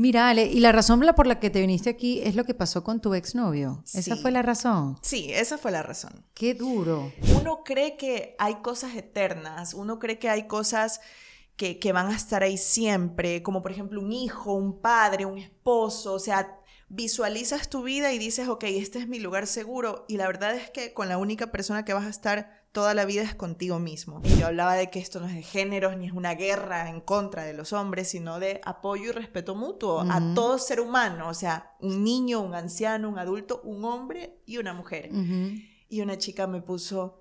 Mira, 0.00 0.30
Ale, 0.30 0.46
y 0.46 0.60
la 0.60 0.72
razón 0.72 1.02
por 1.14 1.26
la 1.26 1.38
que 1.40 1.50
te 1.50 1.60
viniste 1.60 1.90
aquí 1.90 2.22
es 2.22 2.34
lo 2.34 2.44
que 2.44 2.54
pasó 2.54 2.82
con 2.82 3.02
tu 3.02 3.12
exnovio. 3.12 3.84
¿Esa 3.92 4.16
fue 4.16 4.30
la 4.30 4.40
razón? 4.40 4.96
Sí, 5.02 5.30
esa 5.30 5.58
fue 5.58 5.72
la 5.72 5.82
razón. 5.82 6.24
Qué 6.32 6.54
duro. 6.54 7.12
Uno 7.38 7.64
cree 7.64 7.98
que 7.98 8.34
hay 8.38 8.62
cosas 8.62 8.94
eternas, 8.94 9.74
uno 9.74 9.98
cree 9.98 10.18
que 10.18 10.30
hay 10.30 10.46
cosas 10.46 11.02
que, 11.54 11.78
que 11.78 11.92
van 11.92 12.06
a 12.06 12.16
estar 12.16 12.42
ahí 12.42 12.56
siempre, 12.56 13.42
como 13.42 13.60
por 13.60 13.72
ejemplo 13.72 14.00
un 14.00 14.10
hijo, 14.10 14.54
un 14.54 14.80
padre, 14.80 15.26
un 15.26 15.36
esposo, 15.36 16.14
o 16.14 16.18
sea, 16.18 16.58
visualizas 16.88 17.68
tu 17.68 17.82
vida 17.82 18.10
y 18.14 18.18
dices, 18.18 18.48
ok, 18.48 18.64
este 18.68 19.00
es 19.00 19.06
mi 19.06 19.18
lugar 19.18 19.46
seguro. 19.46 20.06
Y 20.08 20.16
la 20.16 20.26
verdad 20.28 20.54
es 20.54 20.70
que 20.70 20.94
con 20.94 21.10
la 21.10 21.18
única 21.18 21.52
persona 21.52 21.84
que 21.84 21.92
vas 21.92 22.06
a 22.06 22.08
estar 22.10 22.59
toda 22.72 22.94
la 22.94 23.04
vida 23.04 23.22
es 23.22 23.34
contigo 23.34 23.78
mismo. 23.78 24.20
Y 24.24 24.38
yo 24.38 24.46
hablaba 24.46 24.74
de 24.74 24.90
que 24.90 25.00
esto 25.00 25.20
no 25.20 25.26
es 25.26 25.34
de 25.34 25.42
géneros 25.42 25.96
ni 25.96 26.06
es 26.06 26.12
una 26.12 26.34
guerra 26.34 26.88
en 26.88 27.00
contra 27.00 27.42
de 27.44 27.52
los 27.52 27.72
hombres, 27.72 28.08
sino 28.08 28.38
de 28.38 28.60
apoyo 28.64 29.10
y 29.10 29.12
respeto 29.12 29.54
mutuo 29.54 30.00
a 30.08 30.34
todo 30.34 30.58
ser 30.58 30.80
humano, 30.80 31.28
o 31.28 31.34
sea, 31.34 31.74
un 31.80 32.04
niño, 32.04 32.40
un 32.40 32.54
anciano, 32.54 33.08
un 33.08 33.18
adulto, 33.18 33.60
un 33.64 33.84
hombre 33.84 34.40
y 34.46 34.58
una 34.58 34.72
mujer. 34.72 35.10
Y 35.88 36.02
una 36.02 36.18
chica 36.18 36.46
me 36.46 36.62
puso, 36.62 37.19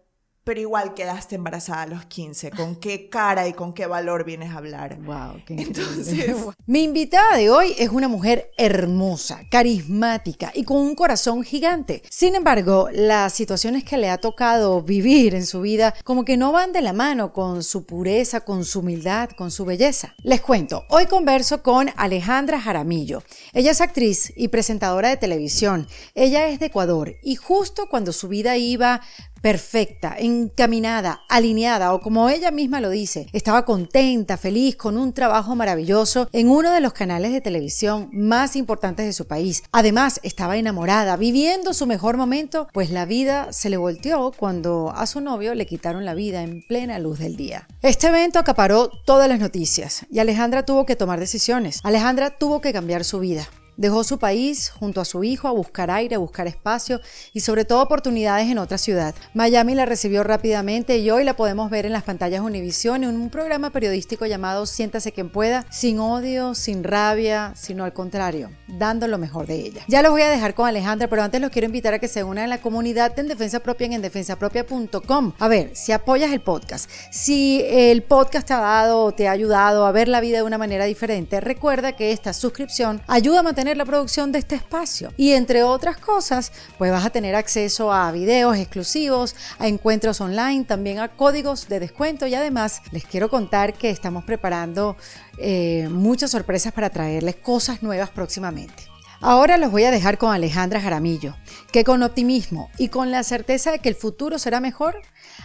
pero 0.49 0.62
igual 0.62 0.95
quedaste 0.95 1.35
embarazada 1.35 1.84
a 1.84 1.85
los 1.85 2.05
15. 2.05 2.49
¿Con 2.49 2.76
qué 2.77 3.08
cara 3.08 3.48
y 3.48 3.53
con 3.53 3.71
qué 3.71 3.85
valor 3.85 4.26
vienes 4.26 4.49
a 4.49 4.58
hablar? 4.58 4.98
Wow, 5.03 5.44
qué 5.45 5.53
Entonces, 5.53 6.35
mi 6.66 6.81
invitada 6.81 7.38
de 7.38 7.52
hoy 7.52 7.75
es 7.77 7.89
una 7.89 8.08
mujer 8.08 8.49
hermosa, 8.58 9.41
carismática 9.52 10.52
y 10.55 10.63
con 10.63 10.77
un 10.77 10.95
corazón 10.95 11.44
gigante. 11.44 12.02
Sin 12.09 12.34
embargo, 12.34 12.89
las 12.91 13.34
situaciones 13.34 13.84
que 13.84 13.99
le 13.99 14.09
ha 14.09 14.17
tocado 14.17 14.81
vivir 14.81 15.35
en 15.35 15.45
su 15.45 15.62
vida 15.62 15.94
como 16.03 16.25
que 16.25 16.35
no 16.35 16.52
van 16.52 16.73
de 16.73 16.81
la 16.81 16.94
mano 16.94 17.31
con 17.31 17.61
su 17.61 17.86
pureza, 17.86 18.41
con 18.41 18.66
su 18.66 18.80
humildad, 18.80 19.30
con 19.38 19.52
su 19.52 19.66
belleza. 19.66 20.16
Les 20.23 20.41
cuento, 20.41 20.84
hoy 20.89 21.05
converso 21.05 21.61
con 21.61 21.91
Alejandra 21.95 22.59
Jaramillo. 22.59 23.22
Ella 23.53 23.70
es 23.70 23.81
actriz 23.81 24.34
y 24.36 24.47
presentadora 24.47 25.09
de 25.09 25.17
televisión. 25.17 25.88
Ella 26.16 26.47
es 26.47 26.59
de 26.59 26.66
Ecuador 26.66 27.17
y 27.22 27.36
justo 27.36 27.88
cuando 27.88 28.11
su 28.11 28.28
vida 28.30 28.58
iba 28.58 29.02
perfecta, 29.42 30.16
encaminada, 30.18 31.22
alineada 31.30 31.94
o 31.94 32.02
como 32.02 32.30
ella 32.30 32.52
misma 32.52 32.82
lo 32.82 32.90
dice, 32.90 33.28
estaba 33.34 33.66
contenta, 33.66 34.38
feliz, 34.38 34.76
con 34.76 34.98
un 34.98 35.14
trabajo 35.14 35.56
maravilloso 35.56 36.30
en 36.31 36.50
uno 36.50 36.72
de 36.72 36.81
los 36.81 36.94
canales 36.94 37.31
de 37.31 37.42
televisión 37.42 38.09
más 38.12 38.56
importantes 38.56 39.06
de 39.06 39.14
su 39.14 39.28
país. 39.28 39.64
Además, 39.72 40.20
estaba 40.23 40.58
enamorada, 40.58 41.18
viviendo 41.18 41.73
su 41.73 41.86
mejor 41.86 42.18
momento, 42.18 42.68
pues 42.73 42.90
la 42.90 43.06
vida 43.06 43.52
se 43.52 43.70
le 43.70 43.78
volteó 43.78 44.31
cuando 44.36 44.94
a 44.96 45.06
su 45.08 45.22
novio 45.22 45.56
le 45.56 45.66
quitaron 45.66 46.06
la 46.06 46.14
vida 46.14 46.44
en 46.44 46.62
plena 46.68 47.00
luz 47.00 47.20
del 47.20 47.36
día. 47.36 47.68
Este 47.81 48.08
evento 48.08 48.40
acaparó 48.40 48.90
todas 49.06 49.30
las 49.30 49.40
noticias 49.40 50.06
y 50.12 50.20
Alejandra 50.20 50.66
tuvo 50.66 50.86
que 50.86 50.96
tomar 50.96 51.20
decisiones. 51.20 51.80
Alejandra 51.84 52.31
tuvo 52.31 52.62
que 52.62 52.74
cambiar 52.74 53.03
su 53.03 53.20
vida. 53.20 53.48
Dejó 53.80 54.03
su 54.03 54.19
país 54.19 54.72
junto 54.72 54.99
a 54.99 55.05
su 55.05 55.23
hijo 55.23 55.47
a 55.47 55.52
buscar 55.52 55.89
aire, 55.89 56.16
a 56.16 56.19
buscar 56.19 56.47
espacio 56.47 56.99
y 57.31 57.39
sobre 57.39 57.63
todo 57.63 57.81
oportunidades 57.81 58.49
en 58.49 58.58
otra 58.58 58.77
ciudad. 58.77 59.16
Miami 59.33 59.73
la 59.73 59.85
recibió 59.85 60.22
rápidamente 60.25 60.97
y 60.97 61.09
hoy 61.09 61.23
la 61.23 61.38
podemos 61.38 61.69
ver 61.69 61.85
en 61.85 61.94
las 61.94 62.03
pantallas 62.03 62.41
Univision 62.41 63.05
en 63.05 63.16
un 63.16 63.30
programa 63.30 63.69
periodístico 63.69 64.25
llamado 64.25 64.66
Siéntase 64.66 65.13
quien 65.13 65.30
pueda, 65.30 65.66
sin 65.72 66.00
odio, 66.00 66.55
sin 66.55 66.83
rabia, 66.83 67.53
sino 67.55 67.85
al 67.85 67.94
contrario, 67.94 68.52
dando 68.67 69.07
lo 69.07 69.17
mejor 69.17 69.47
de 69.47 69.55
ella. 69.55 69.85
Ya 69.88 70.02
los 70.02 70.11
voy 70.11 70.23
a 70.23 70.30
dejar 70.30 70.55
con 70.55 70.67
Alejandra, 70.67 71.07
pero 71.07 71.23
antes 71.23 71.39
los 71.39 71.50
quiero 71.50 71.67
invitar 71.67 71.94
a 71.94 72.00
que 72.00 72.09
se 72.09 72.25
unan 72.25 72.44
a 72.44 72.47
la 72.47 72.61
comunidad 72.61 73.17
en 73.17 73.30
Defensa 73.30 73.61
Propia 73.61 73.85
en 73.85 74.02
defensapropia.com. 74.02 75.31
A 75.39 75.47
ver, 75.47 75.73
si 75.73 75.94
apoyas 75.94 76.33
el 76.33 76.41
podcast, 76.41 76.89
si 77.11 77.63
el 77.66 78.03
podcast 78.03 78.45
te 78.45 78.53
ha 78.53 78.59
dado, 78.59 79.13
te 79.13 79.30
ha 79.30 79.31
ayudado 79.31 79.85
a 79.85 79.94
ver 79.94 80.09
la 80.09 80.19
vida 80.19 80.39
de 80.39 80.44
una 80.44 80.57
manera 80.57 80.83
diferente, 80.83 81.39
recuerda 81.39 81.94
que 81.94 82.11
esta 82.11 82.33
suscripción 82.33 83.02
ayuda 83.07 83.39
a 83.39 83.44
mantener 83.44 83.69
la 83.78 83.86
producción 83.86 84.31
de 84.31 84.39
este 84.39 84.56
espacio. 84.56 85.14
Y 85.17 85.31
entre 85.34 85.64
otras 85.64 85.98
cosas, 85.98 86.52
pues 86.78 86.92
vas 86.92 87.06
a 87.06 87.09
tener 87.09 87.36
acceso 87.36 87.92
a 87.92 88.12
videos 88.12 88.58
exclusivos, 88.58 89.36
a 89.58 89.67
encuentros 89.67 90.22
online, 90.22 90.66
también 90.66 91.00
a 91.00 91.09
códigos 91.09 91.68
de 91.68 91.80
descuento 91.80 92.28
y 92.28 92.35
además 92.35 92.81
les 92.91 93.06
quiero 93.06 93.30
contar 93.30 93.74
que 93.74 93.90
estamos 93.90 94.24
preparando 94.24 94.97
eh, 95.38 95.88
muchas 95.90 96.31
sorpresas 96.31 96.74
para 96.74 96.90
traerles 96.90 97.35
cosas 97.35 97.84
nuevas 97.84 98.09
próximamente. 98.09 98.84
Ahora 99.22 99.57
los 99.57 99.72
voy 99.72 99.84
a 99.84 99.91
dejar 99.91 100.18
con 100.18 100.34
Alejandra 100.34 100.80
Jaramillo, 100.80 101.36
que 101.74 101.84
con 101.84 102.03
optimismo 102.03 102.69
y 102.78 102.88
con 102.88 103.12
la 103.12 103.24
certeza 103.24 103.72
de 103.72 103.80
que 103.80 103.90
el 103.90 103.96
futuro 103.96 104.40
será 104.40 104.62
mejor, 104.62 105.01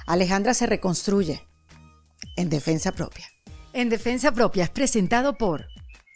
Alejandra 0.06 0.54
se 0.54 0.66
reconstruye 0.66 1.44
en 2.36 2.50
defensa 2.50 2.92
propia. 2.92 3.26
En 3.72 3.88
defensa 3.88 4.30
propia 4.30 4.64
es 4.64 4.70
presentado 4.70 5.36
por 5.36 5.66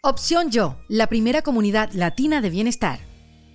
Opción 0.01 0.53
Yo, 0.53 0.77
la 0.87 1.09
primera 1.09 1.43
comunidad 1.43 1.91
latina 1.93 2.41
de 2.41 2.51
bienestar. 2.51 3.08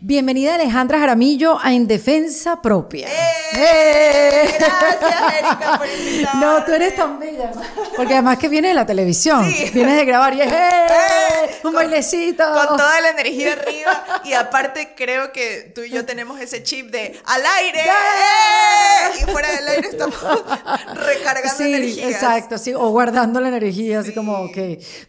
Bienvenida 0.05 0.55
Alejandra 0.55 0.99
Jaramillo 0.99 1.57
a 1.63 1.71
En 1.71 1.87
Defensa 1.87 2.61
Propia. 2.61 3.07
¡Eh! 3.07 3.43
¡Eh! 3.55 4.53
Gracias, 4.59 5.33
Erika, 5.33 5.77
por 5.77 5.87
invitarme. 5.87 6.41
No, 6.45 6.65
tú 6.65 6.73
eres 6.73 6.93
tan 6.97 7.19
bella. 7.19 7.53
Porque 7.95 8.11
además 8.11 8.37
que 8.37 8.49
vienes 8.49 8.71
de 8.71 8.75
la 8.75 8.85
televisión. 8.85 9.45
Vienes 9.73 9.95
de 9.95 10.03
grabar 10.03 10.33
y 10.33 10.41
es 10.41 10.51
¡Eh! 10.51 11.61
un 11.63 11.71
bailecito. 11.71 12.43
Con 12.43 12.75
toda 12.75 12.99
la 12.99 13.11
energía 13.11 13.53
arriba. 13.53 14.21
Y 14.25 14.33
aparte 14.33 14.93
creo 14.93 15.31
que 15.31 15.71
tú 15.73 15.83
y 15.83 15.89
yo 15.89 16.05
tenemos 16.05 16.37
ese 16.41 16.63
chip 16.63 16.91
de 16.91 17.17
al 17.23 17.41
aire. 17.59 17.79
Y 19.21 19.31
fuera 19.31 19.51
del 19.51 19.67
aire 19.69 19.87
estamos 19.87 20.19
recargando 20.95 21.57
sí, 21.57 21.63
energía. 21.63 22.09
Exacto, 22.09 22.57
sí. 22.57 22.73
O 22.73 22.89
guardando 22.89 23.39
la 23.39 23.47
energía, 23.47 24.01
así 24.01 24.13
como, 24.13 24.33
ok. 24.33 24.57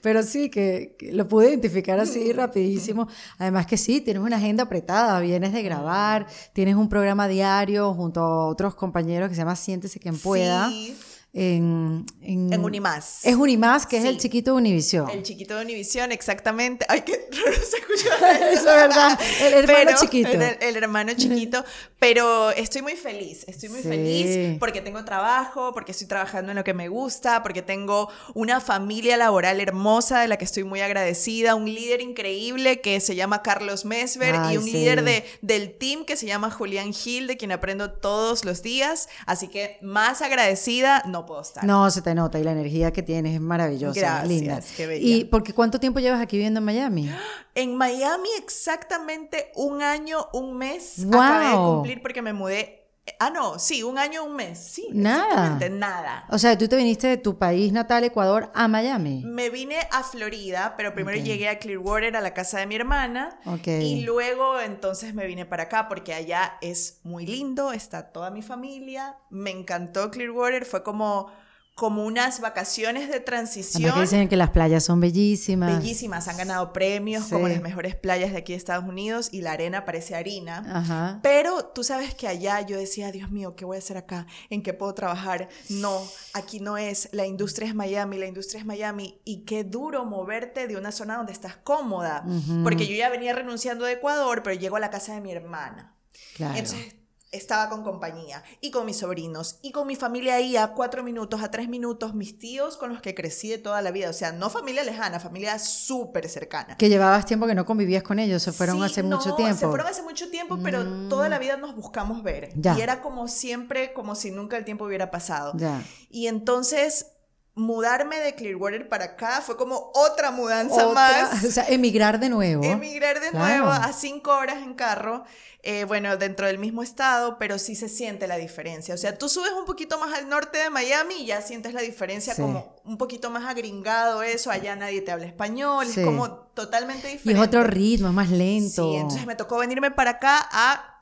Pero 0.00 0.22
sí, 0.22 0.50
que, 0.50 0.94
que, 0.97 1.11
lo 1.11 1.26
pude 1.26 1.49
identificar 1.49 1.99
así 1.99 2.32
rapidísimo. 2.32 3.09
Además 3.38 3.66
que 3.66 3.76
sí, 3.76 4.00
tienes 4.00 4.22
una 4.22 4.37
agenda 4.37 4.62
apretada 4.62 4.84
vienes 5.21 5.53
de 5.53 5.62
grabar, 5.62 6.27
tienes 6.53 6.77
un 6.77 6.89
programa 6.89 7.28
diario 7.28 7.93
junto 7.95 8.21
a 8.21 8.47
otros 8.47 8.75
compañeros 8.75 9.28
que 9.28 9.34
se 9.34 9.41
llama 9.41 9.56
Siéntese 9.56 10.00
quien 10.00 10.19
pueda. 10.19 10.69
Sí 10.69 10.97
en, 11.37 12.06
en, 12.22 12.65
Unimás. 12.65 13.25
Es 13.25 13.34
Unimás, 13.34 13.87
que 13.87 13.97
es 13.97 14.05
el 14.05 14.19
chiquito 14.19 14.53
de 14.53 14.59
Univisión. 14.59 15.11
El 15.11 15.25
chiquito 15.25 15.56
de 15.56 15.65
Univisión, 15.65 16.12
exactamente. 16.12 16.87
Ay, 16.89 17.00
qué 17.00 17.28
raro 17.33 17.56
se 17.56 17.77
escucha 17.77 18.31
eso. 18.53 18.61
es 18.61 18.65
verdad. 18.65 19.21
El 19.43 19.55
hermano 19.55 19.91
chiquito. 20.00 20.28
El, 20.31 20.77
hermano 20.77 21.12
chiquito. 21.15 21.65
Pero 21.99 22.53
estoy 22.53 22.83
muy 22.83 22.94
feliz. 22.94 23.44
Estoy 23.49 23.69
muy 23.69 23.83
feliz 23.83 24.59
porque 24.61 24.81
tengo 24.81 25.05
trabajo, 25.05 25.73
porque 25.75 25.91
estoy 25.91 26.06
trabajando 26.06 26.53
en 26.53 26.56
lo 26.56 26.62
que 26.62 26.73
me 26.73 26.89
gusta, 26.89 27.43
porque 27.43 27.62
tengo 27.62 28.09
una 28.34 28.61
familia 28.61 29.17
laboral 29.17 29.61
hermosa 29.61 30.21
de 30.21 30.28
la 30.28 30.37
que 30.37 30.44
estoy 30.44 30.62
muy 30.62 30.83
agradecida, 30.83 31.56
un 31.56 31.65
líder 31.65 32.00
increíble 32.00 32.81
que 32.81 33.00
se 33.00 33.17
llama 33.17 33.43
Carlos 33.43 33.84
Mesver 33.84 34.37
y 34.53 34.56
un 34.56 34.67
líder 34.67 35.03
de, 35.03 35.25
del 35.43 35.77
team 35.77 36.05
que 36.05 36.17
se 36.17 36.27
llama 36.27 36.53
Julián 36.53 36.93
Gil, 36.93 37.27
de 37.27 37.37
quien 37.37 37.50
aprendo 37.50 37.91
todos 37.91 38.44
los 38.44 38.62
días. 38.62 39.09
Así 39.27 39.49
que 39.49 39.78
más 39.83 40.23
agradecida, 40.23 41.03
no 41.06 41.24
puedo 41.27 41.41
estar. 41.41 41.65
No, 41.65 41.91
se 41.91 42.03
te 42.03 42.15
nota 42.15 42.39
y 42.39 42.45
la 42.45 42.53
energía 42.53 42.93
que 42.93 43.03
tienes 43.03 43.35
es 43.35 43.41
maravillosa, 43.41 44.01
Gracias, 44.01 44.29
linda. 44.29 44.61
Qué 44.77 44.87
bella. 44.87 45.07
¿Y 45.07 45.25
porque 45.25 45.53
cuánto 45.53 45.81
tiempo 45.81 46.01
llevas 46.01 46.21
aquí 46.21 46.37
viviendo 46.37 46.59
en 46.59 46.65
Miami? 46.65 47.11
En 47.55 47.77
Miami 47.77 48.29
exactamente 48.39 49.53
un 49.55 49.83
año, 49.83 50.29
un 50.33 50.57
mes. 50.57 51.05
Wow. 51.05 51.21
Acabé 51.21 51.47
de 51.47 51.55
cumplir 51.55 52.03
porque 52.03 52.23
me 52.23 52.33
mudé 52.33 52.84
Ah, 53.19 53.28
no, 53.28 53.59
sí, 53.59 53.82
un 53.82 53.98
año, 53.98 54.25
un 54.25 54.34
mes. 54.34 54.59
Sí, 54.59 54.88
nada. 54.92 55.59
nada. 55.69 56.25
O 56.31 56.38
sea, 56.38 56.56
tú 56.56 56.66
te 56.69 56.76
viniste 56.76 57.06
de 57.06 57.16
tu 57.19 57.37
país 57.37 57.70
natal, 57.72 58.03
Ecuador, 58.04 58.50
a 58.54 58.66
Miami. 58.66 59.22
Me 59.25 59.50
vine 59.50 59.76
a 59.91 60.03
Florida, 60.03 60.75
pero 60.76 60.94
primero 60.94 61.19
Okay. 61.19 61.28
llegué 61.31 61.48
a 61.48 61.59
Clearwater, 61.59 62.16
a 62.16 62.20
la 62.22 62.32
casa 62.32 62.59
de 62.60 62.66
mi 62.66 62.76
hermana. 62.76 63.38
Ok. 63.44 63.66
Y 63.66 64.00
luego 64.03 64.59
entonces 64.59 65.14
me 65.14 65.26
vine 65.26 65.44
para 65.44 65.64
acá 65.64 65.87
porque 65.88 66.14
allá 66.14 66.56
es 66.62 67.00
muy 67.04 67.26
lindo, 67.26 67.72
está 67.72 68.10
toda 68.10 68.31
mi 68.31 68.41
familia. 68.41 69.16
Me 69.28 69.50
encantó 69.50 70.10
Clearwater, 70.10 70.64
fue 70.64 70.82
como, 70.82 71.31
como 71.75 72.05
unas 72.05 72.41
vacaciones 72.41 73.09
de 73.09 73.15
Además 73.15 73.25
transición. 73.25 73.93
que 73.95 74.01
dicen 74.03 74.29
que 74.29 74.37
las 74.37 74.51
playas 74.51 74.85
son 74.85 75.01
bellísimas. 75.01 75.79
Bellísimas, 75.81 76.29
han 76.29 76.37
ganado 76.37 76.73
premios 76.73 77.25
Sí. 77.25 77.31
como 77.33 77.49
las 77.49 77.61
mejores 77.61 77.97
playas 77.97 78.31
de 78.31 78.39
aquí 78.39 78.53
de 78.53 78.59
Estados 78.59 78.85
Unidos 78.88 79.29
y 79.32 79.41
la 79.41 79.53
arena 79.53 79.85
parece 79.85 80.15
harina. 80.15 80.62
Ajá. 80.73 81.19
Pero 81.23 81.65
tú 81.67 81.82
sabes 81.82 82.15
que 82.15 82.29
allá 82.29 82.61
yo 82.61 82.76
decía, 82.79 83.11
Dios 83.11 83.31
mío, 83.32 83.56
¿qué 83.56 83.65
voy 83.65 83.76
a 83.76 83.79
hacer 83.81 83.97
acá? 83.97 84.26
¿En 84.50 84.62
qué 84.62 84.73
puedo 84.73 84.94
trabajar? 84.94 85.49
No, 85.69 86.00
aquí 86.32 86.61
no 86.61 86.76
es. 86.79 87.09
La 87.12 87.26
industria 87.26 87.67
es 87.69 87.75
Miami, 87.75 88.19
la 88.19 88.27
industria 88.27 88.61
es 88.61 88.67
Miami. 88.67 89.20
Y 89.25 89.44
qué 89.44 89.65
duro 89.65 90.05
moverte 90.05 90.69
de 90.69 90.77
una 90.77 90.93
zona 90.93 91.17
donde 91.17 91.32
estás 91.32 91.56
cómoda. 91.56 92.25
Porque 92.62 92.87
yo 92.87 92.94
ya 92.94 93.09
venía 93.09 93.32
renunciando 93.35 93.85
de 93.85 93.94
Ecuador, 93.94 94.43
pero 94.44 94.55
llego 94.55 94.77
a 94.77 94.81
la 94.81 94.91
casa 94.91 95.15
de 95.15 95.20
mi 95.20 95.32
hermana. 95.32 95.97
Claro. 96.37 96.55
Entonces 96.56 96.94
estaba 97.36 97.69
con 97.69 97.82
compañía 97.82 98.42
y 98.60 98.70
con 98.70 98.86
mis 98.86 98.98
sobrinos 98.98 99.58
y 99.62 99.72
con 99.72 99.86
mi 99.86 99.96
familia 99.96 100.34
ahí 100.36 100.56
a 100.56 100.69
cuatro 100.69 101.02
minutos, 101.02 101.42
a 101.42 101.50
tres 101.50 101.69
minutos, 101.69 102.14
mis 102.14 102.38
tíos 102.38 102.76
con 102.76 102.90
los 102.90 103.00
que 103.02 103.14
crecí 103.14 103.48
de 103.48 103.58
toda 103.58 103.82
la 103.82 103.90
vida. 103.90 104.10
O 104.10 104.12
sea, 104.12 104.32
no 104.32 104.50
familia 104.50 104.84
lejana, 104.84 105.20
familia 105.20 105.58
súper 105.58 106.28
cercana. 106.28 106.76
que 106.76 106.88
llevabas 106.88 107.26
tiempo 107.26 107.46
que 107.46 107.54
no 107.54 107.64
convivías 107.66 108.02
con 108.02 108.19
ellos, 108.19 108.42
se 108.42 108.52
fueron 108.52 108.78
Sí, 108.78 108.84
hace 108.84 109.02
no, 109.02 109.16
mucho 109.16 109.34
tiempo. 109.34 109.58
Se 109.58 109.66
fueron 109.69 109.86
hace 109.86 110.02
mucho 110.02 110.31
tiempo, 110.31 110.58
pero 110.62 110.84
Mm. 110.84 111.08
toda 111.08 111.28
la 111.28 111.38
vida 111.38 111.56
nos 111.56 111.75
buscamos 111.75 112.22
ver. 112.22 112.50
Ya. 112.56 112.76
Y 112.78 112.81
era 112.81 113.00
como 113.02 113.28
siempre, 113.28 113.92
como 113.92 114.14
si 114.14 114.31
nunca 114.31 114.56
el 114.56 114.64
tiempo 114.64 114.84
hubiera 114.84 115.10
pasado. 115.10 115.52
Ya. 115.56 115.82
Y 116.10 116.26
entonces 116.28 117.06
mudarme 117.55 118.19
de 118.19 118.35
Clearwater 118.35 118.89
para 118.89 119.05
acá 119.05 119.41
fue 119.41 119.56
como 119.56 119.91
otra 119.95 120.31
mudanza 120.31 120.89
más. 120.89 121.45
O 121.45 121.51
sea, 121.51 121.67
emigrar 121.69 122.19
de 122.19 122.29
nuevo. 122.29 122.65
Emigrar 122.65 123.21
de 123.21 123.33
nuevo 123.33 123.69
a 123.69 123.93
cinco 123.93 124.33
horas 124.33 124.59
en 124.62 124.75
carro. 124.75 125.25
Eh, 125.67 125.85
bueno, 125.85 126.19
dentro 126.19 126.47
del 126.47 126.59
mismo 126.59 126.83
estado, 126.83 127.39
pero 127.39 127.59
sí 127.59 127.75
se 127.75 127.89
siente 127.89 128.27
la 128.27 128.37
diferencia. 128.37 128.95
O 128.95 128.99
sea, 128.99 129.17
tú 129.17 129.31
subes 129.31 129.53
un 129.53 129.65
poquito 129.65 129.99
más 129.99 130.12
al 130.12 130.29
norte 130.29 130.59
de 130.59 130.69
Miami 130.69 131.15
y 131.23 131.27
ya 131.27 131.41
sientes 131.41 131.73
la 131.73 131.81
diferencia 131.81 132.35
como 132.35 132.77
un 132.85 132.99
poquito 132.99 133.31
más 133.31 133.47
agringado 133.47 134.23
eso, 134.23 134.51
allá 134.51 134.77
nadie 134.77 135.01
te 135.01 135.11
habla 135.11 135.25
español, 135.25 135.87
es 135.87 136.05
como 136.05 136.29
totalmente 136.29 137.09
diferente. 137.09 137.31
Y 137.31 137.43
es 137.43 137.49
otro 137.49 137.65
ritmo, 137.65 138.09
es 138.09 138.15
más 138.15 138.29
lento. 138.29 138.91
Sí, 138.91 138.97
entonces 138.97 139.27
me 139.27 139.37
tocó 139.37 139.56
venirme 139.56 139.91
para 139.91 140.11
acá 140.11 140.47
a 140.53 140.94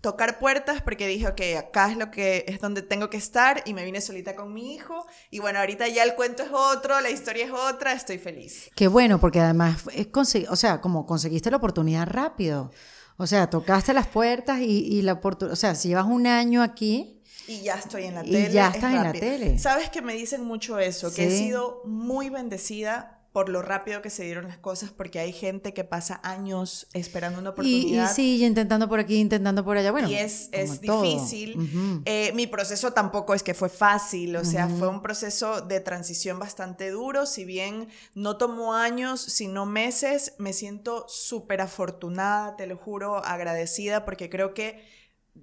tocar 0.00 0.38
puertas 0.38 0.80
porque 0.82 1.06
dije, 1.06 1.26
ok, 1.26 1.40
acá 1.58 1.90
es 1.90 1.96
lo 1.96 2.10
que 2.10 2.44
es 2.46 2.60
donde 2.60 2.82
tengo 2.82 3.10
que 3.10 3.16
estar 3.16 3.62
y 3.66 3.74
me 3.74 3.84
vine 3.84 4.00
solita 4.00 4.36
con 4.36 4.52
mi 4.52 4.74
hijo 4.74 5.06
y 5.30 5.40
bueno, 5.40 5.58
ahorita 5.58 5.88
ya 5.88 6.04
el 6.04 6.14
cuento 6.14 6.44
es 6.44 6.50
otro, 6.52 7.00
la 7.00 7.10
historia 7.10 7.46
es 7.46 7.52
otra, 7.52 7.92
estoy 7.92 8.18
feliz. 8.18 8.70
Qué 8.76 8.88
bueno, 8.88 9.18
porque 9.18 9.40
además 9.40 9.84
es 9.92 10.08
o 10.48 10.56
sea, 10.56 10.80
como 10.80 11.06
conseguiste 11.06 11.50
la 11.50 11.56
oportunidad 11.56 12.06
rápido. 12.06 12.70
O 13.16 13.26
sea, 13.26 13.50
tocaste 13.50 13.92
las 13.92 14.06
puertas 14.06 14.60
y, 14.60 15.02
la 15.02 15.14
oportunidad, 15.14 15.52
o 15.52 15.56
sea, 15.56 15.74
si 15.74 15.88
llevas 15.88 16.06
un 16.06 16.26
año 16.26 16.62
aquí, 16.62 17.16
y 17.48 17.62
ya 17.62 17.74
estoy 17.76 18.04
en 18.04 18.14
la 18.14 18.22
tele. 18.22 18.48
Y 18.50 18.52
ya 18.52 18.68
estás 18.68 18.92
en 18.92 19.02
la 19.02 19.12
tele. 19.12 19.58
Sabes 19.58 19.88
que 19.88 20.02
me 20.02 20.12
dicen 20.12 20.44
mucho 20.44 20.78
eso, 20.78 21.12
que 21.12 21.26
he 21.26 21.30
sido 21.30 21.82
muy 21.86 22.28
bendecida 22.28 23.17
por 23.38 23.50
lo 23.50 23.62
rápido 23.62 24.02
que 24.02 24.10
se 24.10 24.24
dieron 24.24 24.48
las 24.48 24.58
cosas, 24.58 24.90
porque 24.90 25.20
hay 25.20 25.32
gente 25.32 25.72
que 25.72 25.84
pasa 25.84 26.20
años 26.24 26.88
esperando 26.92 27.38
una 27.38 27.50
oportunidad. 27.50 28.10
Y, 28.10 28.12
sí, 28.12 28.44
intentando 28.44 28.88
por 28.88 28.98
aquí, 28.98 29.20
intentando 29.20 29.64
por 29.64 29.76
allá. 29.76 29.92
Bueno, 29.92 30.08
y 30.08 30.16
es, 30.16 30.48
es 30.50 30.80
difícil. 30.80 32.02
Eh, 32.04 32.32
mi 32.34 32.48
proceso 32.48 32.92
tampoco 32.92 33.34
es 33.34 33.44
que 33.44 33.54
fue 33.54 33.68
fácil, 33.68 34.34
o 34.34 34.44
sea, 34.44 34.66
fue 34.66 34.88
un 34.88 35.02
proceso 35.02 35.60
de 35.60 35.78
transición 35.78 36.40
bastante 36.40 36.90
duro. 36.90 37.26
Si 37.26 37.44
bien 37.44 37.86
no 38.12 38.38
tomó 38.38 38.74
años, 38.74 39.20
sino 39.20 39.66
meses, 39.66 40.34
me 40.38 40.52
siento 40.52 41.06
súper 41.06 41.60
afortunada, 41.60 42.56
te 42.56 42.66
lo 42.66 42.76
juro, 42.76 43.24
agradecida, 43.24 44.04
porque 44.04 44.28
creo 44.28 44.52
que 44.52 44.82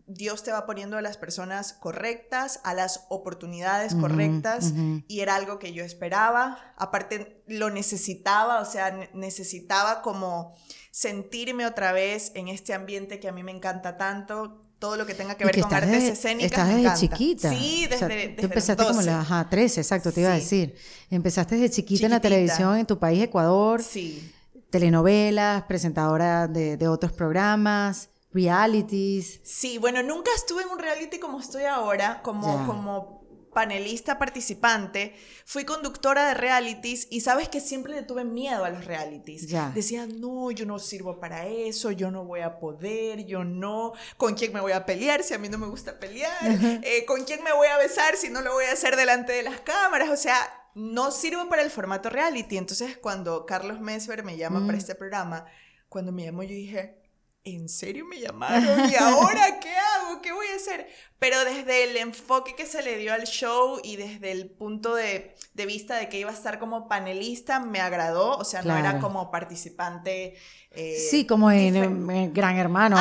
Dios 0.07 0.43
te 0.43 0.51
va 0.51 0.65
poniendo 0.65 0.97
a 0.97 1.01
las 1.01 1.17
personas 1.17 1.73
correctas, 1.73 2.59
a 2.63 2.73
las 2.73 3.05
oportunidades 3.09 3.95
correctas, 3.95 4.73
y 5.07 5.19
era 5.21 5.35
algo 5.35 5.59
que 5.59 5.73
yo 5.73 5.83
esperaba. 5.83 6.73
Aparte, 6.77 7.43
lo 7.47 7.69
necesitaba, 7.69 8.61
o 8.61 8.65
sea, 8.65 9.09
necesitaba 9.13 10.01
como 10.01 10.55
sentirme 10.91 11.65
otra 11.65 11.91
vez 11.91 12.31
en 12.35 12.47
este 12.47 12.73
ambiente 12.73 13.19
que 13.19 13.27
a 13.27 13.31
mí 13.31 13.43
me 13.43 13.51
encanta 13.51 13.97
tanto. 13.97 14.61
Todo 14.79 14.97
lo 14.97 15.05
que 15.05 15.13
tenga 15.13 15.35
que 15.35 15.45
ver 15.45 15.59
con 15.61 15.73
artes 15.73 16.03
escénicas. 16.03 16.51
Estás 16.51 16.75
desde 16.75 16.93
chiquita. 16.95 17.49
Sí, 17.49 17.87
desde, 17.89 18.29
Tú 18.29 18.45
empezaste 18.45 18.85
como 18.85 19.01
la 19.01 19.21
ajá, 19.21 19.47
13, 19.49 19.81
exacto, 19.81 20.11
te 20.11 20.21
iba 20.21 20.31
a 20.31 20.35
decir. 20.35 20.75
Empezaste 21.09 21.55
desde 21.55 21.75
chiquita, 21.75 22.05
en 22.05 22.11
la 22.11 22.19
televisión 22.19 22.77
en 22.77 22.85
tu 22.85 22.99
país, 22.99 23.23
Ecuador. 23.23 23.81
Sí. 23.81 24.31
Telenovelas, 24.69 25.63
presentadora 25.63 26.47
de, 26.47 26.75
de 26.75 26.87
otros 26.87 27.13
programas 27.13 28.09
realities. 28.35 29.39
Sí, 29.43 29.77
bueno, 29.77 30.03
nunca 30.03 30.29
estuve 30.35 30.63
en 30.63 30.69
un 30.69 30.79
reality 30.79 31.17
como 31.19 31.39
estoy 31.39 31.63
ahora, 31.63 32.21
como, 32.21 32.67
como 32.67 33.25
panelista 33.55 34.19
participante. 34.19 35.15
Fui 35.45 35.63
conductora 35.63 36.27
de 36.27 36.33
realities 36.33 37.07
y 37.09 37.21
sabes 37.21 37.47
que 37.47 37.61
siempre 37.61 37.93
le 37.93 38.03
tuve 38.03 38.25
miedo 38.25 38.65
a 38.65 38.69
los 38.69 38.83
realities. 38.83 39.47
Decía, 39.73 40.05
no, 40.05 40.51
yo 40.51 40.65
no 40.65 40.77
sirvo 40.77 41.19
para 41.21 41.47
eso, 41.47 41.91
yo 41.91 42.11
no 42.11 42.25
voy 42.25 42.41
a 42.41 42.59
poder, 42.59 43.25
yo 43.25 43.45
no. 43.45 43.93
¿Con 44.17 44.35
quién 44.35 44.51
me 44.51 44.59
voy 44.59 44.73
a 44.73 44.85
pelear 44.85 45.23
si 45.23 45.33
a 45.33 45.37
mí 45.37 45.47
no 45.47 45.57
me 45.57 45.67
gusta 45.67 45.97
pelear? 45.97 46.35
Eh, 46.83 47.05
¿Con 47.05 47.23
quién 47.23 47.41
me 47.43 47.53
voy 47.53 47.67
a 47.67 47.77
besar 47.77 48.17
si 48.17 48.29
no 48.29 48.41
lo 48.41 48.51
voy 48.51 48.65
a 48.65 48.73
hacer 48.73 48.97
delante 48.97 49.31
de 49.31 49.43
las 49.43 49.61
cámaras? 49.61 50.09
O 50.09 50.17
sea, 50.17 50.35
no 50.75 51.11
sirvo 51.11 51.47
para 51.47 51.61
el 51.61 51.71
formato 51.71 52.09
reality. 52.09 52.57
Entonces, 52.57 52.97
cuando 52.97 53.45
Carlos 53.45 53.79
Mesver 53.79 54.23
me 54.23 54.35
llama 54.35 54.59
para 54.65 54.73
mm. 54.73 54.81
este 54.81 54.95
programa, 54.95 55.45
cuando 55.87 56.11
me 56.11 56.25
llamó, 56.25 56.43
yo 56.43 56.49
dije, 56.49 57.04
¿en 57.45 57.69
serio 57.69 58.05
me 58.05 58.19
llamaron? 58.19 58.89
¿Y 58.89 58.95
ahora 58.95 59.59
qué 59.59 59.71
hago? 60.15 60.21
¿Qué 60.21 60.31
voy 60.31 60.47
a 60.47 60.55
hacer? 60.55 60.87
Pero 61.19 61.43
desde 61.45 61.83
el 61.83 61.97
enfoque 61.97 62.55
que 62.55 62.65
se 62.65 62.81
le 62.81 62.97
dio 62.97 63.13
al 63.13 63.23
show 63.23 63.79
y 63.83 63.95
desde 63.95 64.31
el 64.31 64.49
punto 64.49 64.95
de, 64.95 65.35
vista 65.53 65.95
de 65.95 66.09
que 66.09 66.19
iba 66.19 66.29
a 66.29 66.33
estar 66.33 66.59
como 66.59 66.87
panelista, 66.87 67.59
me 67.59 67.79
agradó. 67.79 68.37
O 68.37 68.43
sea, 68.43 68.61
no 68.61 68.75
era 68.75 68.99
como 68.99 69.31
participante 69.31 70.35
eh, 70.77 70.97
sí, 71.09 71.25
como 71.25 71.49
en, 71.51 72.33
Gran 72.33 72.57
Hermano, 72.57 72.97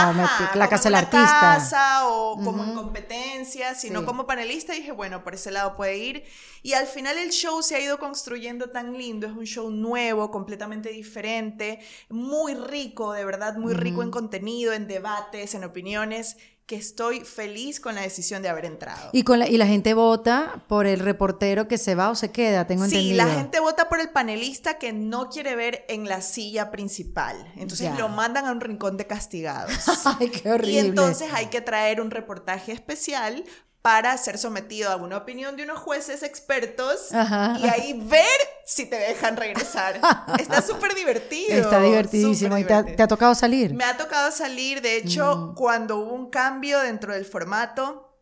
la 0.55 0.69
casa 0.69 0.85
del 0.85 0.95
artista. 0.95 1.41
Casa, 1.41 2.09
o 2.09 2.37
como 2.37 2.63
en 2.63 2.75
competencia, 2.75 3.75
sino 3.75 4.07
como 4.07 4.27
panelista 4.27 4.73
dije, 4.73 4.93
bueno, 4.93 5.25
por 5.25 5.35
ese 5.35 5.51
lado 5.51 5.75
puede 5.75 5.99
ir. 5.99 6.25
Y 6.63 6.75
al 6.75 6.87
final 6.87 7.19
el 7.19 7.31
show 7.31 7.63
se 7.63 7.75
ha 7.75 7.81
ido 7.81 7.99
construyendo 7.99 8.71
tan 8.71 8.97
lindo, 8.97 9.27
es 9.27 9.33
un 9.33 9.45
show 9.45 9.71
nuevo, 9.71 10.31
completamente 10.31 10.91
diferente, 10.91 11.81
muy 12.09 12.55
rico, 12.55 13.13
de 13.13 13.25
verdad, 13.25 13.57
muy 13.57 13.75
rico 13.75 14.05
en 14.05 14.13
contenido, 14.13 14.73
en 14.73 14.87
debates, 14.87 15.55
en 15.55 15.65
opiniones 15.65 16.37
que 16.67 16.77
estoy 16.77 17.21
feliz 17.21 17.79
con 17.79 17.95
la 17.95 18.01
decisión 18.01 18.43
de 18.43 18.49
haber 18.49 18.65
entrado. 18.65 19.11
Y, 19.13 19.23
con 19.23 19.39
la, 19.39 19.49
y 19.49 19.59
la 19.59 19.67
gente 19.67 19.93
vota 19.93 20.65
por 20.67 20.87
el 20.87 21.01
reportero 21.01 21.69
que 21.69 21.77
se 21.77 21.95
va 21.95 22.09
o 22.09 22.15
se 22.15 22.31
queda, 22.31 22.67
tengo 22.67 22.85
entendido. 22.85 23.11
Sí, 23.11 23.17
la 23.17 23.35
gente 23.35 23.61
vota 23.61 23.89
por 23.89 24.01
el 24.01 24.11
panelista 24.11 24.79
que 24.79 24.93
no 24.93 25.29
quiere 25.29 25.57
ver 25.57 25.85
en 25.89 26.09
la 26.09 26.23
silla 26.23 26.71
principal. 26.71 27.53
Entonces 27.57 27.97
lo 27.99 28.09
mandan 28.09 28.47
a 28.47 28.53
un 28.53 28.61
rincón 28.61 28.97
de 28.97 29.07
castigados. 29.07 29.73
Ay, 30.19 30.31
qué 30.31 30.51
horrible. 30.51 30.73
Y 30.73 30.79
entonces 30.79 31.29
hay 31.35 31.47
que 31.47 31.61
traer 31.61 32.01
un 32.01 32.11
reportaje 32.11 32.73
especial 32.73 33.45
para 33.85 34.17
ser 34.17 34.39
sometido 34.39 34.91
a 34.91 34.97
una 34.97 35.19
opinión 35.19 35.57
de 35.57 35.65
unos 35.65 35.79
jueces 35.79 36.23
expertos 36.23 37.11
y 37.11 37.69
ahí 37.69 37.93
ver 38.07 38.25
si 38.65 38.87
te 38.87 38.97
dejan 38.97 39.37
regresar. 39.37 40.01
Está 40.39 40.63
súper 40.63 40.95
divertido. 40.95 41.53
Está 41.53 41.83
divertidísimo. 41.83 42.57
¿Y 42.57 42.65
te 42.65 42.73
ha, 42.73 43.07
tocado 43.07 43.35
salir? 43.35 43.75
Me 43.75 43.85
ha 43.85 43.99
tocado 43.99 44.31
salir. 44.31 44.81
De 44.81 44.97
hecho, 44.97 45.37
mm. 45.37 45.55
cuando 45.55 45.99
hubo 45.99 46.15
un 46.15 46.31
cambio 46.31 46.81
dentro 46.81 47.13
del 47.13 47.27
formato, 47.27 48.17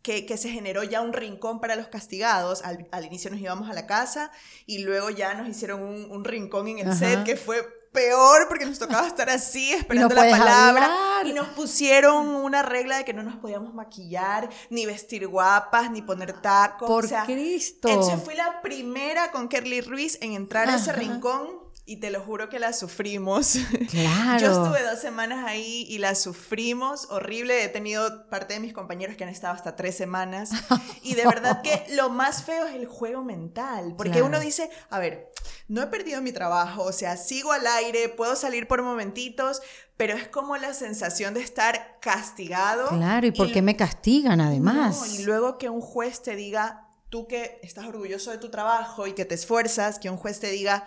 que, 0.00 0.26
que, 0.26 0.36
se 0.36 0.48
generó 0.48 0.84
ya 0.84 1.00
un 1.00 1.12
rincón 1.12 1.60
para 1.60 1.74
los 1.74 1.88
castigados. 1.88 2.62
Al, 2.62 2.86
al, 2.92 3.04
inicio 3.04 3.32
nos 3.32 3.40
íbamos 3.40 3.68
a 3.68 3.72
la 3.72 3.88
casa 3.88 4.30
y 4.64 4.84
luego 4.84 5.10
ya 5.10 5.34
nos 5.34 5.48
hicieron 5.48 5.82
un, 5.82 6.08
un 6.08 6.24
rincón 6.24 6.68
en 6.68 6.86
el 6.86 6.96
set 6.96 7.24
que 7.24 7.34
fue 7.34 7.66
peor 7.92 8.46
porque 8.48 8.66
nos 8.66 8.78
tocaba 8.78 9.06
estar 9.06 9.28
así 9.30 9.72
esperando 9.74 10.14
la 10.14 10.30
palabra 10.30 10.90
y 11.24 11.32
nos 11.32 11.48
pusieron 11.48 12.28
una 12.28 12.62
regla 12.62 12.98
de 12.98 13.04
que 13.04 13.12
no 13.12 13.22
nos 13.22 13.36
podíamos 13.36 13.74
maquillar, 13.74 14.48
ni 14.70 14.86
vestir 14.86 15.26
guapas, 15.26 15.90
ni 15.90 16.02
poner 16.02 16.32
tacos. 16.40 16.88
Por 16.88 17.08
Cristo. 17.24 17.88
Entonces 17.88 18.22
fui 18.22 18.34
la 18.34 18.62
primera 18.62 19.30
con 19.30 19.48
Kerly 19.48 19.80
Ruiz 19.80 20.18
en 20.20 20.32
entrar 20.32 20.68
a 20.68 20.76
ese 20.76 20.92
rincón 20.92 21.59
y 21.90 21.96
te 21.96 22.12
lo 22.12 22.20
juro 22.20 22.48
que 22.48 22.60
la 22.60 22.72
sufrimos. 22.72 23.58
Claro. 23.90 24.40
Yo 24.40 24.52
estuve 24.52 24.88
dos 24.88 25.00
semanas 25.00 25.44
ahí 25.44 25.84
y 25.88 25.98
la 25.98 26.14
sufrimos 26.14 27.08
horrible. 27.10 27.64
He 27.64 27.68
tenido 27.68 28.28
parte 28.28 28.54
de 28.54 28.60
mis 28.60 28.72
compañeros 28.72 29.16
que 29.16 29.24
han 29.24 29.30
estado 29.30 29.54
hasta 29.54 29.74
tres 29.74 29.96
semanas. 29.96 30.50
Y 31.02 31.14
de 31.14 31.24
verdad 31.24 31.62
que 31.62 31.86
lo 31.96 32.10
más 32.10 32.44
feo 32.44 32.66
es 32.66 32.74
el 32.76 32.86
juego 32.86 33.24
mental. 33.24 33.94
Porque 33.96 34.22
uno 34.22 34.38
dice, 34.38 34.70
a 34.90 35.00
ver, 35.00 35.32
no 35.66 35.82
he 35.82 35.86
perdido 35.88 36.22
mi 36.22 36.30
trabajo, 36.30 36.84
o 36.84 36.92
sea, 36.92 37.16
sigo 37.16 37.50
al 37.50 37.66
aire, 37.66 38.08
puedo 38.10 38.36
salir 38.36 38.68
por 38.68 38.82
momentitos, 38.82 39.60
pero 39.96 40.14
es 40.14 40.28
como 40.28 40.56
la 40.56 40.74
sensación 40.74 41.34
de 41.34 41.40
estar 41.40 41.98
castigado. 42.00 42.88
Claro, 42.90 43.26
¿y 43.26 43.32
por 43.32 43.50
qué 43.50 43.62
me 43.62 43.74
castigan 43.74 44.40
además? 44.40 45.18
y 45.18 45.24
luego 45.24 45.58
que 45.58 45.68
un 45.68 45.80
juez 45.80 46.22
te 46.22 46.36
diga, 46.36 46.86
tú 47.08 47.26
que 47.26 47.58
estás 47.62 47.86
orgulloso 47.86 48.30
de 48.30 48.38
tu 48.38 48.50
trabajo 48.50 49.06
y 49.06 49.14
que 49.14 49.24
te 49.24 49.34
esfuerzas, 49.34 49.98
que 49.98 50.10
un 50.10 50.16
juez 50.16 50.38
te 50.38 50.50
diga, 50.50 50.86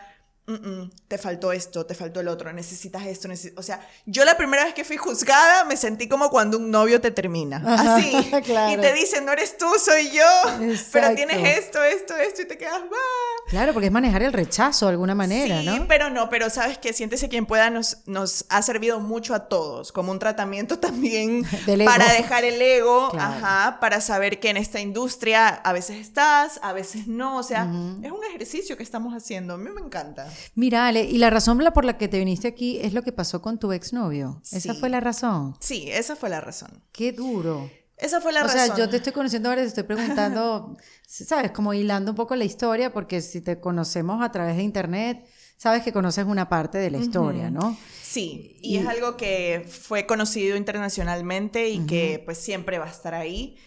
te 1.07 1.17
faltó 1.17 1.53
esto, 1.53 1.85
te 1.85 1.95
faltó 1.95 2.19
el 2.19 2.27
otro, 2.27 2.51
necesitas 2.51 3.05
esto, 3.05 3.29
o 3.55 3.63
sea, 3.63 3.79
yo 4.05 4.25
la 4.25 4.35
primera 4.35 4.65
vez 4.65 4.73
que 4.73 4.83
fui 4.83 4.97
juzgada 4.97 5.63
me 5.63 5.77
sentí 5.77 6.09
como 6.09 6.29
cuando 6.29 6.57
un 6.57 6.69
novio 6.69 6.99
te 6.99 7.11
termina, 7.11 7.63
así, 7.65 8.13
y 8.73 8.77
te 8.77 8.93
dicen, 8.93 9.25
no 9.25 9.31
eres 9.31 9.57
tú, 9.57 9.67
soy 9.79 10.11
yo, 10.11 10.23
pero 10.91 11.15
tienes 11.15 11.59
esto, 11.59 11.81
esto, 11.81 12.17
esto, 12.17 12.41
y 12.41 12.45
te 12.45 12.57
quedas. 12.57 12.81
Claro, 13.47 13.71
porque 13.71 13.87
es 13.87 13.91
manejar 13.91 14.21
el 14.21 14.33
rechazo 14.33 14.87
de 14.87 14.91
alguna 14.91 15.15
manera, 15.15 15.61
sí, 15.61 15.65
¿no? 15.65 15.87
pero 15.87 16.09
no, 16.09 16.29
pero 16.29 16.49
sabes 16.49 16.77
que 16.77 16.91
siéntese 16.91 17.29
quien 17.29 17.45
pueda 17.45 17.69
nos, 17.69 17.99
nos 18.05 18.45
ha 18.49 18.61
servido 18.61 18.99
mucho 18.99 19.33
a 19.35 19.47
todos, 19.47 19.93
como 19.93 20.11
un 20.11 20.19
tratamiento 20.19 20.77
también 20.79 21.45
para 21.85 22.11
dejar 22.11 22.43
el 22.43 22.61
ego, 22.61 23.13
ajá, 23.17 23.77
para 23.79 24.01
saber 24.01 24.41
que 24.41 24.49
en 24.49 24.57
esta 24.57 24.81
industria 24.81 25.47
a 25.47 25.71
veces 25.71 25.97
estás, 25.97 26.59
a 26.63 26.73
veces 26.73 27.07
no, 27.07 27.37
o 27.37 27.43
sea, 27.43 27.61
es 28.03 28.11
un 28.11 28.23
ejercicio 28.25 28.75
que 28.75 28.83
estamos 28.83 29.13
haciendo, 29.13 29.53
a 29.53 29.57
mí 29.57 29.69
me 29.69 29.79
encanta. 29.79 30.32
Mira, 30.55 30.87
Ale, 30.87 31.03
y 31.03 31.17
la 31.17 31.29
razón 31.29 31.59
por 31.73 31.85
la 31.85 31.97
que 31.97 32.07
te 32.07 32.19
viniste 32.19 32.47
aquí 32.47 32.79
es 32.81 32.93
lo 32.93 33.03
que 33.03 33.11
pasó 33.11 33.41
con 33.41 33.59
tu 33.59 33.71
exnovio. 33.71 34.41
¿Esa 34.51 34.73
fue 34.73 34.89
la 34.89 34.99
razón? 34.99 35.55
Sí, 35.59 35.85
esa 35.89 36.15
fue 36.15 36.29
la 36.29 36.41
razón. 36.41 36.83
Qué 36.91 37.11
duro. 37.11 37.69
Esa 37.97 38.19
fue 38.19 38.33
la 38.33 38.43
razón. 38.43 38.59
O 38.59 38.65
sea, 38.65 38.77
yo 38.77 38.89
te 38.89 38.97
estoy 38.97 39.13
conociendo 39.13 39.49
ahora, 39.49 39.61
te 39.61 39.67
estoy 39.67 39.83
preguntando, 39.83 40.75
¿sabes? 41.07 41.51
Como 41.51 41.73
hilando 41.73 42.11
un 42.11 42.15
poco 42.17 42.35
la 42.35 42.43
historia, 42.43 42.91
porque 42.91 43.21
si 43.21 43.41
te 43.41 43.59
conocemos 43.59 44.21
a 44.23 44.31
través 44.31 44.57
de 44.57 44.63
internet, 44.63 45.25
sabes 45.57 45.83
que 45.83 45.93
conoces 45.93 46.25
una 46.25 46.49
parte 46.49 46.77
de 46.77 46.91
la 46.91 46.97
historia, 46.97 47.49
¿no? 47.49 47.77
Sí, 48.01 48.57
y, 48.61 48.77
es 48.77 48.87
algo 48.87 49.15
que 49.15 49.65
fue 49.67 50.05
conocido 50.05 50.57
internacionalmente 50.57 51.69
y 51.69 51.85
que 51.85 52.21
pues 52.25 52.37
siempre 52.37 52.77
va 52.77 52.85
a 52.85 52.91
estar 52.91 53.13
ahí. 53.13 53.57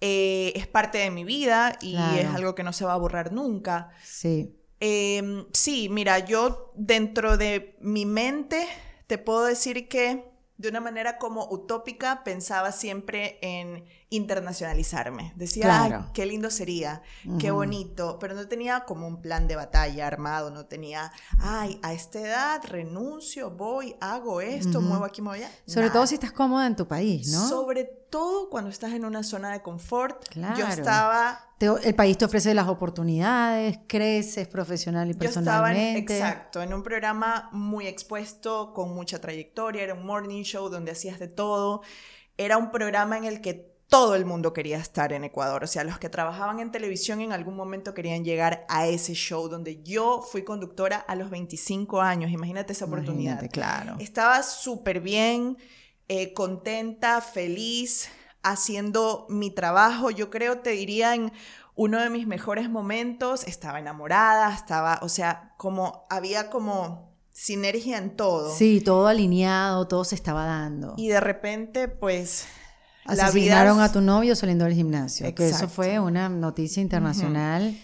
Eh, 0.00 0.52
es 0.54 0.66
parte 0.66 0.98
de 0.98 1.10
mi 1.10 1.24
vida 1.24 1.76
y 1.80 1.96
es 1.96 2.26
algo 2.26 2.54
que 2.54 2.62
no 2.62 2.72
se 2.72 2.84
va 2.84 2.92
a 2.92 2.96
borrar 2.96 3.32
nunca. 3.32 3.90
Sí. 4.04 4.57
Em, 4.80 5.46
sí, 5.52 5.88
mira, 5.88 6.18
yo 6.20 6.72
dentro 6.74 7.36
de 7.36 7.76
mi 7.80 8.06
mente 8.06 8.66
te 9.06 9.18
puedo 9.18 9.44
decir 9.44 9.88
que 9.88 10.28
de 10.58 10.68
una 10.68 10.80
manera 10.80 11.18
como 11.18 11.46
utópica 11.50 12.24
pensaba 12.24 12.72
siempre 12.72 13.38
en 13.42 13.84
internacionalizarme. 14.10 15.32
Decía, 15.36 15.84
Ay, 15.84 15.92
qué 16.12 16.26
lindo 16.26 16.50
sería, 16.50 17.00
qué 17.38 17.52
bonito, 17.52 18.18
pero 18.18 18.34
no 18.34 18.48
tenía 18.48 18.84
como 18.84 19.06
un 19.06 19.22
plan 19.22 19.46
de 19.46 19.54
batalla 19.54 20.08
armado, 20.08 20.50
no 20.50 20.66
tenía, 20.66 21.12
ay, 21.38 21.78
a 21.82 21.92
esta 21.92 22.18
edad 22.20 22.60
renuncio, 22.64 23.52
voy, 23.52 23.94
hago 24.00 24.40
esto, 24.40 24.80
muevo 24.80 25.04
aquí, 25.04 25.22
muevo 25.22 25.36
allá. 25.44 25.50
Sobre 25.64 25.90
todo 25.90 26.06
si 26.08 26.14
estás 26.16 26.32
cómoda 26.32 26.66
en 26.66 26.74
tu 26.74 26.88
país, 26.88 27.30
¿no? 27.30 27.48
Sobre 27.48 27.84
todo 28.10 28.50
cuando 28.50 28.70
estás 28.70 28.92
en 28.92 29.04
una 29.04 29.22
zona 29.22 29.52
de 29.52 29.62
confort. 29.62 30.24
Yo 30.34 30.66
estaba... 30.66 31.52
el 31.60 31.94
país 31.94 32.18
te 32.18 32.24
ofrece 32.24 32.54
las 32.54 32.68
oportunidades, 32.68 33.78
creces 33.86 34.48
profesional 34.48 35.10
y 35.10 35.14
personalmente. 35.14 36.12
Yo 36.12 36.14
estaba, 36.14 36.30
exacto, 36.30 36.62
en 36.62 36.72
un 36.74 36.82
programa 36.82 37.48
muy 37.52 37.86
expuesto, 37.86 38.72
con 38.72 38.94
mucha 38.94 39.20
trayectoria, 39.20 39.82
era 39.82 39.94
un 39.94 40.06
morning 40.06 40.42
show 40.42 40.68
donde 40.68 40.92
hacías 40.92 41.18
de 41.18 41.28
todo. 41.28 41.82
Era 42.36 42.56
un 42.56 42.70
programa 42.70 43.18
en 43.18 43.24
el 43.24 43.40
que 43.40 43.78
todo 43.88 44.14
el 44.14 44.26
mundo 44.26 44.52
quería 44.52 44.76
estar 44.76 45.12
en 45.12 45.24
Ecuador. 45.24 45.64
O 45.64 45.66
sea, 45.66 45.82
los 45.82 45.98
que 45.98 46.08
trabajaban 46.08 46.60
en 46.60 46.70
televisión 46.70 47.20
en 47.20 47.32
algún 47.32 47.56
momento 47.56 47.94
querían 47.94 48.22
llegar 48.22 48.66
a 48.68 48.86
ese 48.86 49.14
show 49.14 49.48
donde 49.48 49.82
yo 49.82 50.20
fui 50.20 50.42
conductora 50.42 50.98
a 50.98 51.14
los 51.16 51.30
25 51.30 52.00
años. 52.00 52.30
Imagínate 52.30 52.74
esa 52.74 52.84
oportunidad. 52.84 53.42
claro. 53.50 53.96
Estaba 53.98 54.42
súper 54.42 55.00
bien, 55.00 55.56
eh, 56.08 56.32
contenta, 56.32 57.20
feliz, 57.20 58.08
haciendo 58.42 59.26
mi 59.28 59.50
trabajo. 59.50 60.10
Yo 60.10 60.30
creo, 60.30 60.58
te 60.60 60.70
diría, 60.70 61.14
en 61.14 61.32
uno 61.74 62.00
de 62.00 62.10
mis 62.10 62.26
mejores 62.26 62.68
momentos, 62.68 63.44
estaba 63.44 63.78
enamorada, 63.78 64.52
estaba, 64.54 64.98
o 65.02 65.08
sea, 65.08 65.54
como 65.56 66.06
había 66.10 66.50
como 66.50 67.16
sinergia 67.32 67.98
en 67.98 68.16
todo. 68.16 68.54
Sí, 68.54 68.80
todo 68.80 69.06
alineado, 69.06 69.86
todo 69.86 70.04
se 70.04 70.14
estaba 70.14 70.44
dando. 70.44 70.94
Y 70.96 71.08
de 71.08 71.20
repente, 71.20 71.88
pues 71.88 72.46
Asesinaron 73.08 73.80
a 73.80 73.90
tu 73.90 74.00
novio 74.02 74.36
saliendo 74.36 74.66
del 74.66 74.74
gimnasio. 74.74 75.34
Que 75.34 75.48
eso 75.48 75.68
fue 75.68 75.98
una 75.98 76.28
noticia 76.28 76.82
internacional. 76.82 77.76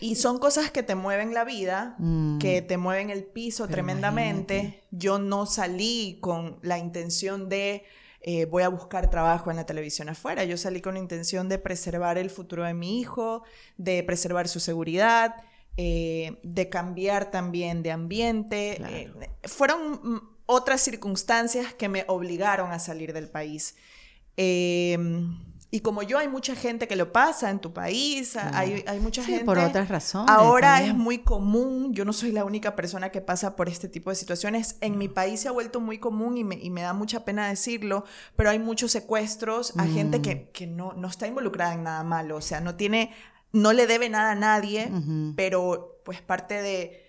Y 0.00 0.14
son 0.14 0.38
cosas 0.38 0.70
que 0.70 0.82
te 0.82 0.94
mueven 0.94 1.34
la 1.34 1.44
vida, 1.44 1.94
mm. 1.98 2.38
que 2.38 2.62
te 2.62 2.78
mueven 2.78 3.10
el 3.10 3.24
piso 3.24 3.68
tremendamente. 3.68 4.82
Yo 4.90 5.18
no 5.18 5.46
salí 5.46 6.18
con 6.20 6.58
la 6.62 6.78
intención 6.78 7.48
de 7.48 7.84
eh, 8.22 8.44
voy 8.44 8.62
a 8.62 8.68
buscar 8.68 9.08
trabajo 9.08 9.50
en 9.50 9.56
la 9.56 9.64
televisión 9.64 10.08
afuera. 10.08 10.44
Yo 10.44 10.56
salí 10.56 10.80
con 10.80 10.94
la 10.94 11.00
intención 11.00 11.48
de 11.48 11.58
preservar 11.58 12.18
el 12.18 12.28
futuro 12.28 12.64
de 12.64 12.74
mi 12.74 13.00
hijo, 13.00 13.44
de 13.78 14.02
preservar 14.02 14.46
su 14.46 14.60
seguridad, 14.60 15.36
eh, 15.76 16.38
de 16.42 16.68
cambiar 16.68 17.30
también 17.30 17.82
de 17.82 17.92
ambiente. 17.92 18.80
Eh, 18.90 19.12
fueron 19.44 19.92
mm, 20.02 20.20
otras 20.46 20.82
circunstancias 20.82 21.72
que 21.72 21.88
me 21.88 22.04
obligaron 22.08 22.72
a 22.72 22.78
salir 22.78 23.14
del 23.14 23.30
país. 23.30 23.76
Y 25.72 25.80
como 25.80 26.02
yo, 26.02 26.18
hay 26.18 26.26
mucha 26.26 26.56
gente 26.56 26.88
que 26.88 26.96
lo 26.96 27.12
pasa 27.12 27.48
en 27.48 27.60
tu 27.60 27.72
país, 27.72 28.36
hay, 28.36 28.82
hay, 28.88 28.98
mucha 28.98 29.22
sí, 29.22 29.30
gente... 29.30 29.44
por 29.44 29.56
otras 29.56 29.88
razones. 29.88 30.28
Ahora 30.28 30.82
es 30.82 30.94
muy 30.94 31.18
común, 31.18 31.94
yo 31.94 32.04
no 32.04 32.12
soy 32.12 32.32
la 32.32 32.44
única 32.44 32.74
persona 32.74 33.10
que 33.10 33.20
pasa 33.20 33.54
por 33.54 33.68
este 33.68 33.88
tipo 33.88 34.10
de 34.10 34.16
situaciones. 34.16 34.76
En 34.80 34.98
mi 34.98 35.06
país 35.06 35.40
se 35.40 35.48
ha 35.48 35.52
vuelto 35.52 35.78
muy 35.80 35.98
común 35.98 36.36
y 36.38 36.42
me, 36.42 36.56
y 36.56 36.70
me 36.70 36.82
da 36.82 36.92
mucha 36.92 37.24
pena 37.24 37.46
decirlo, 37.46 38.04
pero 38.34 38.50
hay 38.50 38.58
muchos 38.58 38.90
secuestros 38.90 39.72
a 39.76 39.84
gente 39.84 40.18
mm. 40.18 40.22
que, 40.22 40.50
que 40.50 40.66
no, 40.66 40.92
no, 40.94 41.06
está 41.06 41.28
involucrada 41.28 41.74
en 41.74 41.84
nada 41.84 42.02
malo, 42.02 42.36
o 42.36 42.40
sea, 42.40 42.60
no 42.60 42.74
tiene, 42.74 43.14
no 43.52 43.72
le 43.72 43.86
debe 43.86 44.08
nada 44.08 44.32
a 44.32 44.34
nadie, 44.34 44.90
pero 45.36 46.00
pues 46.04 46.20
parte 46.20 46.62
de, 46.62 47.06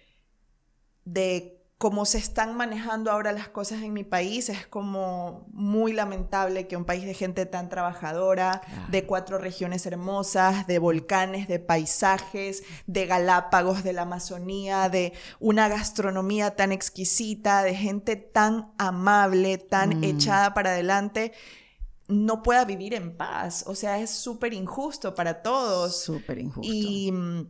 de 1.06 1.61
como 1.82 2.06
se 2.06 2.20
están 2.20 2.56
manejando 2.56 3.10
ahora 3.10 3.32
las 3.32 3.48
cosas 3.50 3.82
en 3.82 3.92
mi 3.92 4.04
país, 4.04 4.50
es 4.50 4.68
como 4.68 5.48
muy 5.52 5.94
lamentable 5.94 6.68
que 6.68 6.78
un 6.78 6.86
país 6.86 7.06
de 7.06 7.16
gente 7.16 7.48
tan 7.48 7.70
trabajadora, 7.70 8.62
de 8.92 9.08
cuatro 9.08 9.40
regiones 9.40 9.88
hermosas, 9.88 10.68
de 10.68 10.78
volcanes, 10.78 11.48
de 11.48 11.58
paisajes, 11.58 12.62
de 12.86 13.08
Galápagos, 13.08 13.84
de 13.84 13.94
la 13.94 14.04
Amazonía, 14.04 14.90
de 14.90 15.14
una 15.40 15.70
gastronomía 15.70 16.56
tan 16.56 16.72
exquisita, 16.72 17.64
de 17.64 17.74
gente 17.74 18.16
tan 18.16 18.72
amable, 18.78 19.58
tan 19.58 20.02
mm. 20.02 20.04
echada 20.04 20.54
para 20.54 20.74
adelante, 20.74 21.32
no 22.08 22.44
pueda 22.44 22.64
vivir 22.64 22.94
en 22.94 23.18
paz. 23.18 23.64
O 23.66 23.74
sea, 23.74 23.98
es 23.98 24.12
súper 24.12 24.54
injusto 24.54 25.16
para 25.16 25.42
todos. 25.42 26.00
Súper 26.00 26.38
injusto. 26.38 26.72
Y 26.72 27.12
mm, 27.12 27.48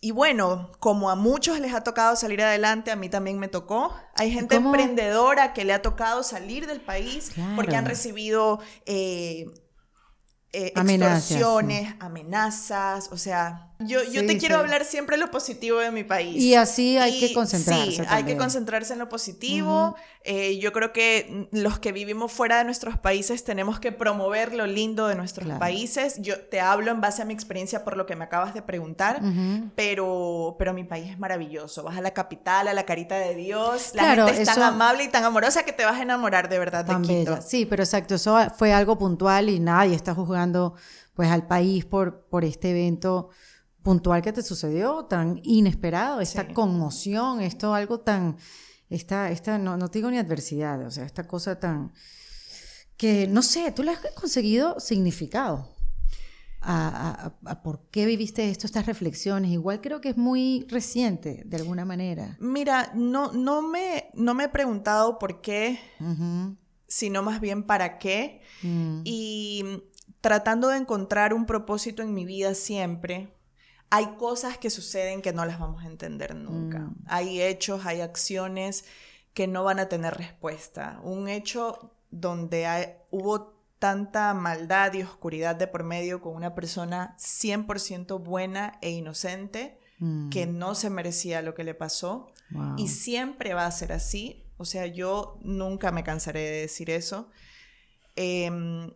y 0.00 0.12
bueno, 0.12 0.70
como 0.78 1.10
a 1.10 1.16
muchos 1.16 1.58
les 1.58 1.74
ha 1.74 1.82
tocado 1.82 2.14
salir 2.14 2.42
adelante, 2.42 2.90
a 2.90 2.96
mí 2.96 3.08
también 3.08 3.38
me 3.38 3.48
tocó. 3.48 3.94
Hay 4.14 4.30
gente 4.30 4.56
emprendedora 4.56 5.52
que 5.52 5.64
le 5.64 5.72
ha 5.72 5.82
tocado 5.82 6.22
salir 6.22 6.66
del 6.66 6.80
país 6.80 7.32
porque 7.56 7.74
han 7.74 7.84
recibido 7.84 8.60
eh, 8.86 9.46
eh, 10.52 10.72
extorsiones, 10.76 11.94
amenazas, 11.98 13.10
o 13.10 13.16
sea, 13.16 13.67
yo, 13.80 14.02
yo 14.02 14.26
te 14.26 14.38
quiero 14.38 14.58
hablar 14.58 14.84
siempre 14.84 15.16
lo 15.16 15.30
positivo 15.30 15.78
de 15.78 15.92
mi 15.92 16.02
país. 16.02 16.42
Y 16.42 16.56
así 16.56 16.98
hay 16.98 17.20
que 17.20 17.32
concentrarse. 17.32 17.92
Sí, 17.92 18.02
hay 18.08 18.24
que 18.24 18.36
concentrarse 18.36 18.92
en 18.92 18.98
lo 18.98 19.08
positivo. 19.08 19.94
Eh, 20.24 20.58
yo 20.58 20.72
creo 20.72 20.92
que 20.92 21.48
los 21.52 21.78
que 21.78 21.92
vivimos 21.92 22.32
fuera 22.32 22.58
de 22.58 22.64
nuestros 22.64 22.98
países 22.98 23.44
tenemos 23.44 23.78
que 23.78 23.92
promover 23.92 24.52
lo 24.52 24.66
lindo 24.66 25.06
de 25.06 25.14
nuestros 25.14 25.48
países. 25.58 26.20
Yo 26.20 26.40
te 26.40 26.60
hablo 26.60 26.90
en 26.90 27.00
base 27.00 27.22
a 27.22 27.24
mi 27.24 27.34
experiencia 27.34 27.84
por 27.84 27.96
lo 27.96 28.04
que 28.04 28.16
me 28.16 28.24
acabas 28.24 28.52
de 28.52 28.62
preguntar, 28.62 29.20
pero, 29.76 30.56
pero 30.58 30.74
mi 30.74 30.82
país 30.82 31.12
es 31.12 31.18
maravilloso. 31.18 31.84
Vas 31.84 31.96
a 31.96 32.00
la 32.00 32.12
capital, 32.12 32.66
a 32.66 32.74
la 32.74 32.84
carita 32.84 33.16
de 33.16 33.36
Dios, 33.36 33.92
la 33.94 34.16
gente 34.16 34.42
es 34.42 34.48
tan 34.48 34.62
amable 34.62 35.04
y 35.04 35.08
tan 35.08 35.22
amorosa 35.22 35.64
que 35.64 35.72
te 35.72 35.84
vas 35.84 35.94
a 35.94 36.02
enamorar 36.02 36.48
de 36.48 36.58
verdad 36.58 36.84
de 36.84 37.00
Quito. 37.06 37.38
Sí, 37.40 37.64
pero 37.64 37.84
exacto, 37.84 38.16
eso 38.16 38.36
fue 38.56 38.72
algo 38.72 38.98
puntual 38.98 39.48
y 39.48 39.60
nadie 39.60 39.94
está 39.94 40.14
juzgando 40.14 40.74
pues 41.14 41.30
al 41.30 41.46
país 41.46 41.84
por, 41.84 42.26
por 42.26 42.44
este 42.44 42.70
evento 42.70 43.30
puntual 43.82 44.22
que 44.22 44.32
te 44.32 44.42
sucedió, 44.42 45.04
tan 45.04 45.40
inesperado, 45.42 46.20
esta 46.20 46.52
conmoción, 46.52 47.40
esto 47.40 47.74
algo 47.74 48.00
tan, 48.00 48.36
esta, 48.90 49.30
esta 49.30 49.58
no, 49.58 49.76
no 49.76 49.88
te 49.88 49.98
digo 49.98 50.10
ni 50.10 50.18
adversidad, 50.18 50.84
o 50.86 50.90
sea, 50.90 51.04
esta 51.04 51.26
cosa 51.26 51.58
tan, 51.58 51.92
que 52.96 53.26
no 53.28 53.42
sé, 53.42 53.70
tú 53.72 53.82
le 53.82 53.92
has 53.92 54.00
conseguido 54.14 54.78
significado. 54.80 55.76
A, 56.60 57.32
a, 57.44 57.62
por 57.62 57.88
qué 57.92 58.04
viviste 58.04 58.50
esto, 58.50 58.66
estas 58.66 58.84
reflexiones. 58.84 59.52
Igual 59.52 59.80
creo 59.80 60.00
que 60.00 60.08
es 60.08 60.16
muy 60.16 60.66
reciente, 60.68 61.44
de 61.46 61.56
alguna 61.56 61.84
manera. 61.84 62.36
Mira, 62.40 62.90
no, 62.96 63.32
no, 63.32 63.62
me, 63.62 64.10
no 64.14 64.34
me 64.34 64.44
he 64.44 64.48
preguntado 64.48 65.20
por 65.20 65.40
qué, 65.40 65.78
sino 66.88 67.22
más 67.22 67.40
bien 67.40 67.62
para 67.62 67.98
qué. 68.00 68.42
Mm. 68.62 69.02
Y 69.04 69.64
tratando 70.20 70.68
de 70.68 70.78
encontrar 70.78 71.32
un 71.32 71.46
propósito 71.46 72.02
en 72.02 72.12
mi 72.12 72.24
vida 72.24 72.54
siempre, 72.54 73.37
hay 73.90 74.16
cosas 74.18 74.58
que 74.58 74.70
suceden 74.70 75.22
que 75.22 75.32
no 75.32 75.44
las 75.46 75.58
vamos 75.58 75.84
a 75.84 75.86
entender 75.86 76.34
nunca. 76.34 76.80
Mm. 76.80 76.96
Hay 77.06 77.42
hechos, 77.42 77.86
hay 77.86 78.00
acciones 78.00 78.84
que 79.34 79.46
no 79.46 79.64
van 79.64 79.78
a 79.78 79.88
tener 79.88 80.14
respuesta. 80.14 81.00
Un 81.02 81.28
hecho 81.28 81.94
donde 82.10 82.96
hubo 83.10 83.58
tanta 83.78 84.34
maldad 84.34 84.92
y 84.94 85.02
oscuridad 85.02 85.56
de 85.56 85.68
por 85.68 85.84
medio 85.84 86.20
con 86.20 86.34
una 86.34 86.54
persona 86.54 87.16
100% 87.18 88.22
buena 88.22 88.78
e 88.82 88.90
inocente 88.90 89.78
mm. 90.00 90.30
que 90.30 90.46
no 90.46 90.74
se 90.74 90.90
merecía 90.90 91.42
lo 91.42 91.54
que 91.54 91.64
le 91.64 91.74
pasó 91.74 92.32
y 92.76 92.88
siempre 92.88 93.54
va 93.54 93.66
a 93.66 93.70
ser 93.70 93.92
así. 93.92 94.44
O 94.56 94.64
sea, 94.64 94.86
yo 94.86 95.38
nunca 95.42 95.92
me 95.92 96.02
cansaré 96.02 96.40
de 96.40 96.60
decir 96.62 96.90
eso. 96.90 97.30
Em, 98.16 98.90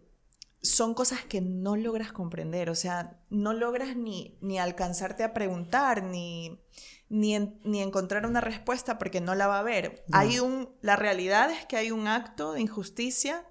son 0.63 0.95
cosas 0.95 1.25
que 1.25 1.41
no 1.41 1.77
logras 1.77 2.13
comprender, 2.13 2.71
o 2.71 2.75
sea, 2.75 3.19
no 3.31 3.53
logras 3.53 3.97
ni, 3.97 4.39
ni 4.41 4.59
alcanzarte 4.59 5.25
a 5.25 5.35
preguntar, 5.35 6.05
ni, 6.05 6.61
ni, 7.09 7.37
ni, 7.65 7.83
encontrar 7.83 8.27
una 8.27 8.41
respuesta 8.41 8.97
porque 8.97 9.21
no 9.21 9.35
la 9.35 9.49
va 9.49 9.57
a 9.57 9.61
haber. 9.61 10.05
Hay 10.13 10.39
un, 10.39 10.71
la 10.81 10.95
realidad 10.95 11.51
es 11.51 11.67
que 11.67 11.77
hay 11.77 11.91
un 11.91 12.07
acto 12.07 12.53
de 12.53 12.61
injusticia 12.61 13.45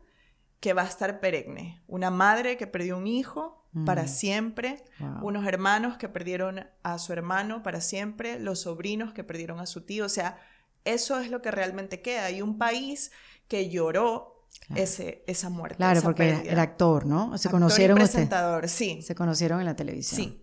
que 0.62 0.74
va 0.74 0.84
a 0.84 0.88
estar 0.88 1.20
perenne. 1.20 1.84
Una 1.88 2.12
madre 2.12 2.56
que 2.56 2.68
perdió 2.68 2.98
un 2.98 3.08
hijo 3.08 3.68
para 3.86 4.04
mm. 4.04 4.08
siempre, 4.08 4.84
unos 5.22 5.46
hermanos 5.46 5.98
que 5.98 6.08
perdieron 6.08 6.66
a 6.84 6.98
su 6.98 7.14
hermano 7.14 7.64
para 7.64 7.82
siempre, 7.82 8.40
los 8.40 8.62
sobrinos 8.62 9.14
que 9.14 9.24
perdieron 9.24 9.60
a 9.60 9.66
su 9.66 9.82
tío, 9.82 10.06
o 10.06 10.10
sea, 10.10 10.40
eso 10.86 11.20
es 11.20 11.30
lo 11.30 11.42
que 11.42 11.52
realmente 11.52 12.02
queda. 12.02 12.32
Y 12.32 12.42
un 12.42 12.58
país 12.58 13.12
que 13.48 13.70
lloró 13.70 14.31
ese, 14.76 15.24
esa 15.28 15.50
muerte. 15.50 15.78
Claro, 15.78 16.02
porque 16.02 16.44
el 16.46 16.60
actor, 16.60 17.06
¿no? 17.06 17.38
Se 17.38 17.50
conocieron. 17.50 17.98
Y 17.98 18.02
presentador, 18.02 18.68
sí. 18.70 19.02
Se 19.02 19.16
conocieron 19.16 19.60
en 19.60 19.66
la 19.66 19.76
televisión. 19.76 20.22
Sí. 20.22 20.42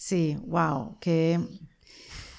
Sí, 0.00 0.38
wow, 0.46 0.96
qué, 1.00 1.40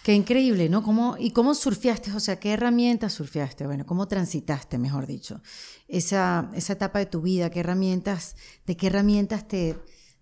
qué 0.01 0.13
increíble, 0.13 0.69
¿no? 0.69 0.81
¿Cómo, 0.81 1.17
¿Y 1.19 1.31
cómo 1.31 1.53
surfeaste? 1.53 2.13
O 2.13 2.21
sea, 2.21 2.39
¿qué 2.39 2.53
herramientas 2.53 3.11
surfeaste? 3.11 3.65
Bueno, 3.65 3.85
¿cómo 3.85 4.07
transitaste, 4.07 4.77
mejor 4.77 5.05
dicho, 5.05 5.41
esa, 5.89 6.49
esa 6.53 6.71
etapa 6.71 6.99
de 6.99 7.07
tu 7.07 7.21
vida? 7.21 7.49
¿Qué 7.49 7.59
herramientas, 7.59 8.38
de 8.65 8.77
qué 8.77 8.88
herramientas 8.88 9.45
te, 9.45 9.75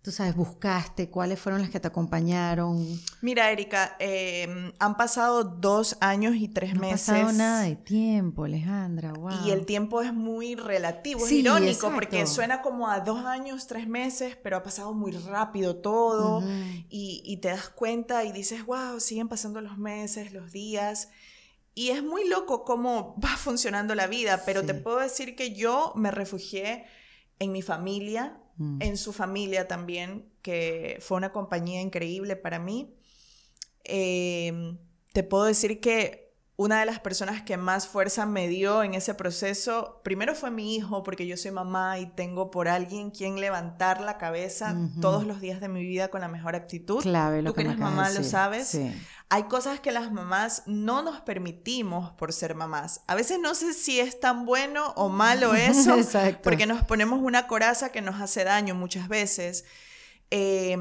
tú 0.08 0.14
sabes, 0.14 0.38
buscaste? 0.38 1.10
¿Cuáles 1.10 1.38
fueron 1.38 1.60
las 1.60 1.70
que 1.70 1.82
te 1.82 1.90
acompañaron? 1.90 2.88
Mira, 3.20 3.52
Erika, 3.52 3.98
em, 4.00 4.72
han 4.80 4.96
pasado 4.96 5.44
dos 5.44 5.98
años 6.00 6.36
y 6.38 6.48
tres 6.48 6.76
meses. 6.76 7.10
No 7.10 7.14
ha 7.14 7.18
pasado 7.18 7.38
nada 7.38 7.62
de 7.64 7.76
tiempo, 7.76 8.46
Alejandra, 8.46 9.12
Y 9.44 9.52
el 9.52 9.66
tiempo 9.66 10.02
es 10.02 10.14
muy 10.14 10.56
relativo, 10.56 11.26
es 11.26 11.32
irónico, 11.34 11.92
porque 11.94 12.26
suena 12.26 12.62
como 12.62 12.88
a 12.88 13.02
dos 13.02 13.26
años, 13.26 13.68
tres 13.68 13.86
meses, 13.86 14.38
pero 14.42 14.56
ha 14.56 14.64
pasado 14.64 14.94
muy 14.94 15.12
rápido 15.12 15.76
todo 15.76 16.42
y, 16.88 17.22
y 17.26 17.42
te 17.42 17.50
das 17.50 17.68
cuenta 17.68 18.24
y 18.24 18.32
dices, 18.32 18.66
wow, 18.66 19.02
siguen 19.02 19.28
pasando 19.28 19.60
los 19.60 19.78
meses, 19.78 20.32
los 20.32 20.54
días. 20.54 21.10
Y 21.76 21.90
es 21.90 22.02
muy 22.02 22.30
loco 22.30 22.64
cómo 22.64 23.14
va 23.22 23.36
funcionando 23.36 23.94
la 23.94 24.08
vida, 24.08 24.44
pero 24.46 24.66
te 24.66 24.74
puedo 24.74 25.00
decir 25.00 25.36
que 25.36 25.54
yo 25.54 25.92
me 25.98 26.12
refugié 26.12 26.86
en 27.40 27.52
mi 27.52 27.62
familia, 27.62 28.40
mm. 28.58 28.82
en 28.82 28.98
su 28.98 29.14
familia 29.14 29.68
también, 29.68 30.30
que 30.42 30.98
fue 31.02 31.18
una 31.18 31.32
compañía 31.32 31.82
increíble 31.82 32.36
para 32.36 32.60
mí. 32.60 32.96
Em, 33.84 34.78
te 35.14 35.24
puedo 35.24 35.46
decir 35.46 35.80
que 35.80 36.27
una 36.60 36.80
de 36.80 36.88
las 36.88 37.00
personas 37.00 37.44
que 37.44 37.56
más 37.56 37.88
fuerza 37.88 38.26
me 38.26 38.48
dio 38.48 38.82
en 38.82 38.96
ese 38.96 39.14
proceso, 39.14 40.02
primero 40.04 40.34
fue 40.34 40.50
mi 40.50 40.76
hijo, 40.76 41.04
porque 41.04 41.28
yo 41.28 41.38
soy 41.38 41.52
mamá 41.52 42.00
y 42.00 42.08
tengo 42.08 42.50
por 42.50 42.68
alguien 42.68 43.12
quien 43.12 43.40
levantar 43.40 44.02
la 44.02 44.18
cabeza 44.18 44.76
todos 45.00 45.24
los 45.24 45.40
días 45.40 45.62
de 45.62 45.68
mi 45.68 45.84
vida 45.84 46.08
con 46.08 46.22
la 46.22 46.28
mejor 46.28 46.56
actitud. 46.56 47.04
Clave, 47.04 47.44
lo 47.44 47.52
Tú 47.52 47.58
que, 47.58 47.62
eres 47.62 47.78
mamá 47.78 48.10
lo 48.10 48.24
sabes. 48.24 48.76
Hay 49.30 49.44
cosas 49.44 49.82
que 49.82 49.92
las 49.92 50.12
mamás 50.12 50.64
no 50.66 51.04
nos 51.04 51.22
permitimos 51.22 52.10
por 52.14 52.34
ser 52.34 52.56
mamás. 52.56 53.02
A 53.06 53.14
veces 53.14 53.38
no 53.40 53.54
sé 53.54 53.74
si 53.74 54.00
es 54.00 54.20
tan 54.20 54.48
bueno 54.48 54.94
o 54.96 55.10
malo 55.10 55.54
eso, 55.54 55.96
porque 56.42 56.66
nos 56.66 56.84
ponemos 56.84 57.20
una 57.22 57.46
coraza 57.46 57.92
que 57.92 58.02
nos 58.02 58.20
hace 58.20 58.44
daño 58.44 58.74
muchas 58.74 59.08
veces. 59.08 59.66
Eh, 60.32 60.76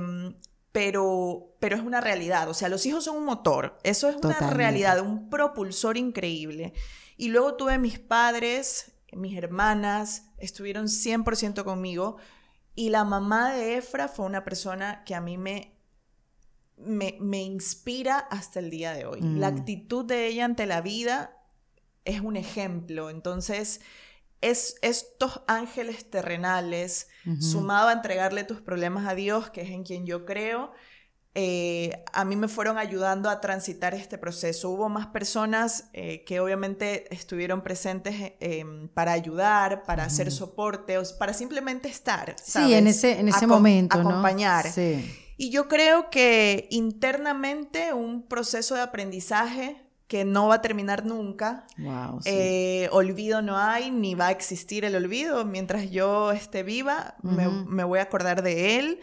pero, 0.76 1.56
pero 1.58 1.74
es 1.74 1.82
una 1.82 2.02
realidad. 2.02 2.50
O 2.50 2.52
sea, 2.52 2.68
los 2.68 2.84
hijos 2.84 3.04
son 3.04 3.16
un 3.16 3.24
motor. 3.24 3.78
Eso 3.82 4.10
es 4.10 4.16
una 4.16 4.50
realidad, 4.50 5.00
un 5.00 5.30
propulsor 5.30 5.96
increíble. 5.96 6.74
Y 7.16 7.28
luego 7.28 7.54
tuve 7.54 7.78
mis 7.78 7.98
padres, 7.98 8.92
mis 9.10 9.38
hermanas, 9.38 10.34
estuvieron 10.36 10.88
100% 10.88 11.64
conmigo. 11.64 12.18
Y 12.74 12.90
la 12.90 13.04
mamá 13.04 13.54
de 13.54 13.78
Efra 13.78 14.06
fue 14.06 14.26
una 14.26 14.44
persona 14.44 15.02
que 15.06 15.14
a 15.14 15.22
mí 15.22 15.38
me, 15.38 15.78
me, 16.76 17.42
inspira 17.42 18.18
hasta 18.18 18.60
el 18.60 18.68
día 18.68 18.92
de 18.92 19.06
hoy. 19.06 19.20
La 19.22 19.50
mm. 19.50 19.56
actitud 19.56 20.04
de 20.04 20.26
ella 20.26 20.44
ante 20.44 20.66
la 20.66 20.82
vida 20.82 21.38
es 22.04 22.20
un 22.20 22.36
ejemplo. 22.36 23.08
Entonces, 23.08 23.80
es 24.40 24.76
estos 24.82 25.42
ángeles 25.46 26.10
terrenales, 26.10 27.08
sumado 27.40 27.88
a 27.88 27.92
entregarle 27.92 28.44
tus 28.44 28.60
problemas 28.60 29.06
a 29.06 29.14
Dios, 29.14 29.50
que 29.50 29.62
es 29.62 29.70
en 29.70 29.82
quien 29.82 30.06
yo 30.06 30.24
creo, 30.24 30.72
eh, 31.38 32.02
a 32.14 32.24
mí 32.24 32.34
me 32.34 32.48
fueron 32.48 32.78
ayudando 32.78 33.28
a 33.28 33.42
transitar 33.42 33.92
este 33.92 34.16
proceso. 34.16 34.70
Hubo 34.70 34.88
más 34.88 35.08
personas 35.08 35.90
eh, 35.92 36.24
que 36.24 36.40
obviamente 36.40 37.14
estuvieron 37.14 37.60
presentes 37.60 38.14
eh, 38.40 38.64
para 38.94 39.12
ayudar, 39.12 39.82
para 39.82 40.04
hacer 40.04 40.32
soporte, 40.32 40.96
para 41.18 41.34
simplemente 41.34 41.90
estar. 41.90 42.34
Sí, 42.42 42.72
en 42.72 42.86
ese, 42.86 43.20
en 43.20 43.28
ese 43.28 43.46
momento. 43.46 43.98
Acompañar. 43.98 44.64
Y 45.36 45.50
yo 45.50 45.68
creo 45.68 46.08
que 46.08 46.68
internamente 46.70 47.92
un 47.92 48.26
proceso 48.26 48.74
de 48.74 48.80
aprendizaje 48.80 49.85
que 50.08 50.24
no 50.24 50.48
va 50.48 50.56
a 50.56 50.62
terminar 50.62 51.04
nunca. 51.04 51.66
Eh, 52.24 52.88
olvido 52.92 53.42
no 53.42 53.58
hay, 53.58 53.90
ni 53.90 54.14
va 54.14 54.28
a 54.28 54.30
existir 54.30 54.84
el 54.84 54.94
olvido. 54.94 55.44
Mientras 55.44 55.90
yo 55.90 56.32
esté 56.32 56.62
viva, 56.62 57.16
me, 57.22 57.84
voy 57.84 57.98
a 57.98 58.02
acordar 58.02 58.42
de 58.42 58.78
él, 58.78 59.00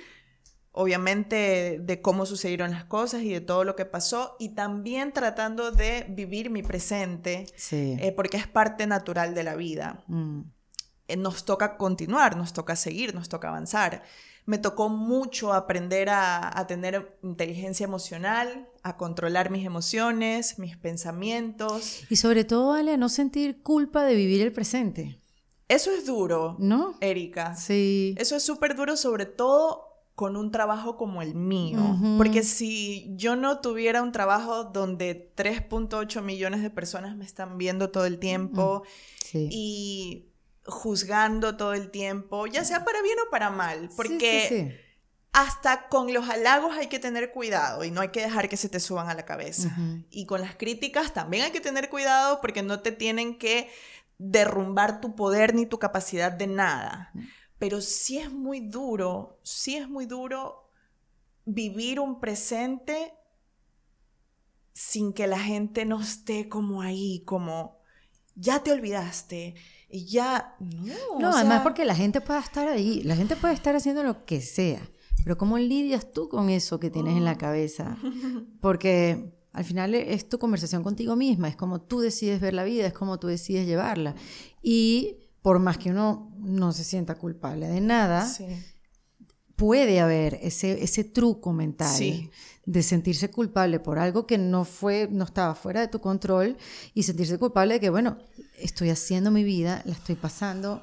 obviamente 0.72 1.80
de 1.82 2.02
cómo 2.02 2.26
sucedieron 2.26 2.72
las 2.72 2.86
cosas 2.86 3.24
y 3.24 3.34
de 3.34 3.42
todo 3.42 3.64
lo 3.64 3.76
que 3.76 3.86
pasó, 3.86 4.36
y 4.40 4.50
también 4.50 5.12
tratando 5.12 5.72
de 5.72 6.06
vivir 6.10 6.50
mi 6.50 6.64
presente, 6.64 7.46
eh, 7.72 8.14
porque 8.16 8.38
es 8.38 8.48
parte 8.48 8.88
natural 8.88 9.36
de 9.36 9.44
la 9.44 9.56
vida. 9.56 10.04
Mm. 10.08 10.42
Eh, 11.10 11.18
nos 11.18 11.44
toca 11.44 11.76
continuar, 11.78 12.38
nos 12.38 12.54
toca 12.54 12.76
seguir, 12.78 13.14
nos 13.14 13.28
toca 13.28 13.50
avanzar 13.50 14.04
me 14.46 14.58
tocó 14.58 14.90
mucho 14.90 15.54
aprender 15.54 16.10
a, 16.10 16.66
tener 16.68 17.18
inteligencia 17.24 17.86
emocional, 17.86 18.68
a 18.84 18.98
controlar 18.98 19.50
mis 19.50 19.66
emociones, 19.66 20.60
mis 20.60 20.78
pensamientos. 20.78 22.04
Y 22.10 22.18
sobre 22.18 22.44
todo, 22.44 22.74
Ale, 22.74 22.94
a 22.94 22.98
no 22.98 23.10
sentir 23.10 23.62
culpa 23.64 24.04
de 24.04 24.14
vivir 24.14 24.42
el 24.42 24.52
presente. 24.52 25.20
Eso 25.70 25.92
es 25.92 26.06
duro, 26.06 26.58
¿no? 26.60 26.96
Erika. 27.00 27.56
Sí. 27.56 28.14
Eso 28.18 28.36
es 28.36 28.44
súper 28.44 28.76
duro, 28.76 28.98
sobre 28.98 29.26
todo 29.26 29.90
con 30.16 30.36
un 30.36 30.52
trabajo 30.52 30.98
como 30.98 31.22
el 31.22 31.34
mío. 31.34 31.80
Porque 32.18 32.44
si 32.44 33.12
yo 33.16 33.36
no 33.36 33.62
tuviera 33.62 34.04
un 34.04 34.12
trabajo 34.12 34.66
donde 34.66 35.34
3.8 35.36 36.22
millones 36.22 36.62
de 36.62 36.70
personas 36.70 37.16
me 37.16 37.26
están 37.26 37.58
viendo 37.58 37.90
todo 37.90 38.06
el 38.06 38.20
tiempo 38.20 38.84
y 39.34 40.26
juzgando 40.66 41.58
todo 41.58 41.74
el 41.74 41.90
tiempo, 41.90 42.48
ya 42.48 42.64
sea 42.64 42.86
para 42.86 43.02
bien 43.02 43.18
o 43.26 43.32
para 43.32 43.50
mal, 43.50 43.90
porque 43.96 44.83
hasta 45.34 45.90
con 45.90 46.14
los 46.14 46.30
halagos 46.30 46.78
hay 46.78 46.88
que 46.88 47.00
tener 47.00 47.32
cuidado 47.32 47.84
y 47.84 47.92
no 47.92 48.02
hay 48.02 48.10
que 48.10 48.22
dejar 48.22 48.48
que 48.48 48.58
se 48.58 48.70
te 48.70 48.80
suban 48.80 49.10
a 49.10 49.16
la 49.16 49.26
cabeza. 49.26 49.76
Y 50.12 50.26
con 50.26 50.42
las 50.42 50.56
críticas 50.56 51.14
también 51.14 51.44
hay 51.44 51.52
que 51.52 51.60
tener 51.60 51.90
cuidado 51.90 52.40
porque 52.40 52.62
no 52.62 52.82
te 52.82 52.92
tienen 52.92 53.40
que 53.40 53.70
derrumbar 54.20 55.02
tu 55.02 55.16
poder 55.16 55.56
ni 55.56 55.66
tu 55.66 55.80
capacidad 55.80 56.32
de 56.32 56.48
nada. 56.48 57.12
Pero 57.58 57.82
sí 57.82 58.20
es 58.20 58.32
muy 58.32 58.60
duro, 58.60 59.40
sí 59.44 59.76
es 59.76 59.90
muy 59.90 60.06
duro 60.06 60.70
vivir 61.46 62.00
un 62.00 62.20
presente 62.20 63.14
sin 64.72 65.14
que 65.14 65.28
la 65.28 65.40
gente 65.40 65.86
no 65.86 66.00
esté 66.00 66.48
como 66.48 66.82
ahí, 66.84 67.24
como 67.26 67.80
ya 68.36 68.64
te 68.64 68.72
olvidaste, 68.72 69.56
y 69.90 70.06
ya, 70.06 70.56
no. 70.60 71.20
No, 71.20 71.36
además 71.36 71.62
porque 71.62 71.86
la 71.86 71.96
gente 71.96 72.20
puede 72.20 72.40
estar 72.40 72.68
ahí, 72.68 73.04
la 73.04 73.16
gente 73.16 73.36
puede 73.36 73.54
estar 73.54 73.76
haciendo 73.76 74.04
lo 74.04 74.26
que 74.26 74.42
sea, 74.42 74.82
pero 75.24 75.38
¿cómo 75.38 75.58
lidias 75.58 76.12
tú 76.12 76.30
con 76.30 76.50
eso 76.50 76.80
que 76.80 76.90
tienes 76.90 77.18
en 77.18 77.26
la 77.26 77.38
cabeza? 77.38 77.98
Porque 78.62 79.34
al 79.54 79.64
final 79.64 79.94
es 79.96 80.28
tu 80.28 80.40
conversación 80.40 80.84
contigo 80.84 81.16
misma, 81.16 81.48
es 81.48 81.56
como 81.56 81.82
tú 81.82 82.00
decides 82.00 82.42
ver 82.42 82.54
la 82.54 82.64
vida, 82.64 82.88
es 82.88 82.94
como 82.94 83.20
tú 83.20 83.28
decides 83.28 83.68
llevarla. 83.68 84.16
Y 84.62 85.18
por 85.42 85.60
más 85.60 85.78
que 85.78 85.92
uno 85.92 86.32
no 86.40 86.74
se 86.74 86.84
sienta 86.84 87.16
culpable 87.16 87.68
de 87.68 87.82
nada, 87.82 88.28
puede 89.56 90.00
haber 90.00 90.40
ese, 90.42 90.84
ese 90.84 91.04
truco 91.04 91.54
mental. 91.54 91.96
de 92.66 92.82
sentirse 92.82 93.30
culpable 93.30 93.82
por 93.82 94.00
algo 94.00 94.26
que 94.26 94.38
no 94.38 94.64
fue, 94.64 95.10
no 95.12 95.26
estaba 95.26 95.54
fuera 95.54 95.82
de 95.82 95.90
tu 95.90 96.00
control 96.00 96.56
y 96.94 97.04
sentirse 97.04 97.38
culpable 97.38 97.74
de 97.74 97.80
que, 97.82 97.90
bueno, 97.90 98.18
estoy 98.58 98.90
haciendo 98.90 99.32
mi 99.32 99.44
vida, 99.44 99.82
la 99.86 99.92
estoy 99.92 100.16
pasando, 100.16 100.82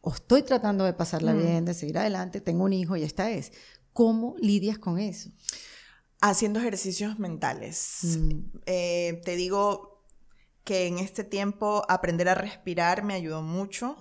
o 0.00 0.14
estoy 0.14 0.42
tratando 0.42 0.84
de 0.84 0.92
pasarla 0.92 1.34
mm. 1.34 1.38
bien, 1.38 1.64
de 1.64 1.74
seguir 1.74 1.98
adelante, 1.98 2.40
tengo 2.40 2.64
un 2.64 2.72
hijo 2.72 2.96
y 2.96 3.02
esta 3.02 3.30
es. 3.30 3.52
¿Cómo 3.92 4.36
lidias 4.38 4.78
con 4.78 4.98
eso? 4.98 5.30
Haciendo 6.20 6.60
ejercicios 6.60 7.18
mentales. 7.18 8.00
Mm. 8.02 8.40
Eh, 8.66 9.20
te 9.24 9.36
digo 9.36 10.04
que 10.64 10.86
en 10.86 10.98
este 10.98 11.24
tiempo 11.24 11.82
aprender 11.88 12.28
a 12.28 12.34
respirar 12.34 13.02
me 13.02 13.14
ayudó 13.14 13.42
mucho. 13.42 13.96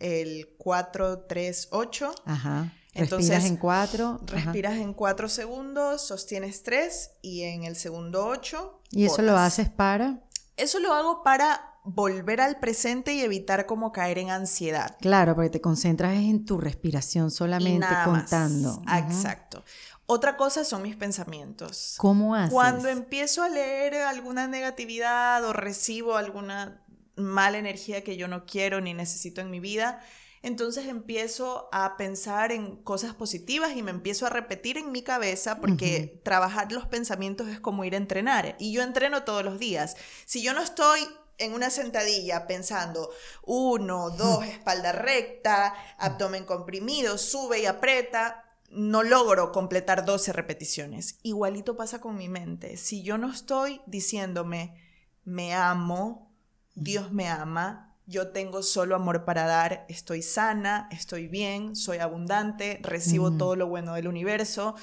El 0.00 0.54
4, 0.58 1.26
3, 1.26 1.68
8. 1.70 2.14
Ajá. 2.26 2.74
Entonces, 2.94 3.28
respiras 3.30 3.50
en 3.50 3.56
4. 3.56 4.20
Respiras 4.26 4.78
en 4.78 4.92
4 4.92 5.28
segundos, 5.28 6.06
sostienes 6.06 6.62
3 6.62 7.10
y 7.22 7.42
en 7.42 7.64
el 7.64 7.76
segundo 7.76 8.26
8. 8.26 8.82
¿Y 8.90 9.04
eso 9.04 9.22
lo 9.22 9.36
haces 9.36 9.68
para? 9.68 10.24
Eso 10.56 10.80
lo 10.80 10.92
hago 10.92 11.22
para 11.22 11.69
volver 11.84 12.40
al 12.40 12.58
presente 12.58 13.14
y 13.14 13.20
evitar 13.20 13.66
como 13.66 13.92
caer 13.92 14.18
en 14.18 14.30
ansiedad. 14.30 14.96
Claro, 15.00 15.34
porque 15.34 15.50
te 15.50 15.60
concentras 15.60 16.14
en 16.14 16.44
tu 16.44 16.58
respiración 16.58 17.30
solamente 17.30 17.86
contando. 18.04 18.82
Exacto. 18.96 19.64
Otra 20.06 20.36
cosa 20.36 20.64
son 20.64 20.82
mis 20.82 20.96
pensamientos. 20.96 21.94
¿Cómo 21.98 22.34
haces? 22.34 22.50
Cuando 22.52 22.88
empiezo 22.88 23.42
a 23.42 23.48
leer 23.48 23.94
alguna 23.94 24.48
negatividad 24.48 25.44
o 25.44 25.52
recibo 25.52 26.16
alguna 26.16 26.84
mala 27.16 27.58
energía 27.58 28.02
que 28.02 28.16
yo 28.16 28.26
no 28.26 28.44
quiero 28.44 28.80
ni 28.80 28.92
necesito 28.92 29.40
en 29.40 29.50
mi 29.50 29.60
vida, 29.60 30.00
entonces 30.42 30.86
empiezo 30.86 31.68
a 31.70 31.96
pensar 31.96 32.50
en 32.50 32.76
cosas 32.76 33.14
positivas 33.14 33.76
y 33.76 33.82
me 33.82 33.90
empiezo 33.90 34.26
a 34.26 34.30
repetir 34.30 34.78
en 34.78 34.90
mi 34.90 35.02
cabeza 35.02 35.60
porque 35.60 36.20
trabajar 36.24 36.72
los 36.72 36.86
pensamientos 36.86 37.48
es 37.48 37.60
como 37.60 37.84
ir 37.84 37.94
a 37.94 37.98
entrenar 37.98 38.56
y 38.58 38.72
yo 38.72 38.82
entreno 38.82 39.22
todos 39.24 39.44
los 39.44 39.58
días. 39.58 39.96
Si 40.24 40.42
yo 40.42 40.54
no 40.54 40.62
estoy 40.62 41.00
en 41.40 41.54
una 41.54 41.70
sentadilla 41.70 42.46
pensando 42.46 43.10
uno, 43.42 44.10
dos, 44.10 44.44
espalda 44.44 44.92
recta, 44.92 45.74
abdomen 45.98 46.44
comprimido, 46.44 47.18
sube 47.18 47.60
y 47.60 47.66
aprieta, 47.66 48.44
no 48.70 49.02
logro 49.02 49.50
completar 49.50 50.04
12 50.04 50.32
repeticiones. 50.32 51.18
Igualito 51.22 51.76
pasa 51.76 52.00
con 52.00 52.16
mi 52.16 52.28
mente. 52.28 52.76
Si 52.76 53.02
yo 53.02 53.18
no 53.18 53.32
estoy 53.32 53.80
diciéndome, 53.86 54.76
me 55.24 55.54
amo, 55.54 56.32
Dios 56.74 57.10
me 57.10 57.28
ama, 57.28 57.96
yo 58.06 58.28
tengo 58.28 58.62
solo 58.62 58.94
amor 58.94 59.24
para 59.24 59.46
dar, 59.46 59.86
estoy 59.88 60.22
sana, 60.22 60.88
estoy 60.92 61.26
bien, 61.26 61.74
soy 61.74 61.98
abundante, 61.98 62.78
recibo 62.82 63.32
todo 63.32 63.56
lo 63.56 63.66
bueno 63.68 63.94
del 63.94 64.08
universo, 64.08 64.74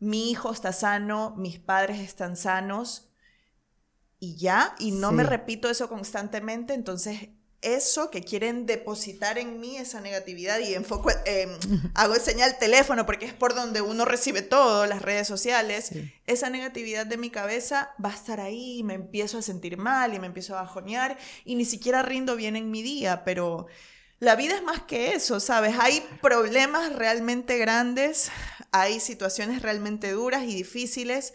mi 0.00 0.30
hijo 0.30 0.52
está 0.52 0.72
sano, 0.72 1.34
mis 1.36 1.58
padres 1.58 2.00
están 2.00 2.36
sanos 2.36 3.07
y 4.20 4.36
ya, 4.36 4.74
y 4.78 4.90
no 4.90 5.12
me 5.12 5.22
repito 5.22 5.70
eso 5.70 5.88
constantemente, 5.88 6.74
entonces 6.74 7.28
eso 7.60 8.10
que 8.10 8.22
quieren 8.22 8.66
depositar 8.66 9.36
en 9.38 9.58
mí, 9.58 9.76
esa 9.76 10.00
negatividad, 10.00 10.60
y 10.60 10.74
enfoco, 10.74 11.10
eh, 11.24 11.48
hago 11.94 12.14
señal 12.16 12.56
teléfono 12.58 13.04
porque 13.04 13.26
es 13.26 13.32
por 13.32 13.54
donde 13.54 13.80
uno 13.80 14.04
recibe 14.04 14.42
todo, 14.42 14.86
las 14.86 15.02
redes 15.02 15.26
sociales, 15.26 15.92
esa 16.26 16.50
negatividad 16.50 17.06
de 17.06 17.16
mi 17.16 17.30
cabeza 17.30 17.94
va 18.02 18.10
a 18.10 18.14
estar 18.14 18.40
ahí, 18.40 18.78
y 18.78 18.82
me 18.84 18.94
empiezo 18.94 19.38
a 19.38 19.42
sentir 19.42 19.76
mal 19.76 20.14
y 20.14 20.20
me 20.20 20.26
empiezo 20.26 20.56
a 20.56 20.62
bajonear 20.62 21.18
y 21.44 21.56
ni 21.56 21.64
siquiera 21.64 22.02
rindo 22.02 22.36
bien 22.36 22.56
en 22.56 22.70
mi 22.70 22.82
día, 22.82 23.24
pero 23.24 23.66
la 24.20 24.36
vida 24.36 24.56
es 24.56 24.62
más 24.62 24.82
que 24.82 25.14
eso, 25.14 25.38
¿sabes? 25.40 25.76
Hay 25.78 26.04
problemas 26.20 26.92
realmente 26.94 27.56
grandes, 27.58 28.30
hay 28.72 29.00
situaciones 29.00 29.62
realmente 29.62 30.10
duras 30.12 30.42
y 30.44 30.54
difíciles 30.54 31.34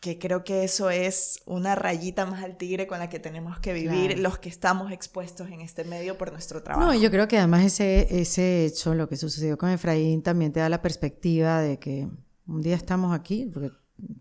que 0.00 0.18
creo 0.18 0.44
que 0.44 0.64
eso 0.64 0.88
es 0.88 1.42
una 1.44 1.74
rayita 1.74 2.24
más 2.24 2.42
al 2.42 2.56
tigre 2.56 2.86
con 2.86 2.98
la 2.98 3.10
que 3.10 3.18
tenemos 3.18 3.58
que 3.60 3.74
vivir 3.74 4.18
los 4.18 4.38
que 4.38 4.48
estamos 4.48 4.90
expuestos 4.92 5.48
en 5.48 5.60
este 5.60 5.84
medio 5.84 6.16
por 6.16 6.32
nuestro 6.32 6.62
trabajo. 6.62 6.86
No, 6.86 6.98
yo 6.98 7.10
creo 7.10 7.28
que 7.28 7.36
además 7.36 7.64
ese, 7.64 8.20
ese 8.20 8.64
hecho, 8.64 8.94
lo 8.94 9.10
que 9.10 9.16
sucedió 9.16 9.58
con 9.58 9.68
Efraín, 9.68 10.22
también 10.22 10.52
te 10.52 10.60
da 10.60 10.70
la 10.70 10.80
perspectiva 10.80 11.60
de 11.60 11.78
que 11.78 12.08
un 12.46 12.62
día 12.62 12.76
estamos 12.76 13.14
aquí, 13.14 13.48
porque 13.52 13.72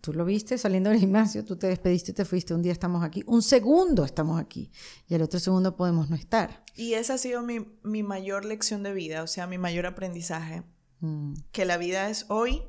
tú 0.01 0.11
lo 0.11 0.25
viste 0.25 0.57
saliendo 0.57 0.89
del 0.89 0.99
gimnasio, 0.99 1.45
tú 1.45 1.55
te 1.55 1.67
despediste 1.67 2.11
y 2.11 2.13
te 2.13 2.25
fuiste, 2.25 2.53
un 2.53 2.61
día 2.61 2.73
estamos 2.73 3.01
aquí, 3.01 3.23
un 3.25 3.41
segundo 3.41 4.03
estamos 4.03 4.37
aquí 4.37 4.71
y 5.07 5.15
el 5.15 5.21
otro 5.21 5.39
segundo 5.39 5.77
podemos 5.77 6.09
no 6.09 6.17
estar. 6.17 6.65
Y 6.75 6.95
esa 6.95 7.13
ha 7.13 7.17
sido 7.17 7.41
mi, 7.41 7.65
mi 7.83 8.03
mayor 8.03 8.43
lección 8.43 8.83
de 8.83 8.91
vida, 8.91 9.23
o 9.23 9.27
sea, 9.27 9.47
mi 9.47 9.57
mayor 9.57 9.85
aprendizaje, 9.85 10.63
mm. 10.99 11.35
que 11.53 11.63
la 11.63 11.77
vida 11.77 12.09
es 12.09 12.25
hoy 12.27 12.63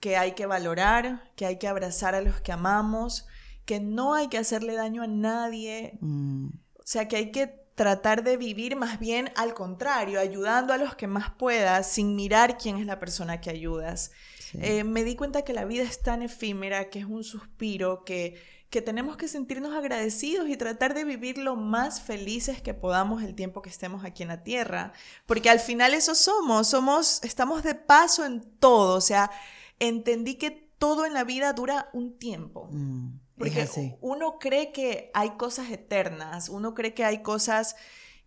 que 0.00 0.16
hay 0.16 0.32
que 0.32 0.46
valorar, 0.46 1.30
que 1.36 1.46
hay 1.46 1.58
que 1.58 1.68
abrazar 1.68 2.14
a 2.14 2.22
los 2.22 2.40
que 2.40 2.52
amamos, 2.52 3.26
que 3.64 3.80
no 3.80 4.14
hay 4.14 4.28
que 4.28 4.38
hacerle 4.38 4.74
daño 4.74 5.02
a 5.02 5.06
nadie. 5.06 5.98
Mm. 6.00 6.48
O 6.78 6.82
sea, 6.84 7.06
que 7.06 7.16
hay 7.16 7.30
que 7.30 7.46
tratar 7.74 8.24
de 8.24 8.36
vivir 8.36 8.76
más 8.76 8.98
bien 8.98 9.30
al 9.36 9.54
contrario, 9.54 10.20
ayudando 10.20 10.72
a 10.72 10.76
los 10.76 10.96
que 10.96 11.06
más 11.06 11.30
puedas, 11.30 11.90
sin 11.90 12.16
mirar 12.16 12.58
quién 12.58 12.76
es 12.76 12.86
la 12.86 12.98
persona 12.98 13.40
que 13.40 13.50
ayudas. 13.50 14.10
Eh, 14.54 14.82
me 14.82 15.04
di 15.04 15.14
cuenta 15.14 15.42
que 15.42 15.52
la 15.52 15.64
vida 15.64 15.84
es 15.84 16.02
tan 16.02 16.22
efímera, 16.22 16.90
que 16.90 16.98
es 16.98 17.04
un 17.04 17.22
suspiro, 17.22 18.04
que, 18.04 18.42
que 18.68 18.82
tenemos 18.82 19.16
que 19.16 19.28
sentirnos 19.28 19.74
agradecidos 19.74 20.48
y 20.48 20.56
tratar 20.56 20.92
de 20.92 21.04
vivir 21.04 21.38
lo 21.38 21.56
más 21.56 22.02
felices 22.02 22.60
que 22.60 22.74
podamos 22.74 23.22
el 23.22 23.34
tiempo 23.34 23.62
que 23.62 23.70
estemos 23.70 24.04
aquí 24.04 24.24
en 24.24 24.28
la 24.28 24.42
tierra, 24.42 24.92
porque 25.24 25.50
al 25.50 25.60
final 25.60 25.94
eso 25.94 26.14
somos, 26.14 26.68
somos, 26.68 27.22
estamos 27.22 27.62
de 27.62 27.76
paso 27.76 28.26
en 28.26 28.42
todo, 28.58 28.96
o 28.96 29.00
sea, 29.00 29.30
entendí 29.80 30.36
que 30.36 30.70
todo 30.78 31.04
en 31.04 31.14
la 31.14 31.24
vida 31.24 31.52
dura 31.52 31.90
un 31.92 32.16
tiempo. 32.16 32.68
Mm, 32.70 33.18
porque 33.36 33.96
uno 34.00 34.38
cree 34.38 34.70
que 34.70 35.10
hay 35.14 35.30
cosas 35.30 35.70
eternas, 35.70 36.48
uno 36.48 36.74
cree 36.74 36.94
que 36.94 37.04
hay 37.04 37.22
cosas 37.22 37.74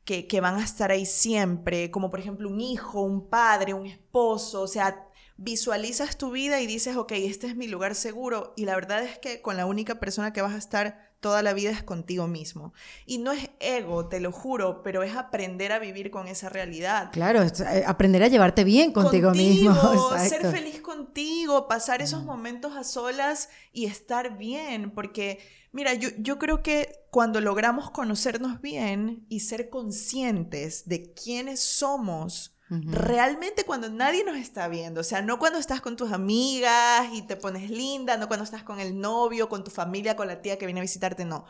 que, 0.06 0.28
que, 0.28 0.42
van 0.42 0.56
a 0.56 0.64
estar 0.64 0.92
ahí 0.92 1.06
siempre, 1.06 1.92
como 1.92 2.10
por 2.10 2.20
ejemplo 2.20 2.50
un 2.50 2.60
hijo, 2.60 3.02
un 3.02 3.30
padre, 3.30 3.74
un 3.74 3.86
esposo, 3.86 4.62
o 4.62 4.68
sea, 4.68 5.08
visualizas 5.38 6.18
tu 6.18 6.32
vida 6.32 6.62
y 6.62 6.68
dices, 6.68 6.96
ok, 6.96 7.12
este 7.14 7.48
es 7.48 7.56
mi 7.56 7.68
lugar 7.68 7.96
seguro, 7.96 8.54
y 8.56 8.66
la 8.66 8.76
verdad 8.76 9.04
es 9.04 9.18
que 9.20 9.42
con 9.42 9.56
la 9.56 9.66
única 9.66 10.00
persona 10.00 10.34
que 10.34 10.42
vas 10.42 10.54
a 10.54 10.58
estar 10.58 11.13
toda 11.24 11.42
la 11.42 11.54
vida 11.54 11.72
es 11.72 11.82
contigo 11.82 12.28
mismo. 12.28 12.74
Y 13.08 13.18
no 13.18 13.32
es 13.32 13.50
ego, 13.62 14.08
te 14.10 14.20
lo 14.20 14.34
juro, 14.34 14.84
pero 14.84 15.02
es 15.02 15.16
aprender 15.16 15.72
a 15.72 15.80
vivir 15.80 16.12
con 16.12 16.28
esa 16.28 16.50
realidad. 16.50 17.10
Claro, 17.14 17.42
eh, 17.42 17.84
aprender 17.88 18.22
a 18.22 18.28
llevarte 18.28 18.66
bien 18.66 18.92
contigo, 18.92 19.32
mismo. 19.32 19.74
Ser 20.20 20.52
feliz 20.52 20.82
contigo, 20.82 21.68
pasar 21.70 22.02
esos 22.02 22.24
mm. 22.24 22.26
momentos 22.26 22.76
a 22.76 22.84
solas 22.84 23.50
y 23.72 23.86
estar 23.86 24.38
bien, 24.38 24.92
porque 24.92 25.40
mira, 25.72 25.94
yo, 25.94 26.10
yo 26.18 26.38
creo 26.38 26.62
que 26.62 27.08
cuando 27.10 27.40
logramos 27.40 27.90
conocernos 27.90 28.60
bien 28.60 29.26
y 29.30 29.40
ser 29.40 29.70
conscientes 29.70 30.90
de 30.90 31.14
quiénes 31.14 31.62
somos, 31.62 32.53
Realmente 32.82 33.66
cuando 33.66 33.90
nadie 33.90 34.24
nos 34.24 34.38
está 34.38 34.68
viendo, 34.68 35.02
o 35.02 35.04
sea, 35.04 35.22
no 35.22 35.38
cuando 35.38 35.60
estás 35.60 35.82
con 35.82 35.96
tus 35.96 36.12
amigas 36.12 37.08
y 37.14 37.22
te 37.22 37.36
pones 37.36 37.70
linda, 37.70 38.18
no 38.18 38.28
cuando 38.28 38.44
estás 38.44 38.64
con 38.64 38.80
el 38.80 39.00
novio, 39.00 39.50
con 39.50 39.64
tu 39.64 39.70
familia, 39.70 40.16
con 40.16 40.28
la 40.28 40.42
tía 40.42 40.58
que 40.58 40.66
viene 40.66 40.80
a 40.80 40.84
visitarte, 40.84 41.26
no. 41.26 41.46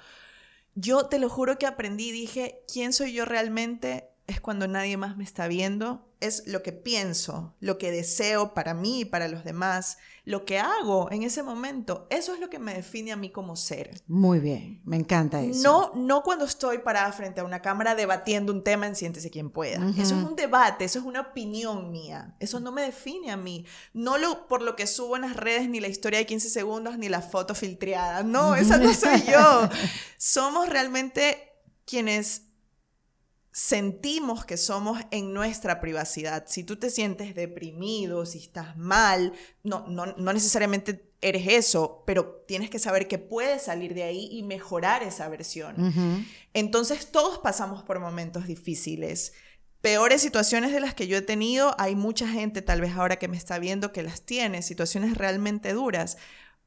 Yo 0.76 1.06
te 1.06 1.20
lo 1.20 1.30
juro 1.30 1.58
que 1.58 1.68
aprendí, 1.68 2.12
dije, 2.12 2.64
¿quién 2.72 2.94
soy 2.94 3.14
yo 3.14 3.26
realmente? 3.26 4.10
Es 4.28 4.42
cuando 4.42 4.68
nadie 4.68 4.98
más 4.98 5.16
me 5.18 5.24
está 5.24 5.48
viendo 5.48 6.06
es 6.24 6.48
lo 6.48 6.64
que 6.64 6.72
pienso, 6.72 7.54
lo 7.60 7.78
que 7.78 7.92
deseo 7.92 8.54
para 8.54 8.74
mí 8.74 9.02
y 9.02 9.06
para 9.06 9.28
los 9.28 9.44
demás, 9.44 9.98
lo 10.26 10.46
que 10.46 10.58
hago 10.58 11.12
en 11.12 11.24
ese 11.24 11.44
momento. 11.44 12.08
Eso 12.10 12.34
es 12.34 12.40
lo 12.40 12.50
que 12.50 12.60
me 12.60 12.74
define 12.74 13.12
a 13.12 13.18
mí 13.18 13.30
como 13.30 13.58
ser. 13.58 14.02
Muy 14.08 14.40
bien, 14.40 14.82
me 14.86 14.96
encanta 14.96 15.42
eso. 15.42 15.62
No, 15.62 15.92
no 15.96 16.24
cuando 16.24 16.46
estoy 16.46 16.78
parada 16.78 17.12
frente 17.12 17.42
a 17.42 17.44
una 17.44 17.62
cámara 17.62 17.94
debatiendo 17.94 18.54
un 18.54 18.64
tema 18.64 18.88
en 18.88 18.96
Siéntese 18.96 19.30
quien 19.30 19.50
pueda. 19.50 19.86
Eso 19.98 20.18
es 20.18 20.24
un 20.24 20.36
debate, 20.36 20.86
eso 20.86 21.00
es 21.00 21.06
una 21.06 21.22
opinión 21.22 21.92
mía. 21.92 22.36
Eso 22.40 22.62
no 22.62 22.72
me 22.72 22.84
define 22.84 23.32
a 23.32 23.38
mí. 23.38 23.66
No 23.94 24.18
lo, 24.18 24.48
por 24.48 24.62
lo 24.62 24.78
que 24.78 24.88
subo 24.88 25.18
en 25.18 25.24
las 25.24 25.36
redes, 25.36 25.70
ni 25.70 25.82
la 25.82 25.90
historia 25.90 26.20
de 26.20 26.26
15 26.26 26.50
segundos, 26.50 26.98
ni 26.98 27.10
la 27.10 27.22
foto 27.22 27.54
filtrada. 27.54 28.24
No, 28.24 28.56
esa 28.56 28.78
no 28.78 28.94
soy 28.94 29.24
yo. 29.24 29.70
Somos 30.18 30.70
realmente 30.70 31.50
quienes 31.86 32.53
sentimos 33.54 34.46
que 34.46 34.58
somos 34.58 35.00
en 35.12 35.32
nuestra 35.32 35.80
privacidad. 35.80 36.46
Si 36.48 36.64
tú 36.64 36.76
te 36.76 36.90
sientes 36.90 37.36
deprimido, 37.36 38.26
si 38.26 38.40
estás 38.40 38.76
mal, 38.76 39.32
no, 39.62 39.86
no, 39.88 40.34
necesariamente 40.34 41.12
eres 41.22 41.48
eso, 41.48 42.04
pero 42.08 42.44
tienes 42.48 42.72
que 42.72 42.80
saber 42.80 43.08
que 43.08 43.20
puedes 43.20 43.62
salir 43.62 43.94
de 43.94 44.04
ahí 44.04 44.28
y 44.32 44.42
mejorar 44.42 45.04
esa 45.04 45.30
versión. 45.30 46.26
Entonces 46.54 47.12
todos 47.12 47.38
pasamos 47.38 47.84
por 47.84 48.00
momentos 48.00 48.48
difíciles. 48.48 49.34
Peores 49.82 50.22
situaciones 50.22 50.74
de 50.74 50.80
las 50.80 50.96
que 50.96 51.08
yo 51.08 51.18
he 51.18 51.22
tenido, 51.22 51.76
hay 51.78 51.96
mucha 51.96 52.28
gente 52.28 52.64
tal 52.64 52.82
vez 52.82 52.96
ahora 52.96 53.18
que 53.18 53.28
me 53.28 53.38
está 53.38 53.60
viendo 53.60 53.92
que 53.92 54.02
las 54.02 54.24
tiene, 54.24 54.64
situaciones 54.64 55.16
realmente 55.16 55.74
duras, 55.74 56.18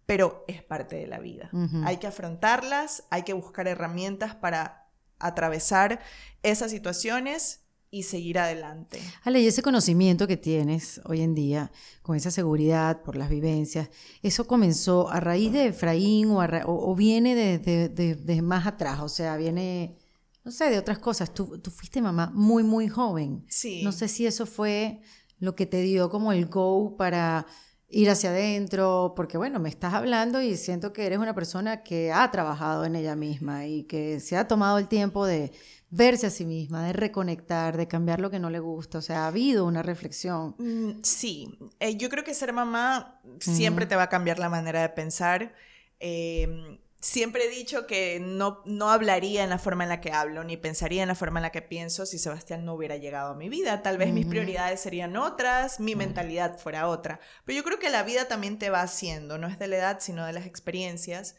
pero 0.07 0.45
es 0.47 0.63
parte 0.63 0.95
de 0.95 1.09
la 1.09 1.19
vida. 1.19 1.51
Hay 1.85 1.97
que 1.97 2.07
afrontarlas, 2.07 3.03
hay 3.11 3.25
que 3.25 3.33
buscar 3.33 3.67
herramientas 3.67 4.37
para 4.37 4.86
atravesar 5.19 6.01
esas 6.43 6.71
situaciones 6.71 7.61
y 7.91 8.03
seguir 8.03 8.39
adelante. 8.39 9.01
Ale, 9.23 9.41
y 9.41 9.47
ese 9.47 9.63
conocimiento 9.63 10.27
que 10.27 10.37
tienes 10.37 11.01
hoy 11.05 11.23
en 11.23 11.35
día, 11.35 11.71
con 12.03 12.17
esa 12.17 12.31
seguridad 12.31 13.03
por 13.03 13.17
las 13.17 13.31
vivencias, 13.31 13.89
¿eso 14.23 14.47
comenzó 14.47 15.09
a 15.09 15.21
raíz 15.21 15.53
de 15.53 15.67
Efraín 15.67 16.31
o, 16.31 16.41
o, 16.67 16.95
viene 16.95 17.35
de, 17.35 17.89
de, 17.89 18.43
más 18.43 18.67
atrás? 18.67 19.01
O 19.01 19.09
sea, 19.09 19.37
viene, 19.37 19.97
no 20.45 20.51
sé, 20.51 20.69
de 20.71 20.79
otras 20.79 20.99
cosas. 20.99 21.33
Tú, 21.33 21.59
tú 21.59 21.71
fuiste 21.71 22.03
mamá 22.03 22.31
muy, 22.35 22.63
muy 22.63 22.89
joven. 22.89 23.45
Sí. 23.49 23.83
No 23.83 23.93
sé 23.93 24.09
si 24.09 24.27
eso 24.27 24.47
fue 24.47 25.01
lo 25.39 25.55
que 25.55 25.67
te 25.67 25.81
dio 25.83 26.11
como 26.11 26.33
el 26.33 26.47
go 26.47 26.97
para 26.97 27.47
ir 27.89 28.11
hacia 28.11 28.31
adentro, 28.31 29.13
porque 29.17 29.39
bueno, 29.39 29.61
me 29.61 29.69
estás 29.69 29.95
hablando 29.95 30.41
y 30.41 30.57
siento 30.57 30.93
que 30.93 31.07
eres 31.07 31.19
una 31.19 31.35
persona 31.35 31.83
que 31.83 32.13
ha 32.13 32.31
trabajado 32.31 32.85
en 32.85 32.97
ella 32.97 33.15
misma 33.15 33.67
y 33.67 33.85
que 33.85 34.21
se 34.21 34.37
ha 34.37 34.49
tomado 34.49 34.79
el 34.79 34.89
tiempo 34.89 35.25
de 35.25 35.53
verse 35.91 36.27
a 36.27 36.31
sí 36.31 36.45
misma, 36.45 36.87
de 36.87 36.93
reconectar, 36.93 37.77
de 37.77 37.87
cambiar 37.87 38.21
lo 38.21 38.31
que 38.31 38.41
no 38.41 38.51
le 38.51 38.59
gusta. 38.59 38.99
O 38.99 39.03
sea, 39.03 39.25
ha 39.25 39.29
habido 39.29 39.65
una 39.65 39.83
reflexión. 39.83 40.57
Mm, 40.59 41.03
sí, 41.03 41.59
eh, 41.79 41.97
yo 41.97 42.09
creo 42.09 42.25
que 42.25 42.35
ser 42.35 42.53
mamá 42.53 43.21
siempre 43.39 43.87
te 43.87 43.97
va 43.97 44.05
a 44.05 44.09
cambiar 44.09 44.39
la 44.39 44.49
manera 44.49 44.83
de 44.83 44.89
pensar. 44.89 45.55
Eh, 46.01 46.81
siempre 47.01 47.45
he 47.45 47.49
dicho 47.49 47.87
que 47.87 48.19
no, 48.21 48.63
no 48.65 48.91
hablaría 48.91 49.45
en 49.45 49.51
la 49.51 49.59
forma 49.59 49.85
en 49.85 49.91
la 49.91 50.01
que 50.01 50.13
hablo, 50.13 50.45
ni 50.45 50.57
pensaría 50.57 51.03
en 51.03 51.09
la 51.09 51.15
forma 51.15 51.39
en 51.41 51.45
la 51.45 51.53
que 51.53 51.63
pienso 51.63 52.07
si 52.07 52.19
Sebastián 52.19 52.65
no 52.65 52.75
hubiera 52.75 52.97
llegado 52.97 53.33
a 53.33 53.37
mi 53.37 53.49
vida. 53.49 53.83
Tal 53.83 53.99
vez 53.99 54.13
mis 54.13 54.27
prioridades 54.27 54.81
serían 54.81 55.17
otras, 55.17 55.81
mi 55.81 55.95
mentalidad 55.95 56.59
fuera 56.59 56.89
otra. 56.89 57.21
Pero 57.45 57.57
yo 57.57 57.65
creo 57.65 57.79
que 57.79 57.91
la 57.91 58.03
vida 58.03 58.29
también 58.29 58.59
te 58.59 58.71
va 58.71 58.83
haciendo, 58.83 59.39
no 59.39 59.47
es 59.47 59.59
de 59.59 59.69
la 59.69 59.77
edad, 59.77 59.99
sino 60.01 60.27
de 60.27 60.33
las 60.33 60.47
experiencias. 60.47 61.37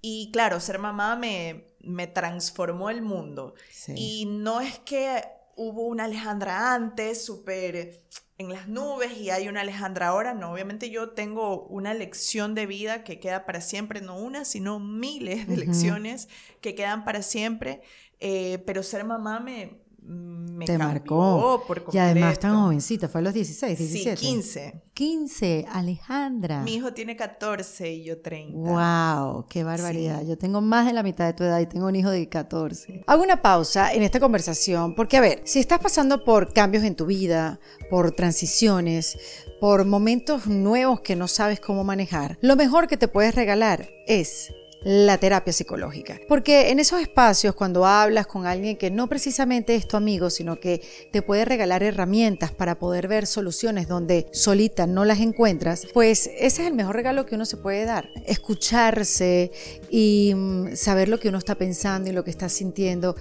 Y 0.00 0.30
claro, 0.32 0.60
ser 0.60 0.78
mamá 0.78 1.16
me, 1.16 1.64
me 1.80 2.06
transformó 2.06 2.90
el 2.90 3.02
mundo. 3.02 3.54
Y 3.94 4.26
no 4.26 4.60
es 4.60 4.78
que 4.78 5.24
hubo 5.58 5.82
una 5.82 6.04
Alejandra 6.04 6.72
antes, 6.72 7.24
súper 7.24 8.00
en 8.38 8.52
las 8.52 8.68
nubes 8.68 9.18
y 9.18 9.30
hay 9.30 9.48
una 9.48 9.62
Alejandra 9.62 10.08
ahora. 10.08 10.32
No, 10.32 10.52
obviamente 10.52 10.90
yo 10.90 11.10
tengo 11.10 11.66
una 11.66 11.92
lección 11.92 12.54
de 12.54 12.66
vida 12.66 13.02
que 13.02 13.18
queda 13.18 13.44
para 13.44 13.60
siempre, 13.60 14.00
no 14.00 14.16
una, 14.16 14.44
sino 14.44 14.78
miles 14.78 15.48
de 15.48 15.56
lecciones 15.56 16.28
que 16.60 16.74
quedan 16.74 17.04
para 17.04 17.22
siempre. 17.22 17.82
Eh, 18.20 18.62
pero 18.66 18.82
ser 18.82 19.04
mamá 19.04 19.40
me, 19.40 19.80
me 20.08 20.64
Te 20.64 20.78
marcó. 20.78 21.62
por 21.66 21.84
Y 21.92 21.98
además 21.98 22.38
tan 22.38 22.54
jovencita, 22.54 23.08
fue 23.08 23.20
a 23.20 23.24
los 23.24 23.34
16, 23.34 23.78
17. 23.78 24.16
Sí, 24.16 24.26
15. 24.26 24.82
15, 24.94 25.66
Alejandra. 25.70 26.62
Mi 26.62 26.74
hijo 26.74 26.92
tiene 26.92 27.14
14 27.16 27.92
y 27.92 28.04
yo 28.04 28.20
30. 28.20 28.56
Wow, 28.58 29.46
qué 29.48 29.62
barbaridad. 29.62 30.24
Yo 30.24 30.36
tengo 30.36 30.60
más 30.60 30.86
de 30.86 30.92
la 30.92 31.02
mitad 31.02 31.26
de 31.26 31.34
tu 31.34 31.44
edad 31.44 31.60
y 31.60 31.66
tengo 31.66 31.86
un 31.86 31.94
hijo 31.94 32.10
de 32.10 32.28
14. 32.28 33.04
Hago 33.06 33.22
una 33.22 33.40
pausa 33.40 33.92
en 33.92 34.02
esta 34.02 34.18
conversación 34.18 34.94
porque, 34.94 35.16
a 35.16 35.20
ver, 35.20 35.42
si 35.44 35.60
estás 35.60 35.78
pasando 35.78 36.24
por 36.24 36.52
cambios 36.52 36.82
en 36.82 36.96
tu 36.96 37.06
vida, 37.06 37.60
por 37.90 38.10
transiciones, 38.12 39.16
por 39.60 39.84
momentos 39.84 40.46
nuevos 40.46 41.00
que 41.00 41.14
no 41.14 41.28
sabes 41.28 41.60
cómo 41.60 41.84
manejar, 41.84 42.38
lo 42.40 42.56
mejor 42.56 42.88
que 42.88 42.96
te 42.96 43.08
puedes 43.08 43.34
regalar 43.34 43.88
es 44.06 44.52
la 44.82 45.18
terapia 45.18 45.52
psicológica. 45.52 46.20
Porque 46.28 46.70
en 46.70 46.78
esos 46.78 47.00
espacios, 47.00 47.54
cuando 47.54 47.86
hablas 47.86 48.26
con 48.26 48.46
alguien 48.46 48.76
que 48.76 48.90
no 48.90 49.08
precisamente 49.08 49.74
es 49.74 49.88
tu 49.88 49.96
amigo, 49.96 50.30
sino 50.30 50.60
que 50.60 50.80
te 51.10 51.22
puede 51.22 51.44
regalar 51.44 51.82
herramientas 51.82 52.52
para 52.52 52.78
poder 52.78 53.08
ver 53.08 53.26
soluciones 53.26 53.88
donde 53.88 54.26
solita 54.32 54.86
no 54.86 55.04
las 55.04 55.20
encuentras, 55.20 55.86
pues 55.92 56.30
ese 56.38 56.62
es 56.62 56.68
el 56.68 56.74
mejor 56.74 56.96
regalo 56.96 57.26
que 57.26 57.34
uno 57.34 57.44
se 57.44 57.56
puede 57.56 57.84
dar. 57.84 58.08
Escucharse 58.26 59.50
y 59.90 60.32
mm, 60.34 60.76
saber 60.76 61.08
lo 61.08 61.18
que 61.18 61.28
uno 61.28 61.38
está 61.38 61.54
pensando 61.56 62.10
y 62.10 62.12
lo 62.12 62.24
que 62.24 62.30
está 62.30 62.48
sintiendo. 62.48 63.16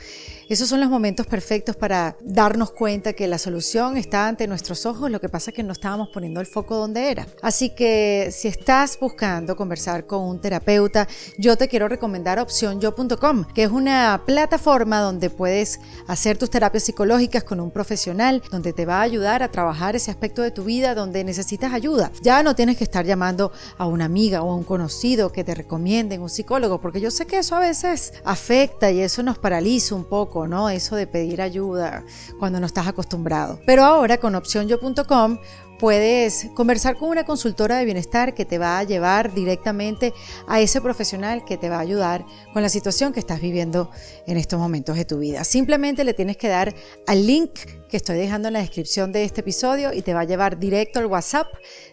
Esos 0.50 0.70
son 0.70 0.80
los 0.80 0.90
momentos 0.90 1.28
perfectos 1.28 1.76
para 1.76 2.16
darnos 2.22 2.72
cuenta 2.72 3.14
que 3.14 3.28
la 3.28 3.38
solución 3.38 3.98
está 3.98 4.28
ante 4.28 4.48
nuestros 4.48 4.86
ojos, 4.86 5.12
lo 5.12 5.20
que 5.20 5.28
pasa 5.28 5.52
es 5.52 5.56
que 5.56 5.64
no 5.64 5.74
estábamos 5.74 6.10
poniendo 6.14 6.40
el 6.40 6.46
foco 6.46 6.78
donde 6.78 7.12
era. 7.12 7.28
Así 7.42 7.72
que 7.72 8.30
si 8.32 8.48
estás 8.48 8.98
buscando 9.00 9.58
conversar 9.58 10.06
con 10.06 10.24
un 10.24 10.40
terapeuta, 10.40 11.08
yo 11.48 11.56
te 11.56 11.70
quiero 11.70 11.88
recomendar 11.88 12.40
opcionyo.com, 12.40 13.46
que 13.46 13.64
es 13.64 13.72
una 13.72 14.24
plataforma 14.26 15.00
donde 15.00 15.30
puedes 15.30 15.80
hacer 16.06 16.38
tus 16.38 16.50
terapias 16.50 16.84
psicológicas 16.84 17.46
con 17.46 17.62
un 17.62 17.72
profesional, 17.72 18.44
donde 18.52 18.74
te 18.74 18.86
va 18.86 18.98
a 18.98 19.04
ayudar 19.04 19.44
a 19.44 19.48
trabajar 19.48 19.96
ese 19.96 20.12
aspecto 20.12 20.42
de 20.42 20.52
tu 20.52 20.66
vida 20.66 20.94
donde 20.94 21.24
necesitas 21.24 21.72
ayuda. 21.72 22.12
Ya 22.22 22.44
no 22.44 22.54
tienes 22.54 22.76
que 22.76 22.84
estar 22.84 23.06
llamando 23.06 23.54
a 23.78 23.86
una 23.86 24.04
amiga 24.04 24.42
o 24.42 24.52
a 24.52 24.56
un 24.56 24.66
conocido 24.66 25.32
que 25.32 25.46
te 25.46 25.56
recomienden 25.56 26.22
un 26.22 26.30
psicólogo, 26.30 26.82
porque 26.82 27.00
yo 27.00 27.12
sé 27.12 27.26
que 27.26 27.38
eso 27.38 27.56
a 27.56 27.62
veces 27.62 28.12
afecta 28.26 28.92
y 28.92 29.00
eso 29.00 29.24
nos 29.24 29.38
paraliza 29.38 29.96
un 29.96 30.04
poco, 30.04 30.50
¿no? 30.50 30.70
Eso 30.70 30.98
de 30.98 31.08
pedir 31.08 31.42
ayuda 31.42 32.04
cuando 32.40 32.60
no 32.60 32.66
estás 32.66 32.88
acostumbrado. 32.88 33.62
Pero 33.66 33.86
ahora 33.86 34.18
con 34.18 34.36
opcionyo.com 34.36 35.38
puedes 35.80 36.48
conversar 36.56 36.98
con 36.98 37.10
una 37.10 37.26
consultora 37.26 37.78
de 37.78 37.86
bienestar 37.86 38.34
que 38.34 38.46
te 38.46 38.58
va 38.58 38.80
a 38.80 38.84
llevar 38.84 39.34
directamente 39.34 40.14
a 40.48 40.60
ese 40.60 40.82
profesional 40.82 41.46
que 41.46 41.58
te 41.58 41.70
va 41.70 41.78
a 41.78 41.82
ayudar 41.82 42.26
con 42.54 42.62
la 42.62 42.70
situación 42.70 43.14
que 43.14 43.20
estás 43.20 43.42
viviendo 43.42 43.90
en 44.26 44.38
estos 44.38 44.60
momentos 44.60 44.96
de 44.96 45.06
tu 45.06 45.20
vida. 45.20 45.44
Simplemente 45.44 46.04
le 46.04 46.14
tienes 46.14 46.38
que 46.38 46.48
dar 46.48 46.74
al 47.06 47.26
link 47.26 47.52
que 47.90 47.98
estoy 47.98 48.18
dejando 48.18 48.50
en 48.50 48.56
la 48.56 48.60
descripción 48.60 49.12
de 49.12 49.24
este 49.24 49.42
episodio 49.42 49.94
y 49.94 50.02
te 50.02 50.14
va 50.14 50.22
a 50.22 50.26
llevar 50.26 50.60
directo 50.60 51.00
al 51.00 51.06
WhatsApp 51.06 51.48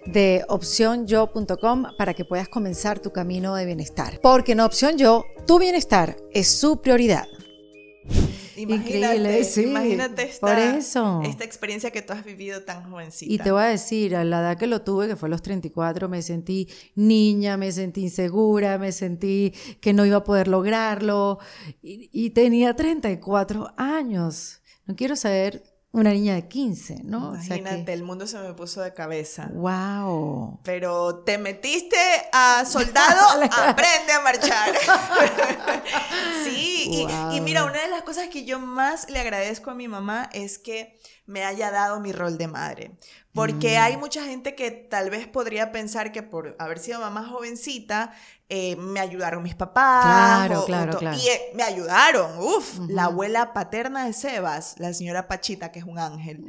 de 0.07 0.44
opcionyo.com 0.49 1.87
para 1.97 2.14
que 2.14 2.25
puedas 2.25 2.49
comenzar 2.49 2.99
tu 2.99 3.12
camino 3.12 3.55
de 3.55 3.64
bienestar. 3.64 4.20
Porque 4.20 4.53
en 4.53 4.61
Opción 4.61 4.97
Yo, 4.99 5.25
tu 5.47 5.59
bienestar 5.59 6.16
es 6.33 6.49
su 6.49 6.81
prioridad. 6.81 7.27
Imagínate, 8.57 9.17
Increíble, 9.17 9.45
sí, 9.45 9.62
imagínate 9.62 10.23
esta, 10.25 10.47
por 10.47 10.59
eso. 10.59 11.23
esta 11.25 11.45
experiencia 11.45 11.90
que 11.90 12.03
tú 12.03 12.12
has 12.12 12.25
vivido 12.25 12.62
tan 12.62 12.90
jovencita. 12.90 13.33
Y 13.33 13.38
te 13.38 13.51
voy 13.51 13.62
a 13.62 13.67
decir, 13.67 14.17
a 14.17 14.25
la 14.25 14.40
edad 14.40 14.59
que 14.59 14.67
lo 14.67 14.83
tuve, 14.83 15.09
que 15.09 15.17
fue 15.17 15.29
a 15.29 15.31
los 15.31 15.43
34, 15.43 16.09
me 16.09 16.23
sentí 16.23 16.69
niña, 16.95 17.57
me 17.57 17.73
sentí 17.73 18.03
insegura, 18.03 18.79
me 18.79 18.93
sentí 18.93 19.53
que 19.81 19.93
no 19.93 20.07
iba 20.07 20.19
a 20.19 20.25
poder 20.25 20.49
lograrlo. 20.49 21.38
Y, 21.83 22.11
y 22.12 22.31
tenía 22.31 22.75
34 22.75 23.73
años. 23.77 24.61
No 24.87 24.97
quiero 24.97 25.17
saber 25.17 25.74
una 25.95 26.11
niña 26.11 26.35
de 26.35 26.49
15, 26.49 27.03
¿no? 27.05 27.31
O 27.31 27.35
sea 27.37 27.57
Imagínate, 27.57 27.85
que- 27.87 27.93
el 27.93 28.03
mundo 28.03 28.27
se 28.27 28.37
me 28.39 28.53
puso 28.53 28.83
de 28.83 28.93
cabeza. 28.93 29.49
wow. 29.53 30.59
Pero 30.65 31.21
te 31.25 31.39
metiste 31.39 31.97
a 32.33 32.65
soldado, 32.67 33.41
aprende 33.69 34.13
a 34.13 34.21
marchar. 34.21 34.75
sí, 36.45 37.07
y, 37.33 37.41
mira, 37.41 37.65
una 37.65 37.81
de 37.81 37.89
las 37.89 38.03
cosas 38.03 38.29
que 38.29 38.45
yo 38.45 38.59
más 38.59 39.09
le 39.09 39.21
agradezco 39.21 39.71
a 39.71 39.75
mi 39.75 39.89
mamá 39.89 40.29
es 40.33 40.59
que 40.59 40.99
me 41.27 41.45
haya 41.45 41.71
dado 41.71 42.01
mi 42.01 42.13
rol 42.13 42.37
de 42.39 42.49
madre. 42.49 42.91
Porque 43.33 43.77
Mm. 43.79 43.83
hay 43.83 43.97
mucha 43.97 44.23
gente 44.25 44.55
que 44.55 44.71
tal 44.71 45.11
vez 45.11 45.27
podría 45.27 45.73
pensar 45.73 46.13
que 46.13 46.23
por 46.23 46.55
haber 46.59 46.79
sido 46.79 47.01
mamá 47.01 47.27
jovencita, 47.29 48.13
eh, 48.49 48.77
me 48.77 49.01
ayudaron 49.01 49.43
mis 49.43 49.55
papás. 49.55 50.05
Claro, 50.05 50.61
o- 50.63 50.65
claro, 50.67 50.99
claro. 50.99 51.17
Y 51.17 51.27
eh, 51.29 51.41
me 51.55 51.63
ayudaron, 51.65 52.39
uf, 52.39 52.79
Ujú. 52.79 52.87
la 52.91 53.05
abuela 53.05 53.53
paterna 53.53 54.05
de 54.07 54.13
Sebas, 54.13 54.75
la 54.79 54.93
señora 54.95 55.27
Pachita, 55.27 55.73
que 55.73 55.79
es 55.81 55.85
un 55.85 55.99
ángel 55.99 56.45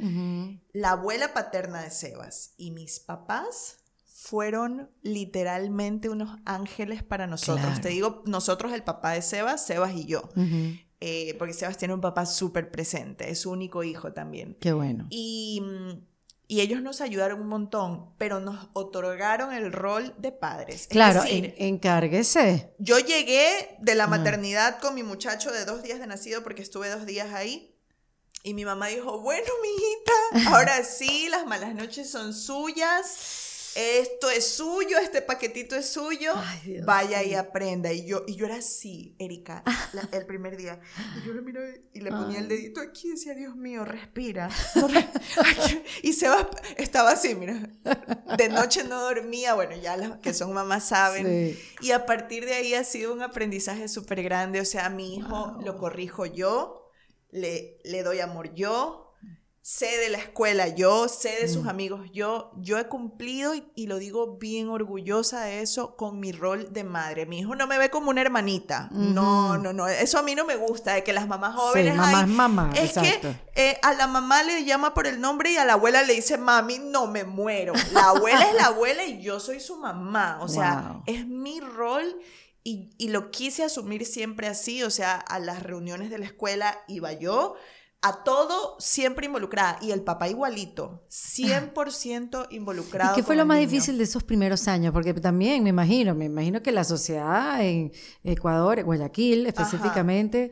la 0.72 0.90
abuela 0.90 1.32
paterna 1.34 1.80
de 1.82 1.90
Sebas 1.90 2.52
y 2.58 2.70
mis 2.70 3.00
papás 3.00 3.78
fueron 4.04 4.90
literalmente 5.02 6.08
unos 6.08 6.38
ángeles 6.44 7.02
para 7.02 7.26
nosotros. 7.26 7.64
Claro. 7.66 7.80
Te 7.80 7.88
digo, 7.90 8.22
nosotros, 8.26 8.72
el 8.72 8.82
papá 8.82 9.12
de 9.12 9.22
Sebas, 9.22 9.64
Sebas 9.66 9.92
y 9.94 10.04
yo. 10.06 10.22
Ujú. 10.36 10.76
Eh, 11.08 11.36
porque 11.38 11.54
Sebas 11.54 11.78
tiene 11.78 11.94
un 11.94 12.00
papá 12.00 12.26
súper 12.26 12.68
presente, 12.70 13.30
es 13.30 13.40
su 13.42 13.50
único 13.52 13.84
hijo 13.84 14.12
también. 14.12 14.56
Qué 14.60 14.72
bueno. 14.72 15.06
Y, 15.10 15.60
mm, 15.62 16.00
y 16.48 16.60
ellos 16.62 16.82
nos 16.82 17.00
ayudaron 17.00 17.40
un 17.40 17.46
montón, 17.46 18.10
pero 18.18 18.40
nos 18.40 18.68
otorgaron 18.72 19.52
el 19.52 19.72
rol 19.72 20.14
de 20.18 20.32
padres. 20.32 20.82
Es 20.82 20.88
Claro, 20.88 21.22
decir, 21.22 21.54
en- 21.58 21.74
encárguese. 21.74 22.74
yo 22.78 22.98
llegué 22.98 23.76
de 23.80 23.94
la 23.94 24.04
Ajá. 24.04 24.16
maternidad 24.18 24.80
con 24.80 24.94
mi 24.96 25.04
muchacho 25.04 25.52
de 25.52 25.64
dos 25.64 25.82
días 25.84 26.00
de 26.00 26.08
nacido 26.08 26.42
porque 26.42 26.62
estuve 26.62 26.88
dos 26.90 27.06
días 27.06 27.32
ahí. 27.32 27.72
Y 28.42 28.54
mi 28.54 28.64
mamá 28.64 28.88
dijo, 28.88 29.20
bueno, 29.20 29.48
mijita, 29.62 30.50
ahora 30.54 30.82
sí, 30.84 31.28
las 31.28 31.46
malas 31.46 31.74
noches 31.74 32.10
son 32.10 32.32
suyas. 32.32 33.45
Esto 33.76 34.30
es 34.30 34.46
suyo, 34.48 34.96
este 34.98 35.20
paquetito 35.20 35.76
es 35.76 35.86
suyo. 35.88 36.32
Ay, 36.34 36.80
Vaya 36.82 37.22
y 37.22 37.34
aprenda. 37.34 37.92
Y 37.92 38.06
yo, 38.06 38.24
y 38.26 38.34
yo 38.36 38.46
era 38.46 38.56
así, 38.56 39.14
Erika, 39.18 39.62
la- 39.92 40.08
el 40.18 40.24
primer 40.24 40.56
día. 40.56 40.80
Y 41.22 41.26
yo 41.26 41.34
lo 41.34 41.42
miraba 41.42 41.66
y 41.92 42.00
le 42.00 42.10
ponía 42.10 42.38
el 42.38 42.48
dedito 42.48 42.80
aquí 42.80 43.08
y 43.08 43.10
decía, 43.12 43.34
Dios 43.34 43.54
mío, 43.54 43.84
respira. 43.84 44.48
No 44.76 44.88
re- 44.88 45.06
Ay, 45.44 45.84
y 46.02 46.12
Sebas 46.14 46.46
estaba 46.78 47.10
así, 47.10 47.34
mira. 47.34 47.68
De 48.38 48.48
noche 48.48 48.82
no 48.84 49.00
dormía. 49.02 49.52
Bueno, 49.54 49.76
ya 49.76 49.96
las 49.96 50.18
que 50.20 50.32
son 50.32 50.52
mamás 50.54 50.88
saben. 50.88 51.26
Sí. 51.54 51.58
Y 51.82 51.90
a 51.90 52.06
partir 52.06 52.46
de 52.46 52.54
ahí 52.54 52.72
ha 52.74 52.82
sido 52.84 53.12
un 53.12 53.20
aprendizaje 53.22 53.88
súper 53.88 54.22
grande. 54.22 54.60
O 54.60 54.64
sea, 54.64 54.86
a 54.86 54.90
mi 54.90 55.16
hijo 55.16 55.26
Wow. 55.52 55.62
lo 55.64 55.76
corrijo 55.76 56.24
yo, 56.24 56.90
le, 57.30 57.78
le 57.84 58.02
doy 58.02 58.20
amor 58.20 58.54
yo, 58.54 59.05
sé 59.68 59.98
de 59.98 60.10
la 60.10 60.18
escuela 60.18 60.68
yo, 60.68 61.08
sé 61.08 61.40
de 61.40 61.48
sus 61.48 61.64
Mm. 61.64 61.68
amigos 61.70 62.08
yo. 62.12 62.52
Yo 62.56 62.78
he 62.78 62.86
cumplido 62.86 63.52
y, 63.56 63.64
y 63.74 63.88
lo 63.88 63.98
digo 63.98 64.36
bien 64.36 64.68
orgullosa 64.68 65.40
de 65.40 65.60
eso 65.60 65.96
con 65.96 66.20
mi 66.20 66.30
rol 66.30 66.72
de 66.72 66.84
madre. 66.84 67.26
Mi 67.26 67.40
hijo 67.40 67.56
no 67.56 67.66
me 67.66 67.76
ve 67.76 67.90
como 67.90 68.10
una 68.10 68.20
hermanita. 68.20 68.88
No, 68.92 69.58
no, 69.58 69.72
no. 69.72 69.88
Eso 69.88 70.20
a 70.20 70.22
mí 70.22 70.36
no 70.36 70.44
me 70.44 70.54
gusta, 70.54 70.94
de 70.94 71.02
que 71.02 71.12
las 71.12 71.26
mamás 71.26 71.54
Sí, 71.54 71.58
jóvenes... 71.60 71.96
mamá 71.96 72.18
"Ay, 72.20 72.22
es 72.22 72.28
mamá, 72.30 72.70
es 72.76 72.96
exacto. 72.96 73.34
que 73.54 73.70
eh, 73.70 73.78
a 73.82 73.92
la 73.94 74.06
mamá 74.06 74.44
le 74.44 74.64
llama 74.64 74.94
por 74.94 75.08
el 75.08 75.20
nombre 75.20 75.50
y 75.50 75.56
a 75.56 75.64
la 75.64 75.72
abuela 75.72 76.04
le 76.04 76.14
dice, 76.14 76.38
mami, 76.38 76.78
no 76.78 77.08
me 77.08 77.24
muero. 77.24 77.72
La 77.92 78.10
abuela 78.10 78.42
es 78.48 78.54
la 78.54 78.66
abuela 78.66 79.02
y 79.04 79.20
yo 79.20 79.40
soy 79.40 79.58
su 79.58 79.76
mamá. 79.78 80.38
O 80.42 80.48
sea, 80.48 80.92
Wow. 80.92 81.02
es 81.06 81.26
mi 81.26 81.58
rol 81.58 82.04
y, 82.62 82.90
y 82.98 83.08
lo 83.08 83.32
quise 83.32 83.64
asumir 83.64 84.06
siempre 84.06 84.46
así. 84.46 84.84
O 84.84 84.90
sea, 84.90 85.16
a 85.16 85.40
las 85.40 85.64
reuniones 85.64 86.08
de 86.08 86.18
la 86.18 86.26
escuela 86.26 86.78
iba 86.86 87.12
yo. 87.12 87.56
A 88.02 88.22
todo 88.24 88.76
siempre 88.78 89.26
involucrada. 89.26 89.78
Y 89.82 89.90
el 89.90 90.02
papá 90.02 90.28
igualito. 90.28 91.04
100% 91.10 92.46
involucrado. 92.50 93.12
¿Y 93.12 93.16
qué 93.16 93.22
fue 93.22 93.36
lo 93.36 93.44
más 93.46 93.58
niño. 93.58 93.68
difícil 93.70 93.98
de 93.98 94.04
esos 94.04 94.22
primeros 94.22 94.68
años? 94.68 94.92
Porque 94.92 95.12
también 95.14 95.62
me 95.64 95.70
imagino, 95.70 96.14
me 96.14 96.26
imagino 96.26 96.62
que 96.62 96.72
la 96.72 96.84
sociedad 96.84 97.60
en 97.62 97.92
Ecuador, 98.22 98.82
Guayaquil 98.84 99.46
específicamente, 99.46 100.50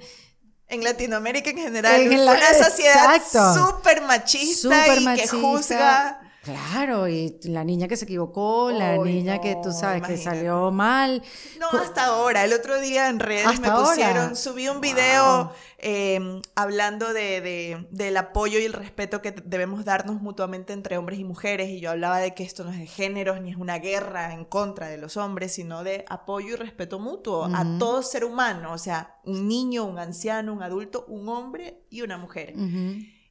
En 0.67 0.83
Latinoamérica 0.83 1.51
en 1.51 1.59
general. 1.59 2.01
En 2.01 2.25
la- 2.25 2.33
una 2.33 2.55
sociedad 2.65 3.23
súper 3.55 4.01
machista 4.03 4.85
súper 4.87 5.03
y 5.03 5.05
machista. 5.05 5.31
que 5.37 5.43
juzga. 5.43 6.21
Claro, 6.45 7.09
y 7.09 7.39
la 7.45 7.65
niña 7.65 7.89
que 7.89 7.97
se 7.97 8.05
equivocó, 8.05 8.71
la 8.71 8.99
niña 8.99 9.41
que 9.41 9.55
tú 9.63 9.71
no, 9.71 9.73
sabes 9.73 10.03
que 10.03 10.17
salió 10.19 10.71
mal. 10.71 11.23
No, 11.59 11.69
hasta 11.79 12.05
ahora. 12.07 12.45
El 12.45 12.53
otro 12.53 12.79
día 12.81 13.09
en 13.09 13.19
redes 13.19 13.47
¿Hasta 13.47 13.61
me 13.61 13.69
ahora? 13.69 13.89
pusieron, 13.89 14.37
subí 14.37 14.69
un 14.69 14.81
video 14.83 15.45
Wow. 15.45 15.51
eh, 15.79 16.41
hablando 16.55 17.13
de, 17.15 17.41
de- 17.41 17.87
del 17.91 18.17
apoyo 18.19 18.59
y 18.59 18.65
el 18.65 18.75
respeto 18.75 19.23
que 19.23 19.33
debemos 19.33 19.85
darnos 19.87 20.21
mutuamente 20.21 20.73
entre 20.75 20.99
hombres 20.99 21.19
y 21.19 21.25
mujeres. 21.25 21.71
Y 21.71 21.81
yo 21.81 21.91
hablaba 21.91 22.19
de 22.19 22.35
que 22.35 22.43
esto 22.45 22.63
no 22.65 22.71
es 22.71 22.79
de 22.79 22.87
géneros 22.87 23.41
ni 23.41 23.51
es 23.51 23.57
una 23.57 23.79
guerra 23.79 24.35
en 24.35 24.45
contra 24.45 24.89
de 24.89 24.99
los 24.99 25.17
hombres, 25.17 25.53
sino 25.53 25.83
de 25.83 26.05
apoyo 26.09 26.49
y 26.55 26.57
respeto 26.57 26.99
mutuo 26.99 27.45
a 27.55 27.79
todo 27.79 28.03
ser 28.03 28.25
humano. 28.25 28.73
O 28.73 28.79
sea, 28.79 29.17
un 29.25 29.49
niño, 29.49 29.85
un 29.85 29.99
anciano, 29.99 30.53
un 30.53 30.63
adulto, 30.63 31.07
un 31.09 31.29
hombre 31.29 31.85
y 31.89 32.03
una 32.03 32.19
mujer. 32.19 32.53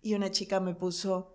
Y 0.01 0.15
una 0.15 0.31
chica 0.31 0.59
me 0.59 0.73
puso, 0.75 1.32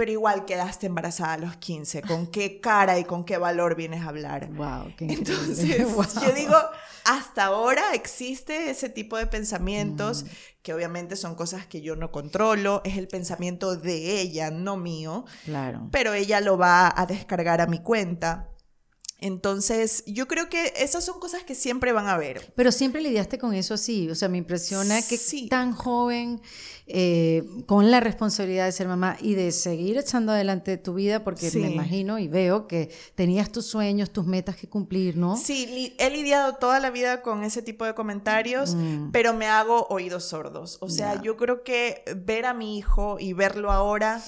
pero 0.00 0.12
igual 0.12 0.46
quedaste 0.46 0.86
embarazada 0.86 1.34
a 1.34 1.36
los 1.36 1.56
15. 1.58 2.00
¿Con 2.00 2.28
qué 2.28 2.58
cara 2.58 2.98
y 2.98 3.04
con 3.04 3.22
qué 3.22 3.36
valor 3.36 3.76
vienes 3.76 4.00
a 4.00 4.08
hablar? 4.08 4.48
Wow, 4.50 4.94
qué 4.96 5.04
Entonces, 5.12 5.58
yo 6.22 6.32
digo, 6.32 6.56
hasta 7.04 7.44
ahora 7.44 7.82
existe 7.92 8.70
ese 8.70 8.88
tipo 8.88 9.18
de 9.18 9.26
pensamientos, 9.26 10.24
mm. 10.24 10.28
que 10.62 10.72
obviamente 10.72 11.16
son 11.16 11.34
cosas 11.34 11.66
que 11.66 11.82
yo 11.82 11.96
no 11.96 12.10
controlo, 12.12 12.80
es 12.86 12.96
el 12.96 13.08
pensamiento 13.08 13.76
de 13.76 14.22
ella, 14.22 14.50
no 14.50 14.78
mío. 14.78 15.26
Claro. 15.44 15.88
Pero 15.92 16.14
ella 16.14 16.40
lo 16.40 16.56
va 16.56 16.90
a 16.96 17.04
descargar 17.04 17.60
a 17.60 17.66
mi 17.66 17.80
cuenta. 17.80 18.48
Entonces, 19.20 20.02
yo 20.06 20.26
creo 20.26 20.48
que 20.48 20.72
esas 20.76 21.04
son 21.04 21.20
cosas 21.20 21.44
que 21.44 21.54
siempre 21.54 21.92
van 21.92 22.06
a 22.06 22.14
haber. 22.14 22.52
Pero 22.54 22.72
siempre 22.72 23.02
lidiaste 23.02 23.38
con 23.38 23.54
eso 23.54 23.74
así. 23.74 24.08
O 24.08 24.14
sea, 24.14 24.28
me 24.28 24.38
impresiona 24.38 25.00
que 25.02 25.18
tan 25.48 25.72
joven, 25.72 26.40
eh, 26.86 27.44
con 27.66 27.90
la 27.90 28.00
responsabilidad 28.00 28.64
de 28.64 28.72
ser 28.72 28.88
mamá 28.88 29.16
y 29.20 29.34
de 29.34 29.52
seguir 29.52 29.96
echando 29.98 30.32
adelante 30.32 30.76
tu 30.76 30.94
vida, 30.94 31.22
porque 31.22 31.50
me 31.54 31.70
imagino 31.70 32.18
y 32.18 32.28
veo 32.28 32.66
que 32.66 32.90
tenías 33.14 33.52
tus 33.52 33.66
sueños, 33.66 34.10
tus 34.10 34.26
metas 34.26 34.56
que 34.56 34.68
cumplir, 34.68 35.16
¿no? 35.16 35.36
Sí, 35.36 35.94
he 35.98 36.10
lidiado 36.10 36.56
toda 36.56 36.80
la 36.80 36.90
vida 36.90 37.22
con 37.22 37.44
ese 37.44 37.62
tipo 37.62 37.84
de 37.84 37.94
comentarios, 37.94 38.74
mm. 38.74 39.10
pero 39.12 39.34
me 39.34 39.46
hago 39.46 39.86
oídos 39.88 40.24
sordos. 40.24 40.78
O 40.80 40.88
sea, 40.88 41.22
yo 41.22 41.36
creo 41.36 41.62
que 41.62 42.02
ver 42.16 42.46
a 42.46 42.54
mi 42.54 42.78
hijo 42.78 43.18
y 43.20 43.34
verlo 43.34 43.70
ahora 43.70 44.20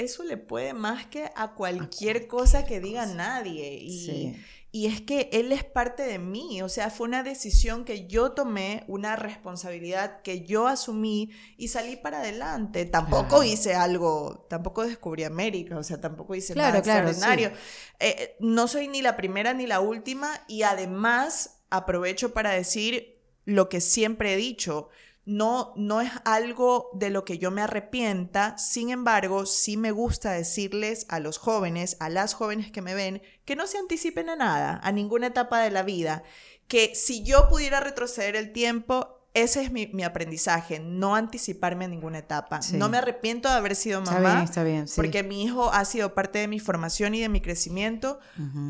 eso 0.00 0.24
le 0.24 0.36
puede 0.36 0.74
más 0.74 1.06
que 1.06 1.30
a 1.34 1.54
cualquier 1.54 2.26
cosa 2.26 2.64
que 2.64 2.80
diga 2.80 3.06
nadie. 3.06 3.78
Y, 3.80 4.36
y 4.72 4.86
es 4.86 5.00
que 5.00 5.28
él 5.32 5.50
es 5.50 5.64
parte 5.64 6.04
de 6.04 6.18
mí, 6.20 6.62
o 6.62 6.68
sea, 6.68 6.90
fue 6.90 7.08
una 7.08 7.24
decisión 7.24 7.84
que 7.84 8.06
yo 8.06 8.32
tomé, 8.32 8.84
una 8.86 9.16
responsabilidad 9.16 10.22
que 10.22 10.44
yo 10.44 10.68
asumí 10.68 11.32
y 11.56 11.68
salí 11.68 11.96
para 11.96 12.20
adelante. 12.20 12.84
Tampoco 12.84 13.42
hice 13.42 13.74
algo, 13.74 14.46
tampoco 14.48 14.86
descubrí 14.86 15.24
América, 15.24 15.76
o 15.76 15.82
sea, 15.82 16.00
tampoco 16.00 16.36
hice 16.36 16.54
nada 16.54 16.78
extraordinario. 16.78 17.50
Eh, 17.98 18.36
no 18.38 18.68
soy 18.68 18.86
ni 18.86 19.02
la 19.02 19.16
primera 19.16 19.54
ni 19.54 19.66
la 19.66 19.80
última 19.80 20.44
y 20.46 20.62
además 20.62 21.62
aprovecho 21.68 22.32
para 22.32 22.50
decir 22.50 23.20
lo 23.44 23.68
que 23.68 23.80
siempre 23.80 24.34
he 24.34 24.36
dicho 24.36 24.88
no, 25.24 25.72
no 25.76 26.00
es 26.00 26.10
algo 26.24 26.90
de 26.94 27.10
lo 27.10 27.24
que 27.24 27.38
yo 27.38 27.50
me 27.50 27.62
arrepienta, 27.62 28.56
sin 28.58 28.90
embargo, 28.90 29.46
sí 29.46 29.76
me 29.76 29.92
gusta 29.92 30.32
decirles 30.32 31.06
a 31.08 31.20
los 31.20 31.38
jóvenes, 31.38 31.96
a 32.00 32.08
las 32.08 32.34
jóvenes 32.34 32.72
que 32.72 32.82
me 32.82 32.94
ven, 32.94 33.22
que 33.44 33.56
no 33.56 33.66
se 33.66 33.78
anticipen 33.78 34.28
a 34.30 34.36
nada, 34.36 34.80
a 34.82 34.92
ninguna 34.92 35.28
etapa 35.28 35.60
de 35.60 35.70
la 35.70 35.82
vida, 35.82 36.22
que 36.68 36.94
si 36.94 37.22
yo 37.22 37.48
pudiera 37.48 37.80
retroceder 37.80 38.36
el 38.36 38.52
tiempo, 38.52 39.19
ese 39.32 39.62
es 39.62 39.70
mi, 39.70 40.02
aprendizaje, 40.02 40.80
no 40.80 41.14
anticiparme 41.14 41.84
a 41.84 41.88
ninguna 41.88 42.18
etapa. 42.18 42.58
No 42.72 42.88
me 42.88 42.98
arrepiento 42.98 43.48
de 43.48 43.54
haber 43.54 43.76
sido 43.76 44.00
mamá, 44.00 44.42
está 44.42 44.64
bien, 44.64 44.86
porque 44.96 45.22
mi 45.22 45.44
hijo 45.44 45.72
ha 45.72 45.84
sido 45.84 46.14
parte 46.14 46.40
de 46.40 46.48
mi 46.48 46.58
formación 46.58 47.14
y 47.14 47.20
de 47.20 47.28
mi 47.28 47.40
crecimiento, 47.40 48.18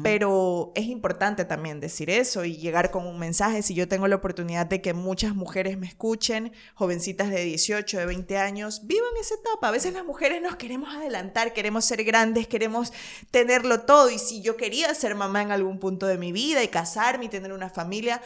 pero 0.03 0.73
es 0.75 0.85
importante 0.85 1.47
también 1.47 1.81
decir 1.81 2.11
eso 2.11 2.45
y 2.45 2.57
llegar 2.57 2.91
con 2.91 3.07
un 3.07 3.19
mensaje. 3.19 3.63
Si 3.63 3.75
yo 3.75 3.89
tengo 3.89 4.07
la 4.07 4.17
oportunidad 4.17 4.67
de 4.67 4.83
que 4.83 4.93
muchas 4.93 5.35
mujeres 5.35 5.79
me 5.79 5.87
escuchen, 5.87 6.53
jovencitas 6.75 7.31
de 7.31 7.43
18, 7.43 7.99
de 7.99 8.07
20 8.07 8.37
años, 8.37 8.87
vivan 8.87 9.09
esa 9.19 9.37
etapa. 9.37 9.69
A 9.69 9.71
veces 9.71 9.95
las 9.95 10.05
mujeres 10.05 10.43
nos 10.43 10.57
queremos 10.57 10.95
adelantar, 10.95 11.55
queremos 11.55 11.87
ser 11.87 12.05
grandes, 12.05 12.47
queremos 12.47 12.93
tenerlo 13.31 13.81
todo 13.81 14.11
y 14.11 14.19
si 14.19 14.43
yo 14.43 14.59
quería 14.59 14.93
ser 14.95 15.15
mamá 15.15 15.41
en 15.41 15.53
algún 15.53 15.79
punto 15.79 16.07
de 16.07 16.19
mi 16.19 16.33
vida 16.33 16.63
y 16.63 16.69
casarme 16.69 17.25
y 17.25 17.29
tener 17.29 17.55
una 17.55 17.71
familia, 17.71 18.21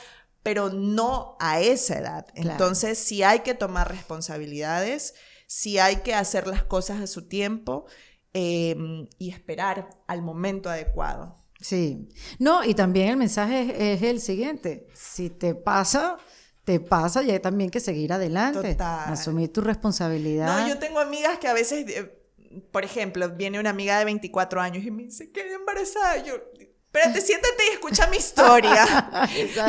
pero 0.44 0.68
no 0.68 1.36
a 1.40 1.60
esa 1.60 1.98
edad. 1.98 2.26
Entonces, 2.34 2.98
sí 2.98 3.24
hay 3.24 3.40
que 3.40 3.54
tomar 3.54 3.90
responsabilidades, 3.90 5.14
sí 5.46 5.78
hay 5.78 5.96
que 5.96 6.14
hacer 6.14 6.46
las 6.46 6.62
cosas 6.62 7.00
a 7.00 7.06
su 7.06 7.26
tiempo 7.26 7.86
em, 8.34 9.08
y 9.18 9.30
esperar 9.30 9.88
al 10.06 10.20
momento 10.20 10.68
adecuado. 10.68 11.42
Sí. 11.60 12.10
No, 12.38 12.62
y 12.62 12.74
también 12.74 13.08
el 13.08 13.16
mensaje 13.16 13.94
es, 13.94 14.02
el 14.02 14.20
siguiente. 14.20 14.86
Si 14.92 15.30
te 15.30 15.54
pasa, 15.54 16.18
te 16.64 16.78
pasa 16.78 17.22
y 17.22 17.30
hay 17.30 17.40
también 17.40 17.70
que 17.70 17.80
seguir 17.80 18.12
adelante. 18.12 18.76
Asumir 18.78 19.50
tu 19.50 19.62
responsabilidad. 19.62 20.60
No, 20.60 20.68
yo 20.68 20.78
tengo 20.78 21.00
amigas 21.00 21.38
que 21.38 21.48
a 21.48 21.54
veces, 21.54 21.88
eh, 21.88 22.22
por 22.70 22.84
ejemplo, 22.84 23.30
viene 23.30 23.58
una 23.58 23.70
amiga 23.70 23.98
de 23.98 24.04
24 24.04 24.60
años 24.60 24.84
y 24.84 24.90
me 24.90 25.04
dice, 25.04 25.32
quedé 25.32 25.54
embarazada. 25.54 26.22
Yo, 26.22 26.34
Espérate, 26.94 27.20
siéntate 27.22 27.64
y 27.70 27.72
escucha 27.72 28.06
mi 28.06 28.18
historia. 28.18 28.84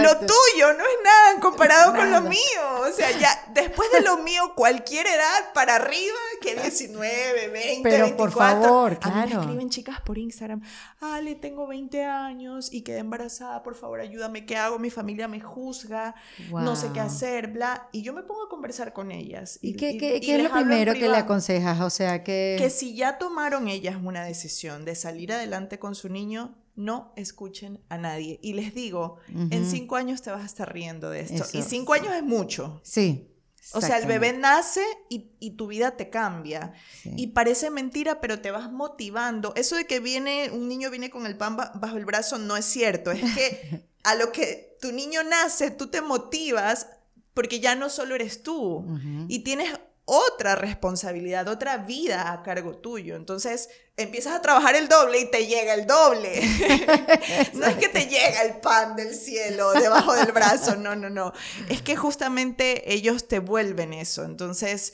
lo 0.03 0.17
tuyo 0.19 0.73
no 0.77 0.83
es 0.83 0.97
nada 1.03 1.39
comparado 1.41 1.95
con 1.95 2.11
lo 2.11 2.21
mío. 2.21 2.39
O 2.81 2.91
sea, 2.91 3.17
ya 3.17 3.51
después 3.51 3.91
de 3.91 4.01
lo 4.01 4.17
mío, 4.17 4.53
cualquier 4.55 5.07
edad 5.07 5.51
para 5.55 5.77
arriba, 5.77 6.19
que 6.39 6.53
19, 6.53 7.47
20, 7.47 7.81
Pero 7.81 8.15
por 8.15 8.31
favor, 8.31 8.99
claro. 8.99 9.17
A 9.17 9.25
mí 9.25 9.33
me 9.33 9.41
escriben 9.41 9.69
chicas 9.71 10.01
por 10.01 10.19
Instagram, 10.19 10.61
Ale, 10.99 11.33
tengo 11.33 11.65
20 11.65 12.05
años 12.05 12.71
y 12.71 12.83
quedé 12.83 12.99
embarazada, 12.99 13.63
por 13.63 13.73
favor, 13.73 14.01
ayúdame, 14.01 14.45
¿qué 14.45 14.57
hago? 14.57 14.77
Mi 14.77 14.91
familia 14.91 15.27
me 15.27 15.39
juzga, 15.39 16.13
no 16.51 16.75
sé 16.75 16.91
qué 16.93 16.99
hacer, 16.99 17.47
bla. 17.47 17.89
Y 17.91 18.03
yo 18.03 18.13
me 18.13 18.21
pongo 18.21 18.43
a 18.43 18.49
conversar 18.49 18.93
con 18.93 19.09
ellas. 19.09 19.57
¿Y, 19.63 19.75
qué, 19.75 19.97
qué, 19.97 20.21
qué 20.21 20.35
es 20.35 20.43
lo 20.43 20.51
primero 20.51 20.93
que 20.93 21.09
le 21.09 21.17
aconsejas? 21.17 21.81
O 21.81 21.89
sea, 21.89 22.23
que... 22.23 22.55
Que 22.59 22.69
si 22.69 22.95
ya 22.95 23.17
tomaron 23.17 23.67
ellas 23.67 23.97
una 23.99 24.23
decisión 24.23 24.85
de 24.85 24.93
salir 24.93 25.33
adelante 25.33 25.79
con 25.79 25.95
su 25.95 26.07
niño, 26.09 26.53
no 26.75 27.13
escuchen 27.15 27.81
a 27.89 27.97
nadie. 27.97 28.39
Y 28.41 28.53
les 28.53 28.73
digo, 28.73 29.17
en 29.29 29.69
cinco 29.69 29.95
años 29.95 30.21
te 30.21 30.31
vas 30.31 30.41
a 30.41 30.45
estar 30.45 30.73
riendo 30.73 31.09
de 31.09 31.21
esto. 31.21 31.45
y 31.57 31.61
cinco 31.61 31.93
años 31.93 32.13
es 32.13 32.23
mucho. 32.23 32.81
Sí. 32.83 33.31
O 33.73 33.81
sea, 33.81 33.97
el 33.97 34.05
bebé 34.05 34.33
nace 34.33 34.83
y, 35.09 35.51
tu 35.51 35.67
vida 35.67 35.97
te 35.97 36.09
cambia. 36.09 36.73
Y 37.03 37.27
parece 37.27 37.69
mentira, 37.69 38.21
pero 38.21 38.39
te 38.39 38.51
vas 38.51 38.71
motivando. 38.71 39.53
Eso 39.55 39.75
de 39.75 39.85
que 39.85 39.99
viene, 39.99 40.51
un 40.51 40.67
niño 40.67 40.91
viene 40.91 41.09
con 41.09 41.25
el 41.25 41.37
pan 41.37 41.57
bajo 41.57 41.97
el 41.97 42.05
brazo 42.05 42.37
no 42.37 42.57
es 42.57 42.65
cierto. 42.65 43.11
Es 43.11 43.21
que 43.33 43.87
a 44.03 44.15
lo 44.15 44.31
que 44.31 44.77
tu 44.81 44.91
niño 44.91 45.23
nace, 45.23 45.71
tú 45.71 45.87
te 45.87 46.01
motivas 46.01 46.87
porque 47.33 47.59
ya 47.59 47.75
no 47.75 47.89
solo 47.89 48.15
eres 48.15 48.43
tú. 48.43 48.85
Y 49.27 49.39
tienes 49.39 49.69
otra 50.05 50.55
responsabilidad, 50.55 51.47
otra 51.47 51.77
vida 51.77 52.31
a 52.31 52.43
cargo 52.43 52.77
tuyo. 52.77 53.15
Entonces 53.15 53.69
empiezas 53.97 54.33
a 54.33 54.41
trabajar 54.41 54.75
el 54.75 54.87
doble 54.87 55.19
y 55.19 55.31
te 55.31 55.47
llega 55.47 55.73
el 55.73 55.87
doble. 55.87 56.41
no 57.53 57.65
es 57.65 57.75
que 57.75 57.89
te 57.89 58.07
llega 58.07 58.41
el 58.43 58.57
pan 58.57 58.95
del 58.95 59.15
cielo 59.15 59.71
debajo 59.73 60.13
del 60.13 60.31
brazo, 60.31 60.75
no, 60.75 60.95
no, 60.95 61.09
no. 61.09 61.33
Es 61.69 61.81
que 61.81 61.95
justamente 61.95 62.93
ellos 62.93 63.27
te 63.27 63.39
vuelven 63.39 63.93
eso. 63.93 64.23
Entonces... 64.23 64.93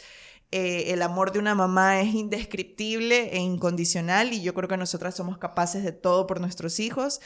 Eh, 0.53 0.91
el 0.91 1.01
amor 1.01 1.31
de 1.31 1.39
una 1.39 1.55
mamá 1.55 2.01
es 2.01 2.13
indescriptible 2.13 3.29
e 3.31 3.39
incondicional 3.39 4.33
y 4.33 4.41
yo 4.41 4.53
creo 4.53 4.67
que 4.67 4.75
nosotras 4.75 5.15
somos 5.15 5.37
capaces 5.37 5.81
de 5.81 5.93
todo 5.93 6.27
por 6.27 6.41
nuestros 6.41 6.81
hijos 6.81 7.21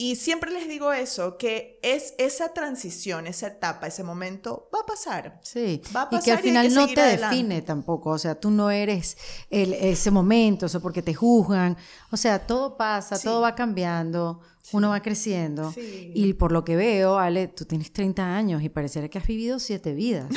y 0.00 0.16
siempre 0.16 0.50
les 0.50 0.66
digo 0.66 0.94
eso, 0.94 1.36
que 1.36 1.78
es 1.82 2.14
esa 2.16 2.54
transición, 2.54 3.26
esa 3.26 3.48
etapa, 3.48 3.86
ese 3.86 4.02
momento, 4.02 4.70
va 4.74 4.80
a 4.80 4.86
pasar. 4.86 5.38
Sí, 5.42 5.82
va 5.94 6.02
a 6.02 6.08
pasar 6.08 6.22
y 6.22 6.24
que 6.24 6.32
al 6.32 6.38
final 6.38 6.72
no 6.72 6.86
te 6.86 7.02
define 7.02 7.60
tampoco, 7.60 8.08
o 8.08 8.18
sea, 8.18 8.34
tú 8.34 8.50
no 8.50 8.70
eres 8.70 9.18
ese 9.50 10.10
momento, 10.10 10.64
eso 10.64 10.80
porque 10.80 11.02
te 11.02 11.12
juzgan, 11.12 11.76
o 12.10 12.16
sea, 12.16 12.46
todo 12.46 12.78
pasa, 12.78 13.18
todo 13.18 13.42
va 13.42 13.54
cambiando, 13.54 14.40
uno 14.72 14.90
va 14.90 15.00
creciendo. 15.00 15.74
Y 15.76 16.34
por 16.34 16.52
lo 16.52 16.64
que 16.64 16.76
veo, 16.76 17.18
Ale, 17.18 17.48
tú 17.48 17.64
tienes 17.64 17.92
30 17.92 18.36
años 18.36 18.62
y 18.62 18.68
pareciera 18.68 19.08
que 19.08 19.18
has 19.18 19.26
vivido 19.26 19.58
siete 19.58 19.94
vidas. 19.94 20.28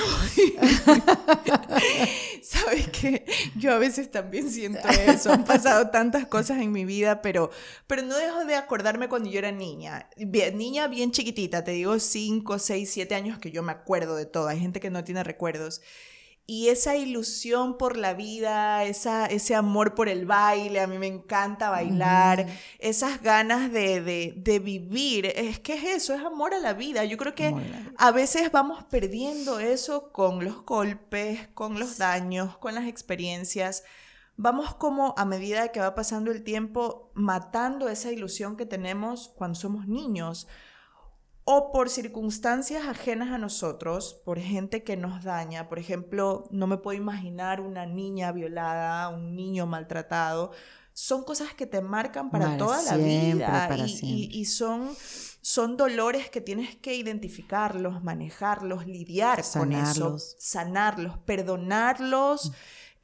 Sabes 2.41 2.89
que 2.89 3.25
yo 3.55 3.73
a 3.73 3.77
veces 3.77 4.11
también 4.11 4.49
siento 4.49 4.87
eso. 4.87 5.31
Han 5.31 5.45
pasado 5.45 5.89
tantas 5.89 6.25
cosas 6.25 6.61
en 6.61 6.71
mi 6.71 6.85
vida, 6.85 7.21
pero, 7.21 7.51
pero 7.87 8.01
no 8.01 8.17
dejo 8.17 8.45
de 8.45 8.55
acordarme 8.55 9.07
cuando 9.07 9.29
yo 9.29 9.39
era 9.39 9.51
niña. 9.51 10.09
Bien, 10.17 10.57
niña 10.57 10.87
bien 10.87 11.11
chiquitita, 11.11 11.63
te 11.63 11.71
digo 11.71 11.99
5, 11.99 12.59
6, 12.59 12.89
7 12.91 13.15
años 13.15 13.39
que 13.39 13.51
yo 13.51 13.63
me 13.63 13.71
acuerdo 13.71 14.15
de 14.15 14.25
todo. 14.25 14.47
Hay 14.47 14.59
gente 14.59 14.79
que 14.79 14.89
no 14.89 15.03
tiene 15.03 15.23
recuerdos 15.23 15.81
y 16.45 16.67
esa 16.67 16.97
ilusión 16.97 17.77
por 17.77 17.95
la 17.95 18.13
vida, 18.13 18.83
esa, 18.83 19.25
ese 19.27 19.55
amor 19.55 19.95
por 19.95 20.09
el 20.09 20.25
baile, 20.25 20.81
a 20.81 20.87
mí 20.87 20.97
me 20.97 21.07
encanta 21.07 21.69
bailar, 21.69 22.47
esas 22.79 23.21
ganas 23.21 23.71
de, 23.71 24.33
de, 24.35 24.59
vivir, 24.59 25.27
es 25.27 25.59
que 25.59 25.75
es 25.75 25.83
eso, 25.85 26.13
es 26.13 26.21
amor 26.21 26.53
a 26.53 26.59
la 26.59 26.73
vida. 26.73 27.05
Yo 27.05 27.17
creo 27.17 27.33
que 27.33 27.55
a 27.97 28.11
veces 28.11 28.51
vamos 28.51 28.83
perdiendo 28.83 29.59
eso 29.59 30.11
con 30.11 30.43
los 30.43 30.65
golpes, 30.65 31.47
con 31.53 31.79
los 31.79 31.97
daños, 31.97 32.57
con 32.57 32.75
las 32.75 32.87
experiencias. 32.87 33.83
Vamos 34.35 34.75
como 34.75 35.13
a 35.17 35.23
medida 35.23 35.69
que 35.69 35.79
va 35.79 35.95
pasando 35.95 36.31
el 36.31 36.43
tiempo 36.43 37.11
matando 37.13 37.87
esa 37.87 38.11
ilusión 38.11 38.57
que 38.57 38.65
tenemos 38.65 39.31
cuando 39.37 39.55
somos 39.55 39.87
niños 39.87 40.47
o 41.45 41.71
por 41.71 41.89
circunstancias 41.89 42.87
ajenas 42.87 43.31
a 43.31 43.37
nosotros, 43.37 44.21
por 44.23 44.39
gente 44.39 44.83
que 44.83 44.95
nos 44.95 45.23
daña. 45.23 45.67
Por 45.67 45.77
ejemplo, 45.77 46.45
no 46.51 46.67
me 46.67 46.77
puedo 46.77 46.97
imaginar 46.97 47.59
una 47.59 47.85
niña 47.85 48.31
violada, 48.31 49.09
un 49.09 49.35
niño 49.35 49.65
maltratado. 49.65 50.51
Son 50.93 51.23
cosas 51.23 51.53
que 51.53 51.65
te 51.65 51.81
marcan 51.81 52.29
para, 52.29 52.55
toda 52.57 52.81
la 52.83 52.97
vida 52.97 53.75
y, 54.01 54.45
son, 54.45 54.95
son 55.41 55.75
dolores 55.75 56.29
que 56.29 56.39
tienes 56.39 56.75
que 56.75 56.95
identificarlos, 56.95 58.03
manejarlos, 58.03 58.85
lidiar 58.85 59.43
con 59.53 59.73
eso, 59.73 60.17
sanarlos, 60.19 61.17
perdonarlos. 61.25 62.53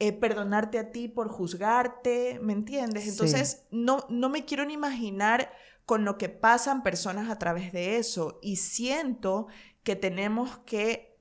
eh, 0.01 0.13
perdonarte 0.13 0.79
a 0.79 0.93
ti 0.93 1.09
por 1.09 1.27
juzgarte, 1.27 2.39
¿me 2.41 2.53
entiendes? 2.53 3.05
Entonces, 3.05 3.63
no, 3.69 4.05
no 4.07 4.29
me 4.29 4.45
quiero 4.45 4.63
ni 4.63 4.73
imaginar 4.73 5.51
con 5.89 6.05
lo 6.05 6.19
que 6.19 6.29
pasan 6.29 6.83
personas 6.83 7.31
a 7.31 7.39
través 7.39 7.73
de 7.73 7.97
eso 7.97 8.37
y 8.43 8.57
siento 8.57 9.47
que 9.81 9.95
tenemos 9.95 10.59
que 10.59 11.17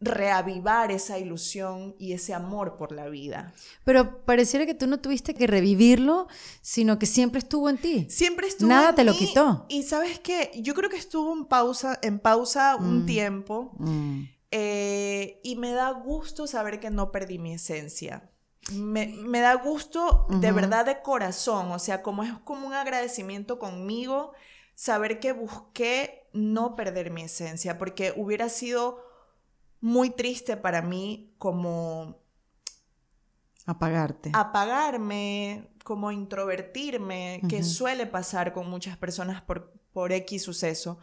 reavivar 0.00 0.90
esa 0.90 1.18
ilusión 1.18 1.94
y 1.98 2.14
ese 2.14 2.32
amor 2.32 2.78
por 2.78 2.92
la 2.92 3.10
vida. 3.10 3.52
Pero 3.84 4.24
pareciera 4.24 4.64
que 4.64 4.72
tú 4.72 4.86
no 4.86 4.98
tuviste 4.98 5.34
que 5.34 5.46
revivirlo, 5.46 6.26
sino 6.62 6.98
que 6.98 7.04
siempre 7.04 7.40
estuvo 7.40 7.68
en 7.68 7.76
ti. 7.76 8.06
Siempre 8.08 8.46
estuvo 8.46 8.70
Nada 8.70 8.88
en 8.88 8.94
te 8.94 9.04
lo 9.04 9.12
quitó. 9.12 9.66
Y 9.68 9.82
sabes 9.82 10.18
qué, 10.20 10.50
yo 10.62 10.72
creo 10.72 10.88
que 10.88 10.96
estuvo 10.96 11.30
en 11.30 11.44
pausa, 11.44 11.98
en 12.00 12.18
pausa 12.18 12.76
un 12.76 13.02
mm. 13.02 13.06
tiempo 13.06 13.74
mm. 13.78 14.22
Eh, 14.54 15.38
y 15.42 15.56
me 15.56 15.72
da 15.72 15.90
gusto 15.90 16.46
saber 16.46 16.80
que 16.80 16.88
no 16.88 17.12
perdí 17.12 17.38
mi 17.38 17.52
esencia. 17.52 18.30
Me, 18.70 19.40
da 19.40 19.54
gusto 19.56 20.26
de 20.28 20.52
verdad 20.52 20.86
de 20.86 21.02
corazón, 21.02 21.72
o 21.72 21.78
sea, 21.80 22.00
como 22.02 22.22
es 22.22 22.32
como 22.44 22.68
un 22.68 22.74
agradecimiento 22.74 23.58
conmigo, 23.58 24.32
saber 24.74 25.18
que 25.18 25.32
busqué 25.32 26.28
no 26.32 26.76
perder 26.76 27.10
mi 27.10 27.22
esencia, 27.22 27.76
porque 27.76 28.14
hubiera 28.16 28.48
sido 28.48 29.04
muy 29.80 30.10
triste 30.10 30.56
para 30.56 30.80
mí 30.80 31.34
como... 31.38 32.22
Apagarte. 33.66 34.30
Apagarme, 34.32 35.72
como 35.84 36.10
introvertirme, 36.10 37.42
que 37.48 37.62
suele 37.62 38.06
pasar 38.06 38.52
con 38.52 38.68
muchas 38.68 38.96
personas 38.96 39.42
por, 39.42 39.72
por 39.92 40.12
X 40.12 40.42
suceso. 40.42 40.98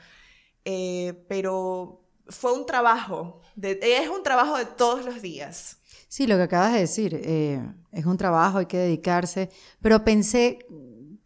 Eh, 0.65 1.25
pero 1.27 2.05
fue 2.27 2.53
un 2.53 2.65
trabajo, 2.65 3.41
es 3.61 4.09
un 4.09 4.23
trabajo 4.23 4.57
de 4.57 4.65
todos 4.65 5.05
los 5.05 5.21
días. 5.21 5.78
Sí, 6.09 6.25
lo 6.25 6.37
que 6.37 6.43
acabas 6.43 6.73
de 6.73 6.79
decir, 6.79 7.21
eh, 7.23 7.61
es 7.91 8.05
un 8.05 8.17
trabajo, 8.17 8.57
hay 8.57 8.65
que 8.65 8.77
dedicarse, 8.77 9.49
pero 9.79 10.03
pensé 10.03 10.57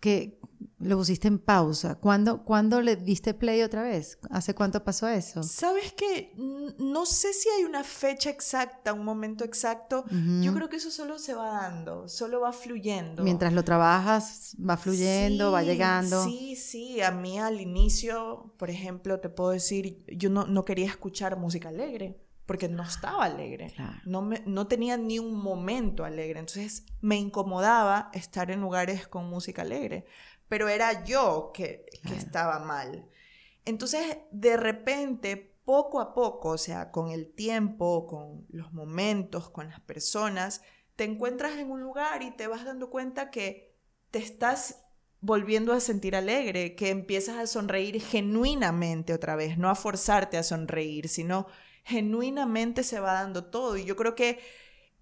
que, 0.02 0.38
lo 0.80 0.98
pusiste 0.98 1.30
en 1.30 1.40
pausa. 1.40 1.96
¿Cuándo, 1.96 2.44
¿Cuándo, 2.44 2.82
le 2.82 2.98
diste 2.98 3.34
play 3.34 3.62
otra 3.62 3.84
vez? 3.84 4.20
¿Hace 4.30 4.54
cuánto 4.54 4.84
pasó 4.84 5.08
eso? 5.08 5.42
Sabes 5.42 5.94
que 5.94 6.34
no 6.78 7.06
sé 7.06 7.32
si 7.32 7.48
hay 7.48 7.64
una 7.64 7.86
fecha 7.86 8.30
exacta, 8.30 8.92
un 8.92 9.06
momento 9.06 9.46
exacto. 9.46 10.04
Yo 10.42 10.54
creo 10.54 10.68
que 10.68 10.76
eso 10.76 10.92
solo 10.92 11.20
se 11.20 11.34
va 11.34 11.62
dando, 11.62 12.10
solo 12.10 12.42
va 12.42 12.52
fluyendo. 12.52 13.24
Mientras 13.24 13.54
lo 13.54 13.64
trabajas, 13.64 14.58
va 14.58 14.76
fluyendo, 14.76 15.54
va 15.54 15.64
llegando. 15.64 16.24
Sí, 16.26 16.58
sí. 16.58 17.02
A 17.02 17.12
mí 17.12 17.40
al 17.40 17.62
inicio, 17.62 18.54
por 18.58 18.70
ejemplo, 18.70 19.22
te 19.22 19.30
puedo 19.30 19.52
decir, 19.52 20.04
yo 20.08 20.30
no, 20.30 20.48
no 20.48 20.66
quería 20.66 20.88
escuchar 20.88 21.38
música 21.38 21.70
alegre 21.70 22.23
porque 22.46 22.68
no 22.68 22.84
estaba 22.84 23.26
alegre, 23.26 23.74
no, 24.06 24.22
me, 24.22 24.42
no 24.46 24.68
tenía 24.68 24.98
ni 24.98 25.20
un 25.20 25.36
momento 25.36 26.04
alegre, 26.04 26.40
entonces 26.40 26.86
me 27.02 27.16
incomodaba 27.16 28.10
estar 28.14 28.52
en 28.52 28.62
lugares 28.62 29.08
con 29.08 29.30
música 29.30 29.62
alegre 29.62 30.06
pero 30.54 30.70
era 30.70 31.04
yo 31.04 31.52
que, 31.52 31.88
estaba 32.16 32.60
mal. 32.60 33.10
Entonces, 33.66 34.18
de 34.30 34.56
repente, 34.56 35.58
poco 35.66 36.00
a 36.00 36.14
poco, 36.14 36.50
o 36.50 36.58
sea, 36.60 36.92
con 36.92 37.10
el 37.10 37.34
tiempo, 37.34 38.06
con 38.06 38.46
los 38.50 38.72
momentos, 38.72 39.50
con 39.50 39.70
las 39.70 39.80
personas, 39.80 40.62
te 40.96 41.06
encuentras 41.06 41.54
en 41.58 41.72
un 41.72 41.82
lugar 41.82 42.22
y 42.22 42.30
te 42.30 42.46
vas 42.46 42.66
dando 42.66 42.92
cuenta 42.92 43.32
que 43.32 43.76
te 44.12 44.20
estás 44.20 44.86
volviendo 45.22 45.74
a 45.74 45.80
sentir 45.80 46.16
alegre, 46.16 46.76
que 46.76 46.92
empiezas 46.92 47.38
a 47.40 47.48
sonreír 47.48 48.00
genuinamente 48.00 49.16
otra 49.16 49.36
vez, 49.36 49.58
no 49.58 49.72
a 49.72 49.76
forzarte 49.76 50.38
a 50.38 50.44
sonreír, 50.44 51.10
sino 51.10 51.48
genuinamente 51.84 52.84
se 52.84 53.00
va 53.00 53.14
dando 53.14 53.46
todo. 53.46 53.78
Y 53.78 53.86
yo 53.86 53.96
creo 53.96 54.16
que 54.16 54.40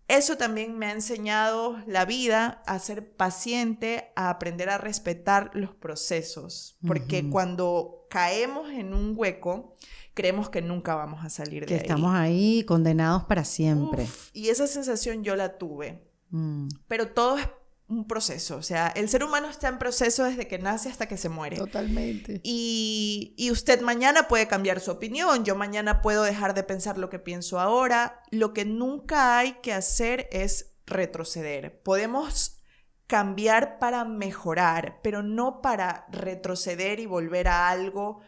eso 0.08 0.36
también 0.36 0.78
me 0.78 0.88
ha 0.88 0.92
enseñado 0.92 1.78
la 1.88 2.06
vida 2.06 2.62
a 2.66 2.80
ser 2.80 3.16
paciente, 3.16 4.12
a 4.16 4.30
aprender 4.30 4.70
a 4.70 4.78
respetar 4.78 5.52
los 5.54 5.74
procesos, 5.74 6.78
porque 6.86 7.30
cuando 7.30 8.08
caemos 8.10 8.70
en 8.72 8.94
un 8.94 9.14
hueco, 9.16 9.78
creemos 10.14 10.50
que 10.50 10.62
nunca 10.62 10.96
vamos 10.96 11.24
a 11.24 11.30
salir 11.30 11.66
de 11.66 11.74
ahí. 11.74 11.80
Que 11.80 11.88
estamos 11.88 12.14
ahí 12.14 12.66
condenados 12.66 13.24
para 13.24 13.46
siempre. 13.46 14.06
y 14.34 14.50
esa 14.50 14.68
sensación 14.68 15.24
yo 15.24 15.38
la 15.38 15.58
tuve. 15.58 16.04
Mm. 16.30 16.68
Pero 16.88 17.08
todo 17.10 17.38
es 17.38 17.48
un 17.92 18.08
proceso. 18.08 18.56
O 18.56 18.64
sea, 18.64 18.88
el 18.88 19.10
ser 19.10 19.24
humano 19.24 19.50
está 19.50 19.68
en 19.68 19.78
proceso 19.78 20.24
desde 20.24 20.48
que 20.48 20.58
nace 20.58 20.90
hasta 20.90 21.08
que 21.08 21.18
se 21.18 21.30
muere. 21.30 21.58
Totalmente. 21.58 22.40
Y, 22.44 23.36
y, 23.38 23.52
usted 23.52 23.82
mañana 23.82 24.28
puede 24.28 24.48
cambiar 24.48 24.80
su 24.80 24.92
opinión. 24.92 25.44
Yo 25.44 25.56
mañana 25.56 26.02
puedo 26.02 26.24
dejar 26.24 26.54
de 26.54 26.64
pensar 26.64 26.98
lo 26.98 27.10
que 27.10 27.20
pienso 27.20 27.60
ahora. 27.60 28.24
Lo 28.32 28.54
que 28.54 28.66
nunca 28.66 29.38
hay 29.38 29.54
que 29.62 29.74
hacer 29.74 30.30
es 30.32 30.74
retroceder. 30.86 31.82
Podemos 31.82 32.62
cambiar 33.08 33.78
para 33.78 34.06
mejorar, 34.06 35.00
pero 35.04 35.22
no 35.22 35.62
para 35.62 36.08
retroceder 36.12 37.02
y 37.02 37.06
volver 37.06 37.50
a 37.50 37.70
algo 37.70 38.22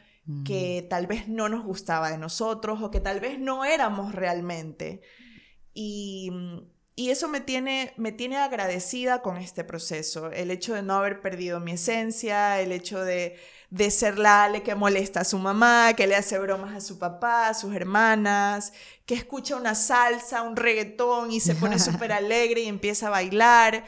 que 0.45 0.87
tal 0.89 1.05
vez 1.05 1.27
no 1.27 1.49
nos 1.49 1.65
gustaba 1.65 2.09
de 2.09 2.17
nosotros 2.17 2.81
o 2.81 2.91
que 2.91 3.01
tal 3.01 3.19
vez 3.19 3.39
no 3.39 3.65
éramos 3.65 4.15
realmente. 4.15 5.01
Y 5.73 6.31
y 6.95 7.09
eso 7.09 7.27
me 7.27 7.41
tiene, 7.41 7.93
me 7.97 8.11
tiene 8.11 8.37
agradecida 8.37 9.21
con 9.21 9.37
este 9.37 9.63
proceso, 9.63 10.31
el 10.31 10.51
hecho 10.51 10.75
de 10.75 10.83
no 10.83 10.95
haber 10.95 11.21
perdido 11.21 11.59
mi 11.59 11.71
esencia, 11.71 12.61
el 12.61 12.71
hecho 12.71 13.03
de, 13.03 13.35
de 13.71 13.89
ser 13.89 14.19
la 14.19 14.43
Ale 14.43 14.61
que 14.61 14.75
molesta 14.75 15.21
a 15.21 15.23
su 15.23 15.39
mamá, 15.39 15.93
que 15.95 16.05
le 16.05 16.15
hace 16.15 16.37
bromas 16.37 16.75
a 16.75 16.81
su 16.81 16.99
papá, 16.99 17.47
a 17.47 17.53
sus 17.55 17.73
hermanas, 17.73 18.73
que 19.07 19.15
escucha 19.15 19.55
una 19.55 19.73
salsa, 19.73 20.43
un 20.43 20.55
reggaetón 20.55 21.31
y 21.31 21.39
se 21.39 21.55
pone 21.55 21.79
súper 21.79 22.11
alegre 22.11 22.61
y 22.61 22.67
empieza 22.67 23.07
a 23.07 23.11
bailar. 23.11 23.85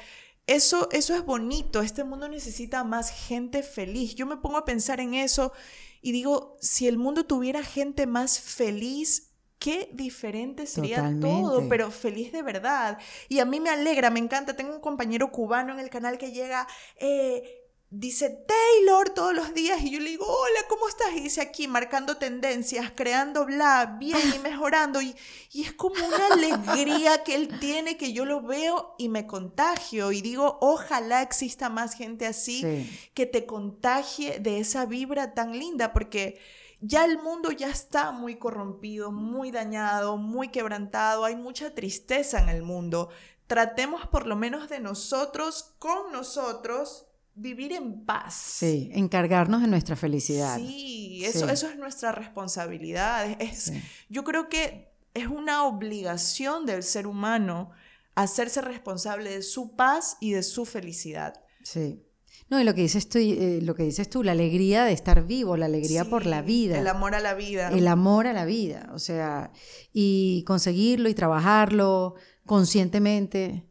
Eso, 0.48 0.90
eso 0.92 1.14
es 1.14 1.24
bonito, 1.24 1.82
este 1.82 2.04
mundo 2.04 2.28
necesita 2.28 2.84
más 2.84 3.12
gente 3.12 3.62
feliz. 3.62 4.16
Yo 4.16 4.26
me 4.26 4.38
pongo 4.38 4.58
a 4.58 4.66
pensar 4.66 5.00
en 5.00 5.14
eso 5.14 5.54
y 6.02 6.12
digo, 6.12 6.58
si 6.60 6.88
el 6.88 6.98
mundo 6.98 7.26
tuviera 7.26 7.64
gente 7.64 8.08
más 8.08 8.40
feliz, 8.40 9.35
qué 9.66 9.90
diferente 9.94 10.68
sería 10.68 11.12
todo, 11.20 11.68
pero 11.68 11.90
feliz 11.90 12.32
de 12.32 12.44
verdad. 12.44 13.00
Y 13.30 13.40
a 13.40 13.46
mí 13.46 13.60
me 13.60 13.72
alegra, 13.72 14.12
me 14.12 14.20
encanta. 14.20 14.56
Tengo 14.56 14.76
un 14.76 14.80
compañero 14.80 15.32
cubano 15.32 15.74
en 15.74 15.80
el 15.80 15.90
canal 15.90 16.20
que 16.20 16.32
llega, 16.32 16.68
eh, 16.98 17.64
dice 17.90 18.30
Taylor 18.30 19.10
todos 19.10 19.34
los 19.34 19.56
días 19.56 19.82
y 19.82 19.90
yo 19.90 20.00
le 20.00 20.12
digo, 20.12 20.28
hola, 20.28 20.60
¿cómo 20.70 20.88
estás? 20.88 21.08
Y 21.16 21.22
dice 21.22 21.42
aquí, 21.42 21.68
marcando 21.68 22.18
tendencias, 22.18 22.92
creando 22.94 23.48
bla, 23.48 23.98
bien 24.00 24.20
y 24.36 24.38
mejorando. 24.44 25.02
Y, 25.02 25.16
y 25.52 25.64
es 25.64 25.74
como 25.74 25.96
una 25.96 26.28
alegría 26.28 27.24
que 27.24 27.34
él 27.34 27.60
tiene 27.60 27.98
que 27.98 28.14
yo 28.14 28.24
lo 28.24 28.44
veo 28.44 28.94
y 29.00 29.10
me 29.10 29.26
contagio. 29.26 30.12
Y 30.12 30.22
digo, 30.22 30.60
ojalá 30.62 31.24
exista 31.24 31.70
más 31.70 31.96
gente 31.96 32.28
así 32.28 32.88
que 33.16 33.26
te 33.26 33.48
contagie 33.48 34.38
de 34.38 34.60
esa 34.60 34.86
vibra 34.86 35.34
tan 35.34 35.58
linda, 35.58 35.92
porque 35.92 36.40
ya 36.88 37.06
el 37.06 37.18
mundo 37.22 37.52
ya 37.52 37.70
está 37.70 38.12
muy 38.12 38.36
corrompido, 38.36 39.12
muy 39.12 39.52
dañado, 39.52 40.18
muy 40.18 40.50
quebrantado, 40.50 41.26
hay 41.26 41.36
mucha 41.36 41.74
tristeza 41.74 42.40
en 42.40 42.50
el 42.50 42.62
mundo. 42.62 43.10
Tratemos 43.48 44.08
por 44.08 44.28
lo 44.28 44.36
menos 44.36 44.70
de 44.70 44.80
nosotros, 44.80 45.76
con 45.80 46.12
nosotros, 46.12 47.08
vivir 47.34 47.74
en 47.74 48.06
paz. 48.06 48.36
Sí, 48.36 48.90
encargarnos 48.94 49.62
de 49.62 49.68
nuestra 49.68 49.96
felicidad. 49.96 50.58
Sí, 50.58 51.24
eso, 51.26 51.50
eso 51.50 51.70
es 51.70 51.78
nuestra 51.78 52.12
responsabilidad. 52.12 53.42
Es, 53.42 53.74
Yo 54.10 54.24
creo 54.24 54.48
que 54.48 54.94
es 55.14 55.28
una 55.28 55.66
obligación 55.66 56.66
del 56.66 56.84
ser 56.84 57.08
humano 57.08 57.72
hacerse 58.16 58.62
responsable 58.62 59.30
de 59.32 59.42
su 59.42 59.76
paz 59.76 60.18
y 60.20 60.32
de 60.32 60.44
su 60.44 60.66
felicidad. 60.66 61.42
Sí. 61.64 62.05
No, 62.50 62.62
y 62.62 62.64
lo 62.64 62.76
que 62.76 62.82
dices 62.82 63.10
tú, 63.10 63.18
eh, 63.18 63.60
lo 63.64 63.74
que 63.74 63.84
dices 63.84 64.10
tú, 64.10 64.22
la 64.24 64.34
alegría 64.34 64.84
de 64.86 64.94
estar 64.94 65.26
vivo, 65.26 65.58
la 65.58 65.66
alegría 65.66 66.06
por 66.06 66.26
la 66.26 66.42
vida. 66.42 66.80
El 66.80 66.88
amor 66.88 67.16
a 67.16 67.20
la 67.20 67.34
vida. 67.34 67.70
El 67.70 67.88
amor 67.88 68.28
a 68.28 68.34
la 68.34 68.46
vida, 68.46 68.90
o 68.94 69.00
sea, 69.00 69.52
y 69.92 70.44
conseguirlo 70.46 71.10
y 71.10 71.16
trabajarlo 71.16 72.16
conscientemente 72.46 73.66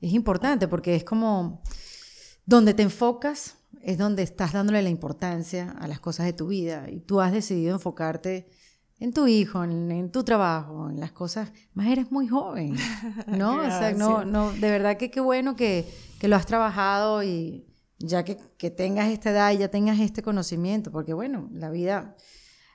es 0.00 0.12
importante 0.12 0.68
porque 0.68 0.94
es 0.94 1.04
como 1.04 1.62
donde 2.46 2.74
te 2.74 2.82
enfocas 2.82 3.56
es 3.82 3.98
donde 3.98 4.22
estás 4.22 4.52
dándole 4.52 4.82
la 4.82 4.88
importancia 4.88 5.74
a 5.78 5.86
las 5.86 6.00
cosas 6.00 6.26
de 6.26 6.32
tu 6.32 6.48
vida 6.48 6.86
y 6.90 7.00
tú 7.00 7.20
has 7.20 7.32
decidido 7.32 7.74
enfocarte 7.74 8.48
en 8.98 9.12
tu 9.12 9.26
hijo, 9.26 9.62
en, 9.64 10.10
tu 10.10 10.24
trabajo, 10.24 10.88
en 10.88 11.00
las 11.00 11.12
cosas, 11.12 11.52
más 11.74 11.88
eres 11.88 12.10
muy 12.10 12.26
joven, 12.26 12.76
¿no? 13.26 13.56
o 13.60 13.64
sea, 13.64 13.92
no, 13.92 14.24
no, 14.24 14.52
de 14.52 14.70
verdad 14.70 14.96
que 14.96 15.10
qué 15.10 15.20
bueno 15.20 15.56
que, 15.56 15.86
que 16.18 16.28
lo 16.28 16.36
has 16.36 16.46
trabajado 16.46 17.22
y 17.22 17.66
ya 17.98 18.24
que, 18.24 18.36
tengas 18.70 19.08
esta 19.08 19.30
edad 19.30 19.52
y 19.52 19.58
ya 19.58 19.68
tengas 19.68 20.00
este 20.00 20.22
conocimiento, 20.22 20.90
porque 20.90 21.14
bueno, 21.14 21.48
la 21.52 21.70
vida 21.70 22.16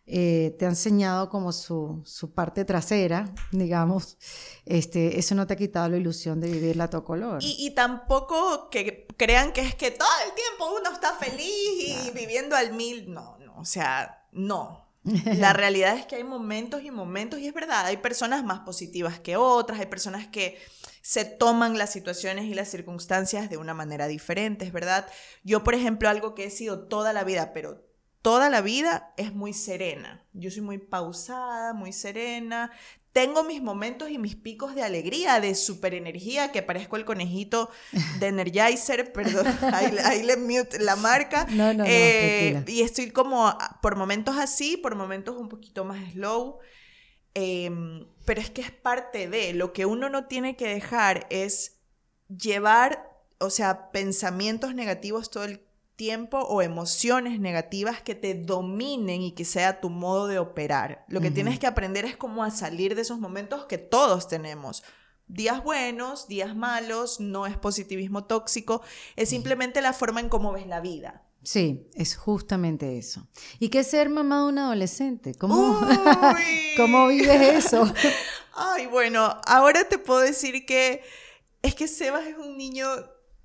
eh, 0.06 0.56
te 0.58 0.66
ha 0.66 0.70
enseñado 0.70 1.30
como 1.30 1.52
su, 1.52 2.04
parte 2.34 2.66
trasera, 2.66 3.34
digamos, 3.52 4.18
este, 4.66 5.20
eso 5.20 5.36
no 5.36 5.46
te 5.46 5.54
ha 5.54 5.58
quitado 5.58 5.90
la 5.90 5.98
ilusión 5.98 6.40
de 6.40 6.52
vivirla 6.52 6.86
a 6.86 6.90
todo 6.90 7.04
color. 7.04 7.40
Y, 7.42 7.72
tampoco 7.72 8.70
que 8.70 9.08
crean 9.18 9.54
que 9.54 9.62
es 9.62 9.76
que 9.76 9.92
todo 9.92 10.10
el 10.26 10.34
tiempo 10.34 10.76
uno 10.80 10.92
está 10.92 11.14
feliz 11.16 12.08
y 12.08 12.12
viviendo 12.12 12.56
al 12.56 12.74
mil, 12.74 13.14
no, 13.14 13.38
no, 13.40 13.60
o 13.60 13.66
sea, 13.66 14.28
no. 14.32 14.89
La 15.38 15.54
realidad 15.54 15.98
es 15.98 16.06
que 16.06 16.16
hay 16.16 16.24
momentos 16.24 16.84
y 16.84 16.92
momentos, 16.92 17.40
y 17.40 17.48
es 17.48 17.54
verdad, 17.54 17.86
hay 17.86 17.98
personas 17.98 18.44
más 18.44 18.62
positivas 18.62 19.20
que 19.20 19.38
otras, 19.38 19.80
hay 19.80 19.88
personas 19.88 20.28
que 20.28 20.58
se 21.02 21.26
toman 21.26 21.78
las 21.78 21.92
situaciones 21.92 22.46
y 22.46 22.54
las 22.54 22.70
circunstancias 22.70 23.50
de 23.50 23.58
una 23.58 23.74
manera 23.74 24.08
diferente, 24.08 24.66
es 24.66 24.74
verdad. 24.74 25.08
Yo, 25.44 25.64
por 25.64 25.74
ejemplo, 25.74 26.10
algo 26.10 26.36
que 26.36 26.46
he 26.46 26.52
sido 26.52 26.88
toda 26.88 27.14
la 27.14 27.24
vida, 27.24 27.54
pero 27.54 27.84
toda 28.22 28.50
la 28.50 28.62
vida 28.62 29.14
es 29.18 29.34
muy 29.34 29.54
serena. 29.54 30.26
Yo 30.34 30.52
soy 30.52 30.62
muy 30.62 30.78
pausada, 30.78 31.74
muy 31.74 31.94
serena. 31.94 32.72
Tengo 33.12 33.44
mis 33.44 33.62
momentos 33.62 34.12
y 34.12 34.20
mis 34.20 34.36
picos 34.36 34.76
de 34.76 34.84
alegría, 34.84 35.40
de 35.40 35.56
super 35.56 35.94
energía, 35.96 36.52
que 36.52 36.62
parezco 36.62 36.96
el 36.96 37.06
conejito 37.06 37.70
de 38.20 38.28
Energizer, 38.28 39.12
perdón, 39.14 39.48
ahí, 39.74 40.24
le 40.24 40.38
mute 40.38 40.80
la 40.80 40.96
marca. 40.96 41.48
No, 41.60 41.74
no, 41.74 41.80
no, 41.80 41.86
eh, 41.88 42.64
y 42.68 42.82
estoy 42.82 43.12
como 43.12 43.58
por 43.82 43.96
momentos 43.96 44.38
así, 44.38 44.78
por 44.78 44.96
momentos 44.96 45.36
un 45.36 45.50
poquito 45.50 45.84
más 45.84 46.14
slow. 46.14 46.60
Em, 47.34 48.06
pero 48.26 48.42
es 48.42 48.50
que 48.50 48.62
es 48.62 48.72
parte 48.72 49.28
de, 49.28 49.54
lo 49.54 49.74
que 49.74 49.86
uno 49.86 50.10
no 50.10 50.26
tiene 50.26 50.56
que 50.56 50.68
dejar 50.68 51.26
es 51.30 51.80
llevar, 52.28 53.10
o 53.40 53.50
sea, 53.50 53.92
pensamientos 53.92 54.76
negativos 54.76 55.32
todo 55.32 55.46
el 55.46 55.62
tiempo 56.00 56.40
o 56.40 56.62
emociones 56.62 57.42
negativas 57.42 58.02
que 58.02 58.16
te 58.16 58.34
dominen 58.34 59.22
y 59.22 59.34
que 59.34 59.44
sea 59.44 59.82
tu 59.82 59.90
modo 59.90 60.28
de 60.28 60.40
operar. 60.40 61.04
Lo 61.10 61.20
que 61.20 61.30
tienes 61.30 61.60
que 61.60 61.68
aprender 61.68 62.06
es 62.06 62.16
cómo 62.16 62.46
a 62.46 62.52
salir 62.52 62.96
de 62.96 63.02
esos 63.02 63.20
momentos 63.20 63.66
que 63.66 63.78
todos 63.78 64.30
tenemos. 64.30 64.82
Días 65.28 65.62
buenos, 65.62 66.30
días 66.30 66.56
malos, 66.56 67.20
no 67.20 67.46
es 67.46 67.58
positivismo 67.58 68.24
tóxico, 68.24 68.82
es 69.18 69.28
simplemente 69.28 69.82
la 69.82 69.92
forma 69.92 70.22
en 70.22 70.30
cómo 70.30 70.54
ves 70.54 70.68
la 70.68 70.80
vida. 70.80 71.26
Sí, 71.44 71.90
es 71.96 72.16
justamente 72.16 72.98
eso. 72.98 73.28
¿Y 73.60 73.68
qué 73.68 73.80
es 73.80 73.88
ser 73.88 74.08
mamá 74.08 74.44
de 74.44 74.46
un 74.46 74.58
adolescente? 74.58 75.36
¿Cómo, 75.36 75.82
¿Cómo 76.78 77.08
vives 77.08 77.66
eso? 77.66 77.94
Ay, 78.54 78.86
bueno, 78.86 79.36
ahora 79.46 79.84
te 79.90 79.98
puedo 79.98 80.22
decir 80.22 80.66
que 80.66 81.04
es 81.62 81.76
que 81.76 81.90
Sebas 81.90 82.26
es 82.26 82.38
un 82.38 82.58
niño 82.58 82.88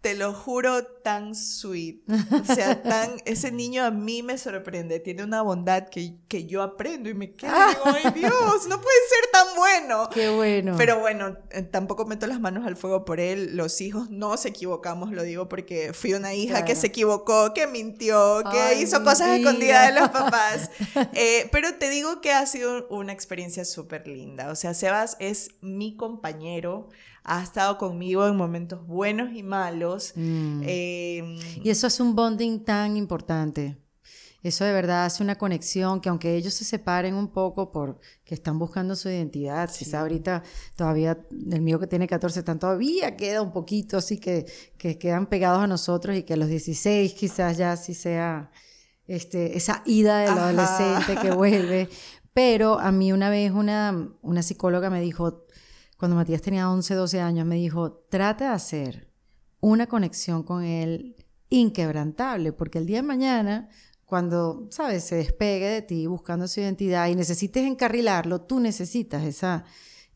te 0.05 0.14
lo 0.14 0.34
juro, 0.34 0.86
tan 1.05 1.34
sweet. 1.34 2.02
O 2.09 2.55
sea, 2.55 2.82
tan, 2.82 3.11
ese 3.26 3.52
niño 3.52 3.84
a 3.84 3.92
mí 3.92 4.24
me 4.24 4.38
sorprende. 4.38 4.98
Tiene 4.98 5.22
una 5.22 5.42
bondad 5.42 5.88
que, 5.88 6.16
que 6.26 6.46
yo 6.46 6.62
aprendo 6.62 7.11
y 7.11 7.14
me 7.14 7.30
quedo. 7.30 7.52
ay 7.52 8.11
Dios, 8.14 8.66
no 8.68 8.80
puede 8.80 8.96
ser 9.09 9.30
tan 9.30 9.46
bueno. 9.55 10.09
Qué 10.09 10.30
bueno. 10.30 10.74
Pero 10.76 10.98
bueno, 10.98 11.36
eh, 11.50 11.62
tampoco 11.62 12.07
meto 12.07 12.26
las 12.26 12.40
manos 12.40 12.66
al 12.66 12.76
fuego 12.76 13.05
por 13.05 13.20
él. 13.20 13.55
Los 13.55 13.80
hijos 13.80 14.11
no 14.11 14.24
nos 14.24 14.46
equivocamos, 14.46 15.12
lo 15.12 15.22
digo 15.22 15.48
porque 15.48 15.92
fui 15.92 16.14
una 16.14 16.32
hija 16.32 16.64
que 16.64 16.74
se 16.74 16.86
equivocó, 16.86 17.52
que 17.52 17.66
mintió, 17.66 18.42
que 18.50 18.80
hizo 18.80 19.05
cosas 19.05 19.38
escondidas 19.38 19.94
de 19.94 20.00
los 20.00 20.11
papás. 20.11 20.70
Eh, 21.16 21.48
pero 21.52 21.74
te 21.74 21.90
digo 21.90 22.20
que 22.20 22.32
ha 22.32 22.46
sido 22.46 22.88
una 22.88 23.12
experiencia 23.12 23.64
súper 23.64 24.09
linda. 24.09 24.50
O 24.50 24.55
sea, 24.55 24.74
Sebas 24.74 25.16
es 25.20 25.50
mi 25.61 25.96
compañero 25.96 26.88
ha 27.24 27.42
estado 27.42 27.78
conmigo 27.78 28.26
en 28.26 28.36
momentos 28.36 28.86
buenos 28.86 29.32
y 29.32 29.42
malos. 29.42 30.12
Mm. 30.14 30.62
Y 31.62 31.70
eso 31.70 31.86
es 31.86 32.01
un 32.01 32.14
bonding 32.14 32.64
tan 32.64 32.97
importante. 32.97 33.76
Eso 34.45 34.64
de 34.66 34.72
verdad 34.74 35.07
hace 35.07 35.22
una 35.22 35.36
conexión 35.36 36.03
que 36.03 36.11
aunque 36.11 36.36
ellos 36.36 36.53
se 36.53 36.64
separen 36.64 37.14
un 37.14 37.28
poco 37.28 37.72
porque 37.72 38.34
están 38.34 38.59
buscando 38.59 38.95
su 38.95 39.09
identidad, 39.09 39.70
quizá 39.72 40.01
ahorita 40.01 40.42
todavía 40.76 41.18
el 41.51 41.62
mío 41.62 41.80
que 41.80 41.86
tiene 41.86 42.07
14 42.07 42.40
están 42.40 42.59
todavía 42.59 43.16
queda 43.16 43.40
un 43.40 43.53
poquito 43.53 43.97
así 43.97 44.18
que, 44.18 44.45
que 44.76 44.99
quedan 44.99 45.28
pegados 45.28 45.64
a 45.64 45.66
nosotros 45.66 46.14
y 46.14 46.24
que 46.24 46.34
a 46.34 46.36
los 46.36 46.49
16 46.49 47.14
quizás 47.14 47.57
ya 47.57 47.74
sí 47.78 47.95
sea 47.95 48.51
este, 49.07 49.57
esa 49.57 49.82
ida 49.86 50.18
del 50.18 50.38
adolescente 50.38 51.16
que 51.22 51.30
vuelve. 51.34 51.88
Pero 52.34 52.78
a 52.78 52.92
mí 52.92 53.12
una 53.12 53.30
vez 53.30 53.51
una, 53.51 54.11
una 54.20 54.42
psicóloga 54.42 54.90
me 54.90 55.01
dijo, 55.01 55.47
cuando 55.97 56.16
Matías 56.16 56.42
tenía 56.42 56.70
11, 56.70 56.95
12 56.95 57.20
años, 57.20 57.47
me 57.47 57.55
dijo, 57.55 57.92
trata 58.11 58.49
de 58.49 58.55
hacer 58.55 59.14
una 59.65 59.87
conexión 59.87 60.43
con 60.43 60.62
él 60.62 61.17
inquebrantable, 61.49 62.53
porque 62.53 62.79
el 62.79 62.87
día 62.87 62.99
de 62.99 63.03
mañana, 63.03 63.69
cuando, 64.05 64.69
sabes, 64.71 65.05
se 65.05 65.17
despegue 65.17 65.67
de 65.67 65.83
ti 65.83 66.07
buscando 66.07 66.47
su 66.49 66.61
identidad 66.61 67.09
y 67.09 67.15
necesites 67.15 67.67
encarrilarlo, 67.67 68.43
tú 68.43 68.61
necesitas 68.61 69.25
esa, 69.25 69.65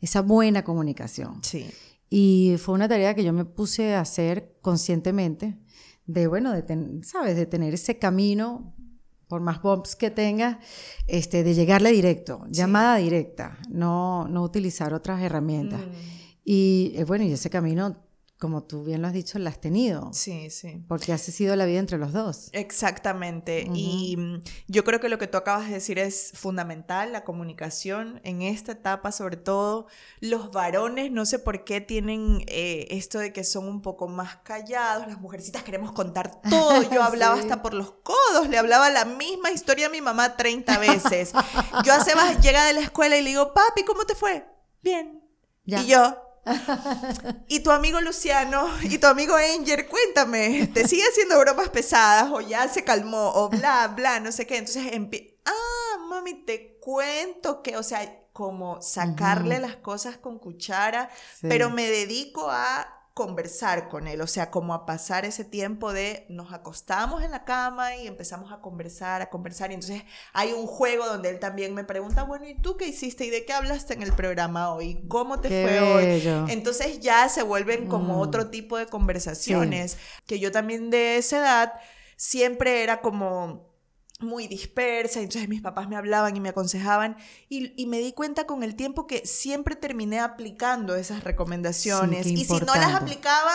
esa 0.02 0.20
buena 0.20 0.64
comunicación. 0.64 1.42
Sí. 1.42 1.66
Y 2.10 2.56
fue 2.58 2.74
una 2.74 2.88
tarea 2.88 3.14
que 3.14 3.24
yo 3.24 3.32
me 3.32 3.46
puse 3.46 3.94
a 3.94 4.00
hacer 4.00 4.58
conscientemente, 4.60 5.58
de, 6.04 6.26
bueno, 6.26 6.52
de 6.52 7.02
sabes, 7.02 7.36
de 7.36 7.46
tener 7.46 7.72
ese 7.72 7.98
camino 7.98 8.74
por 9.28 9.40
más 9.40 9.62
bumps 9.62 9.96
que 9.96 10.10
tenga, 10.10 10.58
este, 11.06 11.42
de 11.42 11.54
llegarle 11.54 11.90
directo, 11.92 12.44
llamada 12.50 12.96
directa, 12.96 13.58
no, 13.70 14.26
no 14.28 14.42
utilizar 14.42 14.92
otras 14.92 15.22
herramientas. 15.22 15.80
Mm. 15.80 15.90
Y 16.44 16.92
eh, 16.96 17.04
bueno, 17.04 17.24
y 17.24 17.32
ese 17.32 17.50
camino 17.50 18.07
como 18.38 18.62
tú 18.62 18.84
bien 18.84 19.02
lo 19.02 19.08
has 19.08 19.12
dicho, 19.12 19.38
la 19.40 19.50
has 19.50 19.60
tenido. 19.60 20.10
Sí, 20.12 20.48
sí. 20.50 20.84
Porque 20.86 21.12
has 21.12 21.22
sido 21.22 21.56
la 21.56 21.64
vida 21.64 21.80
entre 21.80 21.98
los 21.98 22.12
dos. 22.12 22.50
Exactamente. 22.52 23.66
Y 23.74 24.16
mm, 24.16 24.42
yo 24.68 24.84
creo 24.84 25.00
que 25.00 25.08
lo 25.08 25.18
que 25.18 25.26
tú 25.26 25.36
acabas 25.38 25.66
de 25.66 25.74
decir 25.74 25.98
es 25.98 26.30
fundamental, 26.34 27.10
la 27.10 27.24
comunicación 27.24 28.20
en 28.22 28.42
esta 28.42 28.72
etapa, 28.72 29.10
sobre 29.10 29.36
todo 29.36 29.88
los 30.20 30.52
varones, 30.52 31.10
no 31.10 31.26
sé 31.26 31.40
por 31.40 31.64
qué 31.64 31.80
tienen 31.80 32.44
eh, 32.46 32.86
esto 32.90 33.18
de 33.18 33.32
que 33.32 33.42
son 33.42 33.66
un 33.66 33.82
poco 33.82 34.06
más 34.06 34.36
callados, 34.36 35.08
las 35.08 35.20
mujercitas 35.20 35.64
queremos 35.64 35.90
contar 35.90 36.40
todo. 36.40 36.82
Yo 36.92 37.02
hablaba 37.02 37.34
hasta 37.40 37.60
por 37.60 37.74
los 37.74 37.90
codos, 37.90 38.48
le 38.48 38.56
hablaba 38.56 38.88
la 38.88 39.04
misma 39.04 39.50
historia 39.50 39.86
a 39.86 39.90
mi 39.90 40.00
mamá 40.00 40.36
30 40.36 40.78
veces. 40.78 41.32
Yo 41.84 41.92
a 41.92 42.04
Sebas 42.04 42.40
llega 42.40 42.64
de 42.66 42.74
la 42.74 42.80
escuela 42.80 43.16
y 43.16 43.22
le 43.22 43.30
digo, 43.30 43.52
papi, 43.52 43.84
¿cómo 43.84 44.04
te 44.04 44.14
fue? 44.14 44.46
Bien. 44.80 45.24
Y 45.64 45.86
yo, 45.86 46.16
y 47.48 47.60
tu 47.60 47.70
amigo 47.70 48.00
Luciano 48.00 48.68
y 48.82 48.98
tu 48.98 49.06
amigo 49.06 49.34
Angel, 49.36 49.86
cuéntame, 49.86 50.70
¿te 50.72 50.86
sigue 50.86 51.02
haciendo 51.02 51.38
bromas 51.38 51.68
pesadas 51.68 52.30
o 52.30 52.40
ya 52.40 52.68
se 52.68 52.84
calmó 52.84 53.32
o 53.34 53.48
bla, 53.48 53.88
bla, 53.88 54.20
no 54.20 54.32
sé 54.32 54.46
qué? 54.46 54.56
Entonces, 54.56 54.84
ah, 55.44 55.98
mami, 56.08 56.44
te 56.44 56.78
cuento 56.80 57.62
que, 57.62 57.76
o 57.76 57.82
sea, 57.82 58.28
como 58.32 58.80
sacarle 58.80 59.58
las 59.58 59.76
cosas 59.76 60.16
con 60.16 60.38
cuchara, 60.38 61.10
pero 61.40 61.70
me 61.70 61.90
dedico 61.90 62.48
a 62.48 62.97
conversar 63.18 63.88
con 63.88 64.06
él, 64.06 64.20
o 64.20 64.28
sea, 64.28 64.48
como 64.48 64.72
a 64.74 64.86
pasar 64.86 65.24
ese 65.24 65.44
tiempo 65.44 65.92
de 65.92 66.24
nos 66.28 66.52
acostamos 66.52 67.24
en 67.24 67.32
la 67.32 67.44
cama 67.44 67.96
y 67.96 68.06
empezamos 68.06 68.52
a 68.52 68.60
conversar, 68.60 69.22
a 69.22 69.28
conversar, 69.28 69.72
y 69.72 69.74
entonces 69.74 70.04
hay 70.32 70.52
un 70.52 70.68
juego 70.68 71.04
donde 71.04 71.28
él 71.28 71.40
también 71.40 71.74
me 71.74 71.82
pregunta, 71.82 72.22
bueno, 72.22 72.46
¿y 72.46 72.54
tú 72.54 72.76
qué 72.76 72.86
hiciste? 72.86 73.24
¿Y 73.24 73.30
de 73.30 73.44
qué 73.44 73.52
hablaste 73.52 73.94
en 73.94 74.04
el 74.04 74.12
programa 74.12 74.72
hoy? 74.72 75.02
¿Cómo 75.08 75.40
te 75.40 75.48
fue 75.48 75.80
hoy? 75.80 76.52
Entonces 76.52 77.00
ya 77.00 77.28
se 77.28 77.42
vuelven 77.42 77.88
como 77.88 78.18
mm. 78.18 78.20
otro 78.20 78.50
tipo 78.50 78.78
de 78.78 78.86
conversaciones, 78.86 79.98
que 80.28 80.38
yo 80.38 80.52
también 80.52 80.88
de 80.88 81.16
esa 81.16 81.38
edad 81.38 81.72
siempre 82.16 82.84
era 82.84 83.00
como 83.00 83.67
muy 84.20 84.48
dispersa, 84.48 85.20
entonces 85.20 85.48
mis 85.48 85.62
papás 85.62 85.88
me 85.88 85.96
hablaban 85.96 86.36
y 86.36 86.40
me 86.40 86.48
aconsejaban 86.48 87.16
y, 87.48 87.86
me 87.86 88.00
di 88.00 88.12
cuenta 88.12 88.46
con 88.46 88.64
el 88.64 88.74
tiempo 88.74 89.06
que 89.06 89.24
siempre 89.24 89.76
terminé 89.76 90.18
aplicando 90.18 90.96
esas 90.96 91.22
recomendaciones 91.22 92.26
y 92.26 92.44
si 92.44 92.60
no 92.60 92.74
las 92.74 92.94
aplicaba 92.94 93.52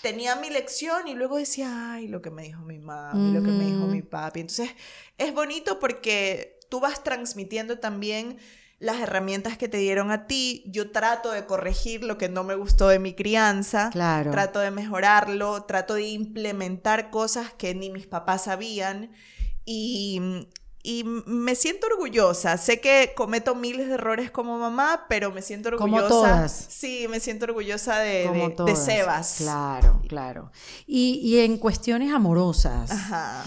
tenía 0.00 0.36
mi 0.36 0.48
lección 0.48 1.06
y 1.06 1.14
luego 1.14 1.36
decía, 1.36 1.92
ay, 1.92 2.08
lo 2.08 2.22
que 2.22 2.30
me 2.30 2.42
dijo 2.44 2.62
mi 2.62 2.78
mamá, 2.78 3.12
lo 3.14 3.42
que 3.42 3.50
me 3.50 3.66
dijo 3.66 3.86
mi 3.86 4.00
papi. 4.00 4.40
Entonces 4.40 4.70
es 5.18 5.34
bonito 5.34 5.78
porque 5.78 6.58
tú 6.70 6.80
vas 6.80 7.04
transmitiendo 7.04 7.78
también 7.78 8.38
las 8.78 9.00
herramientas 9.00 9.58
que 9.58 9.68
te 9.68 9.76
dieron 9.76 10.10
a 10.10 10.26
ti, 10.26 10.64
yo 10.66 10.90
trato 10.90 11.32
de 11.32 11.44
corregir 11.44 12.02
lo 12.02 12.16
que 12.16 12.30
no 12.30 12.44
me 12.44 12.54
gustó 12.54 12.88
de 12.88 12.98
mi 12.98 13.12
crianza, 13.12 13.90
claro. 13.92 14.30
trato 14.30 14.60
de 14.60 14.70
mejorarlo, 14.70 15.64
trato 15.64 15.94
de 15.94 16.08
implementar 16.08 17.10
cosas 17.10 17.52
que 17.52 17.74
ni 17.74 17.90
mis 17.90 18.06
papás 18.06 18.44
sabían 18.44 19.10
y, 19.64 20.20
me 21.04 21.54
siento 21.54 21.86
orgullosa. 21.88 22.56
Sé 22.56 22.80
que 22.80 23.12
cometo 23.14 23.54
miles 23.54 23.88
de 23.88 23.94
errores 23.94 24.30
como 24.30 24.58
mamá, 24.58 25.06
pero 25.08 25.30
me 25.30 25.42
siento 25.42 25.68
orgullosa. 25.68 26.08
Como 26.08 26.08
todas. 26.08 26.66
Sí, 26.70 27.06
me 27.10 27.20
siento 27.20 27.44
orgullosa 27.44 27.98
de, 27.98 28.54
de, 28.64 28.76
Sebas. 28.76 29.36
Claro, 29.38 30.00
claro. 30.08 30.52
Y, 30.86 31.38
en 31.38 31.58
cuestiones 31.58 32.12
amorosas. 32.12 32.90
Ajá. 32.90 33.44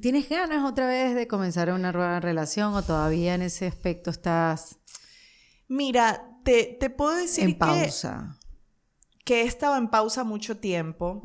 ¿Tienes 0.00 0.28
ganas 0.28 0.64
otra 0.64 0.86
vez 0.86 1.14
de 1.14 1.26
comenzar 1.26 1.70
una 1.70 1.92
nueva 1.92 2.20
relación 2.20 2.74
o 2.74 2.82
todavía 2.82 3.34
en 3.34 3.42
ese 3.42 3.66
aspecto 3.66 4.10
estás... 4.10 4.78
Mira, 5.68 6.38
te, 6.44 6.76
te 6.80 6.90
puedo 6.90 7.14
decir 7.14 7.44
en 7.44 7.58
pausa 7.58 8.39
que 9.30 9.42
he 9.42 9.44
estado 9.44 9.76
en 9.76 9.86
pausa 9.86 10.24
mucho 10.24 10.56
tiempo, 10.56 11.22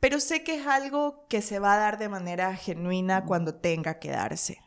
pero 0.00 0.20
sé 0.20 0.44
que 0.44 0.56
es 0.56 0.66
algo 0.66 1.26
que 1.30 1.40
se 1.40 1.58
va 1.58 1.72
a 1.72 1.78
dar 1.78 1.98
de 1.98 2.10
manera 2.10 2.54
genuina 2.54 3.24
cuando 3.24 3.54
tenga 3.54 3.98
que 3.98 4.10
darse. 4.10 4.58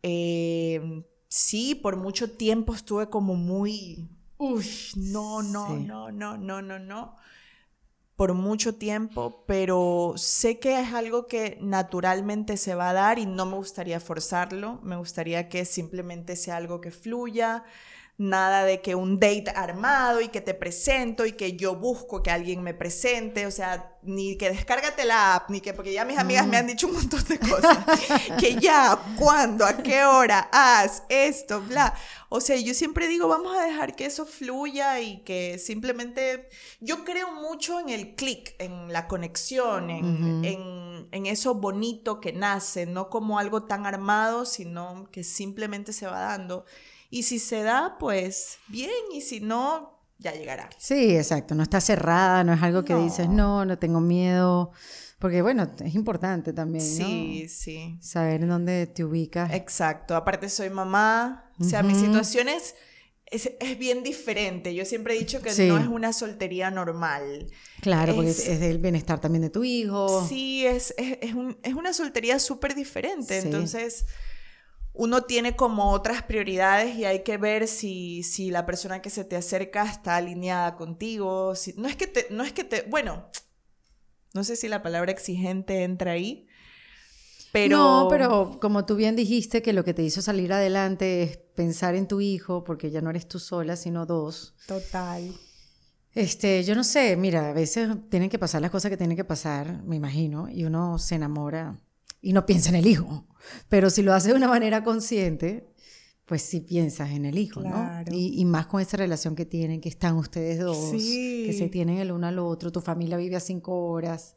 Em, 0.00 1.02
sí, 1.26 1.74
por 1.74 1.96
mucho 1.96 2.36
tiempo 2.36 2.72
estuve 2.72 3.10
como 3.10 3.34
muy, 3.34 4.08
uy, 4.38 4.64
no, 4.94 5.42
no, 5.42 5.76
no, 5.76 6.12
no, 6.12 6.36
no, 6.36 6.62
no, 6.62 6.78
no. 6.78 7.16
por 8.14 8.34
mucho 8.34 8.76
tiempo, 8.76 9.42
pero 9.48 10.14
sé 10.16 10.60
que 10.60 10.78
es 10.78 10.94
algo 10.94 11.26
que 11.26 11.58
naturalmente 11.60 12.58
se 12.58 12.76
va 12.76 12.90
a 12.90 12.92
dar 12.92 13.18
y 13.18 13.26
no 13.26 13.44
me 13.44 13.56
gustaría 13.56 13.98
forzarlo, 13.98 14.78
me 14.84 14.94
gustaría 14.94 15.48
que 15.48 15.64
simplemente 15.64 16.36
sea 16.36 16.58
algo 16.58 16.80
que 16.80 16.92
fluya, 16.92 17.64
nada 18.22 18.64
de 18.64 18.80
que 18.80 18.94
un 18.94 19.18
date 19.18 19.52
armado 19.54 20.20
y 20.20 20.28
que 20.28 20.40
te 20.40 20.54
presento 20.54 21.26
y 21.26 21.32
que 21.32 21.56
yo 21.56 21.74
busco 21.74 22.22
que 22.22 22.30
alguien 22.30 22.62
me 22.62 22.72
presente, 22.72 23.46
o 23.46 23.50
sea, 23.50 23.98
ni 24.02 24.36
que 24.36 24.48
descárgate 24.48 25.04
la 25.04 25.34
app, 25.34 25.50
ni 25.50 25.60
que, 25.60 25.72
porque 25.72 25.92
ya 25.92 26.04
mis 26.04 26.18
amigas 26.18 26.46
me 26.46 26.56
han 26.56 26.68
dicho 26.68 26.86
un 26.86 26.94
montón 26.94 27.24
de 27.24 27.38
cosas, 27.40 27.78
que 28.38 28.54
ya, 28.56 28.96
cuándo, 29.18 29.66
a 29.66 29.76
qué 29.78 30.04
hora, 30.04 30.48
haz 30.52 31.02
esto, 31.08 31.60
bla. 31.62 31.94
O 32.28 32.40
sea, 32.40 32.56
yo 32.56 32.74
siempre 32.74 33.08
digo, 33.08 33.26
vamos 33.26 33.56
a 33.56 33.64
dejar 33.64 33.96
que 33.96 34.06
eso 34.06 34.24
fluya 34.24 35.00
y 35.00 35.18
que 35.22 35.58
simplemente, 35.58 36.48
yo 36.80 37.04
creo 37.04 37.32
mucho 37.32 37.80
en 37.80 37.88
el 37.88 38.14
clic, 38.14 38.54
en 38.58 38.92
la 38.92 39.08
conexión, 39.08 39.90
en, 39.90 40.44
en, 40.44 41.08
en 41.10 41.26
eso 41.26 41.54
bonito 41.54 42.20
que 42.20 42.32
nace, 42.32 42.86
no 42.86 43.10
como 43.10 43.40
algo 43.40 43.64
tan 43.64 43.84
armado, 43.84 44.46
sino 44.46 45.08
que 45.10 45.24
simplemente 45.24 45.92
se 45.92 46.06
va 46.06 46.20
dando. 46.20 46.64
Y 47.12 47.24
si 47.24 47.38
se 47.38 47.62
da, 47.62 47.98
pues 47.98 48.56
bien, 48.68 48.90
y 49.12 49.20
si 49.20 49.40
no, 49.40 50.02
ya 50.16 50.32
llegará. 50.32 50.70
Sí, 50.78 51.14
exacto, 51.14 51.54
no 51.54 51.62
está 51.62 51.78
cerrada, 51.78 52.42
no 52.42 52.54
es 52.54 52.62
algo 52.62 52.86
que 52.86 52.94
dices, 52.94 53.28
no, 53.28 53.66
no 53.66 53.78
tengo 53.78 54.00
miedo. 54.00 54.72
Porque 55.18 55.42
bueno, 55.42 55.70
es 55.84 55.94
importante 55.94 56.54
también, 56.54 56.82
¿no? 56.82 57.06
Sí, 57.06 57.48
sí. 57.50 57.98
Saber 58.00 58.40
en 58.40 58.48
dónde 58.48 58.86
te 58.86 59.04
ubicas. 59.04 59.52
Exacto. 59.52 60.16
Aparte 60.16 60.48
soy 60.48 60.70
mamá. 60.70 61.52
O 61.60 61.64
sea, 61.64 61.82
mi 61.82 61.94
situación 61.94 62.48
es, 62.48 62.76
es, 63.26 63.78
bien 63.78 64.02
diferente. 64.02 64.74
Yo 64.74 64.86
siempre 64.86 65.14
he 65.14 65.18
dicho 65.18 65.42
que 65.42 65.50
no 65.66 65.76
es 65.76 65.88
una 65.88 66.14
soltería 66.14 66.70
normal. 66.70 67.46
Claro, 67.82 68.14
porque 68.14 68.30
es 68.30 68.48
el 68.48 68.78
bienestar 68.78 69.20
también 69.20 69.42
de 69.42 69.50
tu 69.50 69.64
hijo. 69.64 70.26
Sí, 70.26 70.64
es, 70.66 70.94
es, 70.96 71.18
es, 71.20 71.34
un, 71.34 71.58
es 71.62 71.74
una 71.74 71.92
soltería 71.92 72.38
súper 72.38 72.74
diferente. 72.74 73.38
Entonces 73.38 74.06
uno 74.94 75.22
tiene 75.22 75.56
como 75.56 75.90
otras 75.90 76.22
prioridades 76.22 76.96
y 76.96 77.04
hay 77.04 77.22
que 77.22 77.38
ver 77.38 77.66
si, 77.66 78.22
si 78.22 78.50
la 78.50 78.66
persona 78.66 79.00
que 79.00 79.10
se 79.10 79.24
te 79.24 79.36
acerca 79.36 79.84
está 79.84 80.16
alineada 80.16 80.76
contigo. 80.76 81.54
Si, 81.54 81.72
no, 81.76 81.88
es 81.88 81.96
que 81.96 82.06
te, 82.06 82.26
no 82.30 82.44
es 82.44 82.52
que 82.52 82.64
te, 82.64 82.82
bueno, 82.82 83.30
no 84.34 84.44
sé 84.44 84.56
si 84.56 84.68
la 84.68 84.82
palabra 84.82 85.12
exigente 85.12 85.82
entra 85.82 86.12
ahí, 86.12 86.46
pero... 87.52 87.76
No, 87.76 88.06
pero 88.10 88.58
como 88.60 88.84
tú 88.84 88.96
bien 88.96 89.16
dijiste 89.16 89.62
que 89.62 89.72
lo 89.72 89.84
que 89.84 89.94
te 89.94 90.02
hizo 90.02 90.22
salir 90.22 90.52
adelante 90.52 91.22
es 91.22 91.36
pensar 91.36 91.94
en 91.94 92.08
tu 92.08 92.20
hijo, 92.20 92.64
porque 92.64 92.90
ya 92.90 93.00
no 93.00 93.10
eres 93.10 93.28
tú 93.28 93.38
sola, 93.38 93.76
sino 93.76 94.06
dos. 94.06 94.54
Total. 94.66 95.32
Este, 96.14 96.64
yo 96.64 96.74
no 96.74 96.84
sé, 96.84 97.16
mira, 97.16 97.50
a 97.50 97.52
veces 97.52 97.88
tienen 98.10 98.28
que 98.28 98.38
pasar 98.38 98.60
las 98.60 98.70
cosas 98.70 98.90
que 98.90 98.96
tienen 98.98 99.16
que 99.16 99.24
pasar, 99.24 99.82
me 99.84 99.96
imagino, 99.96 100.48
y 100.50 100.64
uno 100.64 100.98
se 100.98 101.14
enamora 101.14 101.78
y 102.22 102.32
no 102.32 102.46
piensa 102.46 102.70
en 102.70 102.76
el 102.76 102.86
hijo. 102.86 103.26
Pero 103.68 103.90
si 103.90 104.02
lo 104.02 104.14
hace 104.14 104.28
de 104.28 104.34
una 104.34 104.48
manera 104.48 104.82
consciente, 104.82 105.68
pues 106.24 106.42
sí 106.42 106.60
piensas 106.60 107.10
en 107.10 107.26
el 107.26 107.36
hijo, 107.36 107.60
¿no? 107.60 108.04
Y, 108.10 108.44
más 108.44 108.66
con 108.66 108.80
esa 108.80 108.96
relación 108.96 109.34
que 109.34 109.44
tienen, 109.44 109.80
que 109.80 109.88
están 109.88 110.16
ustedes 110.16 110.60
dos, 110.60 110.92
que 110.92 111.52
se 111.52 111.68
tienen 111.68 111.98
el 111.98 112.12
uno 112.12 112.28
al 112.28 112.38
otro, 112.38 112.72
tu 112.72 112.80
familia 112.80 113.16
vive 113.16 113.36
a 113.36 113.40
cinco 113.40 113.90
horas, 113.90 114.36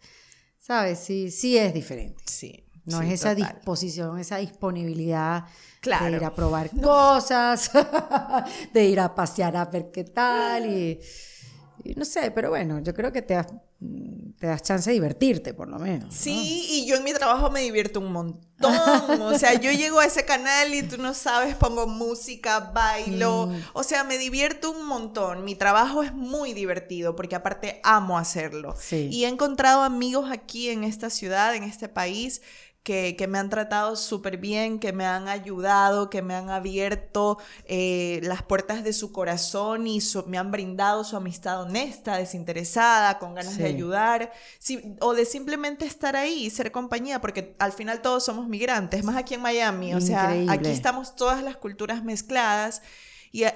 ¿sabes? 0.59 0.99
Sí, 0.99 1.31
sí 1.31 1.57
es 1.57 1.73
diferente. 1.73 2.21
Sí. 2.25 2.63
No 2.85 3.01
es 3.01 3.13
esa 3.13 3.33
disposición, 3.33 4.19
esa 4.19 4.37
disponibilidad 4.37 5.45
de 5.81 6.11
ir 6.11 6.23
a 6.23 6.35
probar 6.35 6.69
cosas, 6.81 7.71
de 8.73 8.85
ir 8.85 8.99
a 8.99 9.15
pasear 9.15 9.55
a 9.55 9.65
ver 9.65 9.89
qué 9.91 10.03
tal 10.03 10.67
y 10.67 10.99
no 11.95 12.05
sé, 12.05 12.31
pero 12.31 12.49
bueno, 12.49 12.79
yo 12.79 12.93
creo 12.93 13.11
que 13.11 13.21
te 13.21 13.35
das, 13.35 13.47
te 14.39 14.47
das 14.47 14.63
chance 14.63 14.89
de 14.89 14.95
divertirte, 14.95 15.53
por 15.53 15.67
lo 15.67 15.77
menos. 15.77 16.13
Sí, 16.13 16.65
y 16.69 16.85
yo 16.85 16.95
en 16.95 17.03
mi 17.03 17.13
trabajo 17.13 17.51
me 17.51 17.61
divierto 17.61 17.99
un 17.99 18.11
montón. 18.11 18.45
O 19.21 19.37
sea, 19.37 19.53
yo 19.59 19.71
llego 19.71 19.99
a 19.99 20.05
ese 20.05 20.25
canal 20.25 20.73
y 20.73 20.81
tú 20.81 20.97
no 20.97 21.13
sabes, 21.13 21.55
pongo 21.55 21.87
música, 21.87 22.59
bailo. 22.59 23.47
Mm. 23.47 23.61
O 23.73 23.83
sea, 23.83 24.03
me 24.03 24.17
divierto 24.17 24.71
un 24.71 24.85
montón. 24.85 25.43
Mi 25.43 25.55
trabajo 25.55 26.03
es 26.03 26.13
muy 26.13 26.53
divertido 26.53 27.15
porque 27.15 27.35
aparte 27.35 27.81
amo 27.83 28.17
hacerlo. 28.17 28.75
Y 28.91 29.25
he 29.25 29.27
encontrado 29.27 29.83
amigos 29.83 30.31
aquí 30.31 30.69
en 30.69 30.83
esta 30.83 31.09
ciudad, 31.09 31.53
en 31.53 31.63
este 31.63 31.89
país, 31.89 32.41
que, 32.85 33.25
me 33.27 33.39
han 33.39 33.49
tratado 33.49 33.95
súper 33.95 34.37
bien, 34.37 34.77
que 34.77 34.93
me 34.93 35.07
han 35.07 35.27
ayudado, 35.27 36.11
que 36.11 36.21
me 36.21 36.35
han 36.35 36.51
abierto 36.51 37.39
eh, 37.65 38.19
las 38.21 38.43
puertas 38.43 38.83
de 38.83 38.93
su 38.93 39.11
corazón 39.11 39.87
y 39.87 39.99
me 40.27 40.37
han 40.37 40.51
brindado 40.51 41.03
su 41.03 41.17
amistad 41.17 41.63
honesta, 41.63 42.17
desinteresada, 42.17 43.17
con 43.17 43.33
ganas 43.33 43.57
de 43.57 43.65
ayudar, 43.65 44.31
o 45.01 45.15
de 45.15 45.25
simplemente 45.25 45.85
estar 45.85 46.15
ahí 46.15 46.45
y 46.45 46.49
ser 46.51 46.71
compañía, 46.71 47.19
porque 47.19 47.55
al 47.57 47.73
final 47.73 48.03
todos 48.03 48.23
somos 48.23 48.47
migrantes, 48.47 49.03
más 49.03 49.17
aquí 49.17 49.33
en 49.33 49.41
Miami, 49.41 49.95
o 49.95 49.99
sea, 50.01 50.29
aquí 50.49 50.69
estamos 50.69 51.15
todas 51.15 51.41
las 51.41 51.57
culturas 51.57 52.03
mezcladas. 52.03 52.83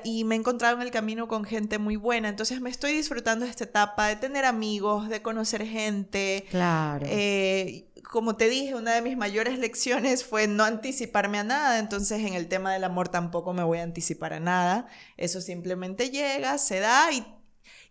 Y, 0.03 0.25
me 0.25 0.35
he 0.35 0.37
encontrado 0.37 0.75
en 0.75 0.81
el 0.81 0.91
camino 0.91 1.29
con 1.29 1.45
gente 1.45 1.77
muy 1.77 1.95
buena. 1.95 2.27
Entonces 2.27 2.59
me 2.59 2.69
estoy 2.69 2.91
disfrutando 2.91 3.45
de 3.45 3.51
esta 3.51 3.63
etapa 3.63 4.07
de 4.07 4.17
tener 4.17 4.43
amigos, 4.43 5.07
de 5.07 5.21
conocer 5.21 5.65
gente. 5.65 6.45
Claro. 6.49 7.05
Eh, 7.09 7.85
como 8.03 8.35
te 8.35 8.49
dije, 8.49 8.75
una 8.75 8.93
de 8.93 9.01
mis 9.01 9.15
mayores 9.15 9.57
lecciones 9.57 10.25
fue 10.25 10.47
no 10.47 10.65
anticiparme 10.65 11.39
a 11.39 11.45
nada, 11.45 11.79
entonces 11.79 12.19
en 12.19 12.33
el 12.33 12.49
tema 12.49 12.73
del 12.73 12.83
amor 12.83 13.07
tampoco 13.07 13.53
me 13.53 13.63
voy 13.63 13.77
a 13.77 13.83
anticipar 13.83 14.33
a 14.33 14.39
nada, 14.39 14.87
eso 15.15 15.41
simplemente 15.41 16.09
llega, 16.09 16.57
se 16.57 16.79
da 16.79 17.11
y, 17.11 17.23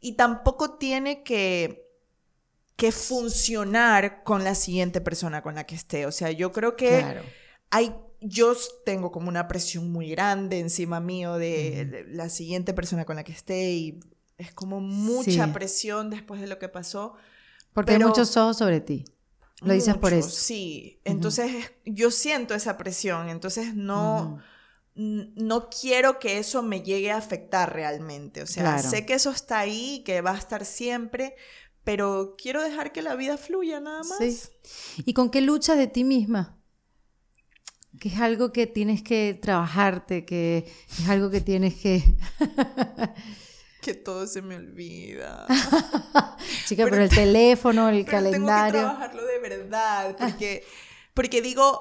y 0.01 0.13
tampoco 0.13 0.73
tiene 0.77 1.23
que, 1.23 1.87
que 2.75 2.91
funcionar 2.91 4.25
con 4.25 4.43
la 4.43 4.57
siguiente 4.57 5.01
persona 5.01 5.41
con 5.41 5.55
la 5.55 5.65
que 5.65 5.77
esté, 5.77 6.05
o 6.05 6.11
sea, 6.11 6.33
yo 6.33 6.53
creo 6.53 6.75
que 6.75 7.23
hay 7.71 7.95
yo 8.21 8.55
tengo 8.85 9.13
como 9.13 9.29
una 9.29 9.49
presión 9.49 9.93
muy 9.93 10.11
grande 10.11 10.59
encima 10.59 11.01
mío 11.01 11.39
de, 11.39 12.07
la 12.11 12.29
siguiente 12.29 12.75
persona 12.75 13.05
con 13.05 13.17
la 13.17 13.25
que 13.25 13.33
esté 13.33 13.73
y 13.73 14.01
es 14.37 14.53
como 14.53 14.81
mucha 14.81 15.53
presión 15.53 16.11
después 16.11 16.41
de 16.41 16.47
lo 16.47 16.59
que 16.59 16.69
pasó. 16.69 17.15
Porque 17.73 17.93
hay 17.93 17.99
muchos 17.99 18.37
ojos 18.37 18.57
sobre 18.57 18.81
ti. 18.81 19.05
Lo 19.63 19.73
dices 19.73 19.97
por 19.97 20.13
eso. 20.13 20.31
Sí, 20.31 21.01
entonces 21.05 21.73
yo 21.85 22.11
siento 22.11 22.55
esa 22.55 22.77
presión, 22.77 23.29
entonces 23.29 23.75
no, 23.75 24.39
no 24.95 25.69
quiero 25.69 26.21
que 26.21 26.39
eso 26.39 26.63
me 26.63 26.83
llegue 26.83 27.11
a 27.11 27.17
afectar 27.17 27.73
realmente. 27.73 28.43
O 28.43 28.47
sea, 28.47 28.79
sé 28.79 29.05
que 29.05 29.15
eso 29.15 29.31
está 29.31 29.59
ahí, 29.59 30.03
que 30.05 30.21
va 30.21 30.33
a 30.33 30.39
estar 30.39 30.65
siempre, 30.65 31.35
pero 31.83 32.37
quiero 32.41 32.63
dejar 32.63 32.93
que 32.93 33.03
la 33.03 33.17
vida 33.17 33.37
fluya 33.37 33.81
nada 33.81 34.03
más. 34.05 34.19
Sí. 34.19 35.03
¿Y 35.05 35.15
con 35.15 35.31
qué 35.31 35.41
luchas 35.41 35.77
de 35.77 35.89
ti 35.89 36.05
misma? 36.05 36.58
Que 37.99 38.09
es 38.09 38.21
algo 38.21 38.53
que 38.53 38.67
tienes 38.67 39.03
que 39.03 39.39
trabajarte, 39.41 40.25
que 40.25 40.71
es 40.99 41.09
algo 41.09 41.31
que 41.31 41.41
tienes 41.41 41.75
que... 41.75 42.03
que 43.81 43.95
todo 43.95 44.27
se 44.27 44.43
me 44.43 44.57
olvida. 44.57 45.47
Chica, 46.67 46.85
pero, 46.85 47.03
el 47.03 47.09
teléfono, 47.09 47.89
el 47.89 48.05
calendario. 48.05 48.81
Tengo 48.81 48.91
que 48.91 48.97
trabajarlo 48.97 49.25
de 49.25 49.39
verdad, 49.39 50.17
porque, 50.19 50.65
porque 51.15 51.43
digo, 51.43 51.81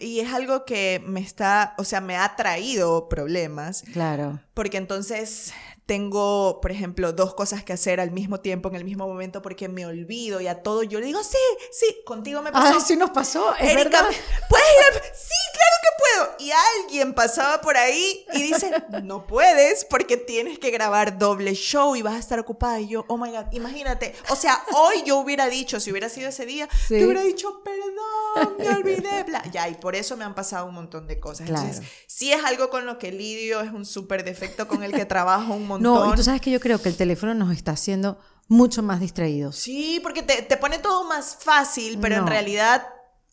y 0.00 0.20
es 0.20 0.32
algo 0.32 0.64
que 0.64 1.02
me 1.06 1.20
está, 1.20 1.74
o 1.78 1.84
sea, 1.84 2.00
me 2.00 2.16
ha 2.16 2.36
traído 2.36 3.08
problemas. 3.08 3.84
Claro. 3.92 4.40
Porque 4.54 4.78
entonces 4.78 5.52
tengo, 5.86 6.60
por 6.60 6.72
ejemplo, 6.72 7.12
dos 7.12 7.34
cosas 7.34 7.62
que 7.62 7.72
hacer 7.72 8.00
al 8.00 8.10
mismo 8.10 8.40
tiempo, 8.40 8.68
en 8.68 8.74
el 8.74 8.84
mismo 8.84 9.06
momento, 9.06 9.40
porque 9.40 9.68
me 9.68 9.86
olvido 9.86 10.40
y 10.40 10.48
a 10.48 10.62
todo 10.62 10.82
yo 10.82 10.98
le 10.98 11.06
digo, 11.06 11.22
sí, 11.22 11.38
sí, 11.70 12.02
contigo 12.04 12.42
me 12.42 12.50
pasó. 12.50 12.74
Ay, 12.74 12.80
sí 12.84 12.96
nos 12.96 13.10
pasó, 13.10 13.54
es 13.56 13.74
verdad. 13.74 14.04
¿puedes 14.48 14.66
ir? 14.66 15.02
Sí, 15.14 15.34
claro 15.52 15.76
que 15.82 15.85
puedo. 16.16 16.36
Y 16.38 16.50
alguien 16.82 17.14
pasaba 17.14 17.60
por 17.60 17.76
ahí 17.76 18.24
y 18.32 18.42
dice, 18.42 18.70
no 19.02 19.26
puedes 19.26 19.84
porque 19.84 20.16
tienes 20.16 20.58
que 20.58 20.70
grabar 20.70 21.18
doble 21.18 21.54
show 21.54 21.96
y 21.96 22.02
vas 22.02 22.14
a 22.14 22.18
estar 22.18 22.38
ocupada. 22.38 22.80
Y 22.80 22.88
yo, 22.88 23.04
oh 23.08 23.16
my 23.16 23.30
God, 23.30 23.52
imagínate. 23.52 24.14
O 24.30 24.36
sea, 24.36 24.62
hoy 24.72 25.02
yo 25.04 25.18
hubiera 25.18 25.48
dicho, 25.48 25.80
si 25.80 25.90
hubiera 25.90 26.08
sido 26.08 26.28
ese 26.28 26.46
día, 26.46 26.68
te 26.88 27.04
hubiera 27.04 27.22
dicho, 27.22 27.62
perdón, 27.62 28.56
me 28.58 28.68
olvidé, 28.68 29.24
bla. 29.24 29.42
Ya, 29.50 29.68
y 29.68 29.74
por 29.74 29.96
eso 29.96 30.16
me 30.16 30.24
han 30.24 30.34
pasado 30.34 30.66
un 30.66 30.74
montón 30.74 31.06
de 31.06 31.20
cosas. 31.20 31.48
Entonces, 31.48 31.82
sí 32.06 32.32
es 32.32 32.44
algo 32.44 32.70
con 32.70 32.86
lo 32.86 32.98
que 32.98 33.12
lidio, 33.12 33.60
es 33.60 33.72
un 33.72 33.84
súper 33.84 34.24
defecto 34.24 34.68
con 34.68 34.82
el 34.82 34.92
que 34.92 35.04
trabajo 35.06 35.54
un 35.54 35.66
montón 35.66 35.94
no, 35.94 36.12
y 36.12 36.16
tú 36.16 36.22
sabes 36.22 36.40
que 36.40 36.50
yo 36.50 36.60
creo 36.60 36.80
que 36.80 36.88
el 36.88 36.96
teléfono 36.96 37.34
nos 37.34 37.54
está 37.54 37.72
haciendo 37.72 38.18
mucho 38.48 38.82
más 38.82 39.00
distraídos. 39.00 39.56
Sí, 39.56 40.00
porque 40.02 40.22
te, 40.22 40.56
pone 40.56 40.78
todo 40.78 41.04
más 41.04 41.36
fácil, 41.40 41.98
pero 42.00 42.16
en 42.16 42.26
realidad 42.26 42.86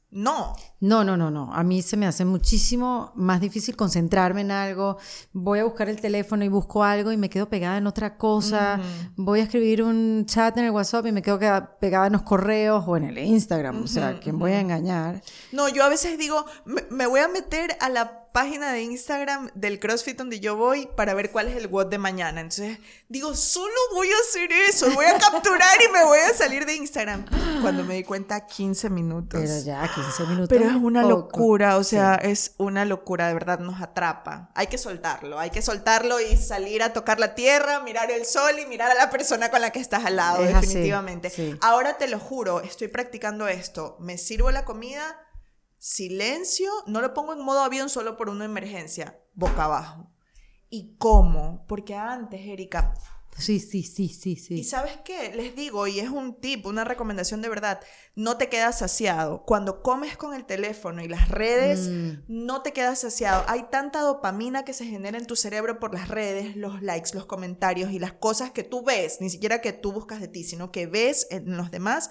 no. 0.10 0.56
No, 0.84 1.06
no, 1.06 1.16
no, 1.16 1.32
no. 1.32 1.50
A 1.54 1.64
mí 1.64 1.82
se 1.82 1.96
me 1.96 2.06
hace 2.06 2.26
muchísimo 2.26 3.14
más 3.16 3.40
difícil 3.40 3.74
concentrarme 3.74 4.42
en 4.42 4.52
algo. 4.52 4.98
Voy 5.32 5.60
a 5.60 5.64
buscar 5.64 5.88
el 5.88 6.02
teléfono 6.02 6.44
y 6.44 6.50
busco 6.50 6.84
algo 6.84 7.14
y 7.14 7.16
me 7.16 7.30
quedo 7.30 7.48
pegada 7.48 7.78
en 7.78 7.88
otra 7.88 8.18
cosa. 8.18 8.82
Voy 9.16 9.40
a 9.40 9.44
escribir 9.44 9.82
un 9.82 10.26
chat 10.26 10.58
en 10.58 10.66
el 10.66 10.72
WhatsApp 10.72 11.06
y 11.06 11.14
me 11.14 11.22
quedo 11.22 11.40
pegada 11.80 12.08
en 12.08 12.14
los 12.14 12.24
correos 12.24 12.84
o 12.86 12.98
en 12.98 13.06
el 13.06 13.18
Instagram. 13.18 13.82
o 13.82 13.88
sea, 13.88 14.20
¿quién 14.20 14.38
voy 14.38 14.52
a 14.52 14.60
engañar? 14.60 15.22
No, 15.54 15.70
yo 15.70 15.86
a 15.86 15.90
veces 15.90 16.18
digo, 16.18 16.46
me 16.90 17.08
voy 17.08 17.22
a 17.22 17.30
meter 17.30 17.78
a 17.80 17.88
la 17.88 18.23
página 18.34 18.74
de 18.74 18.82
Instagram 18.82 19.52
del 19.54 19.80
CrossFit 19.80 20.18
donde 20.18 20.40
yo 20.40 20.58
voy 20.58 20.90
para 20.98 21.14
ver 21.14 21.32
cuál 21.32 21.48
es 21.48 21.56
el 21.56 21.68
WOD 21.68 21.86
de 21.86 22.00
mañana. 22.00 22.42
Entonces 22.42 22.80
digo, 23.08 23.36
solo 23.36 23.74
voy 23.94 24.10
a 24.10 24.16
hacer 24.28 24.52
eso, 24.52 24.92
voy 24.92 25.06
a 25.06 25.18
capturar 25.20 25.78
y 25.88 25.92
me 25.94 26.04
voy 26.04 26.18
a 26.20 26.34
salir 26.34 26.66
de 26.66 26.76
Instagram. 26.76 27.26
Cuando 27.62 27.84
me 27.84 27.94
di 27.94 28.04
cuenta, 28.04 28.46
15 28.46 28.90
minutos. 28.90 29.40
Pero 29.40 29.60
ya, 29.60 29.90
15 29.94 30.24
minutos. 30.26 30.50
Pero 30.50 30.66
es 30.66 30.76
una 30.76 31.04
locura, 31.04 31.78
o 31.78 31.84
sea, 31.84 32.16
es 32.16 32.56
una 32.58 32.86
locura, 32.86 33.28
de 33.28 33.36
verdad 33.36 33.60
nos 33.60 33.82
atrapa. 33.82 34.50
Hay 34.56 34.68
que 34.68 34.80
soltarlo, 34.80 35.40
hay 35.40 35.52
que 35.52 35.62
soltarlo 35.62 36.20
y 36.20 36.36
salir 36.36 36.82
a 36.82 36.92
tocar 36.92 37.20
la 37.20 37.36
tierra, 37.36 37.82
mirar 37.82 38.10
el 38.10 38.26
sol 38.26 38.58
y 38.60 38.66
mirar 38.66 38.92
a 38.92 38.96
la 38.96 39.12
persona 39.12 39.52
con 39.52 39.62
la 39.62 39.70
que 39.70 39.80
estás 39.80 40.06
al 40.06 40.16
lado, 40.16 40.42
definitivamente. 40.42 41.32
Ahora 41.62 41.98
te 41.98 42.08
lo 42.08 42.20
juro, 42.20 42.62
estoy 42.62 42.88
practicando 42.88 43.48
esto. 43.48 43.96
Me 44.00 44.18
sirvo 44.18 44.50
la 44.50 44.66
comida 44.66 45.20
silencio, 45.84 46.72
no 46.88 47.02
lo 47.02 47.14
pongo 47.14 47.34
en 47.34 47.44
modo 47.44 47.60
avión 47.60 47.90
solo 47.90 48.16
por 48.16 48.30
una 48.30 48.46
emergencia, 48.46 49.20
boca 49.34 49.66
abajo. 49.66 50.10
¿Y 50.70 50.96
cómo? 50.98 51.66
Porque 51.68 51.94
antes, 51.94 52.40
Erika. 52.40 52.94
Sí, 53.38 53.60
sí, 53.60 53.84
sí, 53.84 54.08
sí, 54.08 54.38
sí. 54.38 54.60
¿Y 54.60 54.64
sabes 54.64 54.98
qué? 55.04 55.34
Les 55.36 55.58
digo, 55.58 55.86
y 55.88 56.00
es 56.00 56.08
un 56.08 56.40
tip, 56.40 56.66
una 56.68 56.86
recomendación 56.86 57.42
de 57.42 57.50
verdad, 57.50 57.82
no 58.16 58.38
te 58.38 58.48
quedas 58.48 58.80
saciado. 58.80 59.44
Cuando 59.44 59.84
comes 59.84 60.16
con 60.16 60.34
el 60.34 60.46
teléfono 60.46 61.04
y 61.04 61.10
las 61.10 61.28
redes, 61.28 61.90
mm. 61.90 62.24
no 62.28 62.62
te 62.62 62.72
quedas 62.72 63.02
saciado. 63.02 63.44
Hay 63.48 63.64
tanta 63.64 64.00
dopamina 64.00 64.64
que 64.64 64.72
se 64.72 64.86
genera 64.86 65.18
en 65.18 65.26
tu 65.26 65.36
cerebro 65.36 65.82
por 65.82 65.94
las 65.94 66.08
redes, 66.08 66.56
los 66.56 66.82
likes, 66.82 67.10
los 67.14 67.26
comentarios 67.26 67.92
y 67.92 68.00
las 68.00 68.14
cosas 68.14 68.52
que 68.52 68.64
tú 68.64 68.86
ves, 68.86 69.18
ni 69.20 69.30
siquiera 69.30 69.60
que 69.60 69.74
tú 69.74 69.92
buscas 69.92 70.22
de 70.22 70.30
ti, 70.30 70.46
sino 70.46 70.72
que 70.72 70.88
ves 70.88 71.28
en 71.30 71.58
los 71.58 71.72
demás 71.72 72.10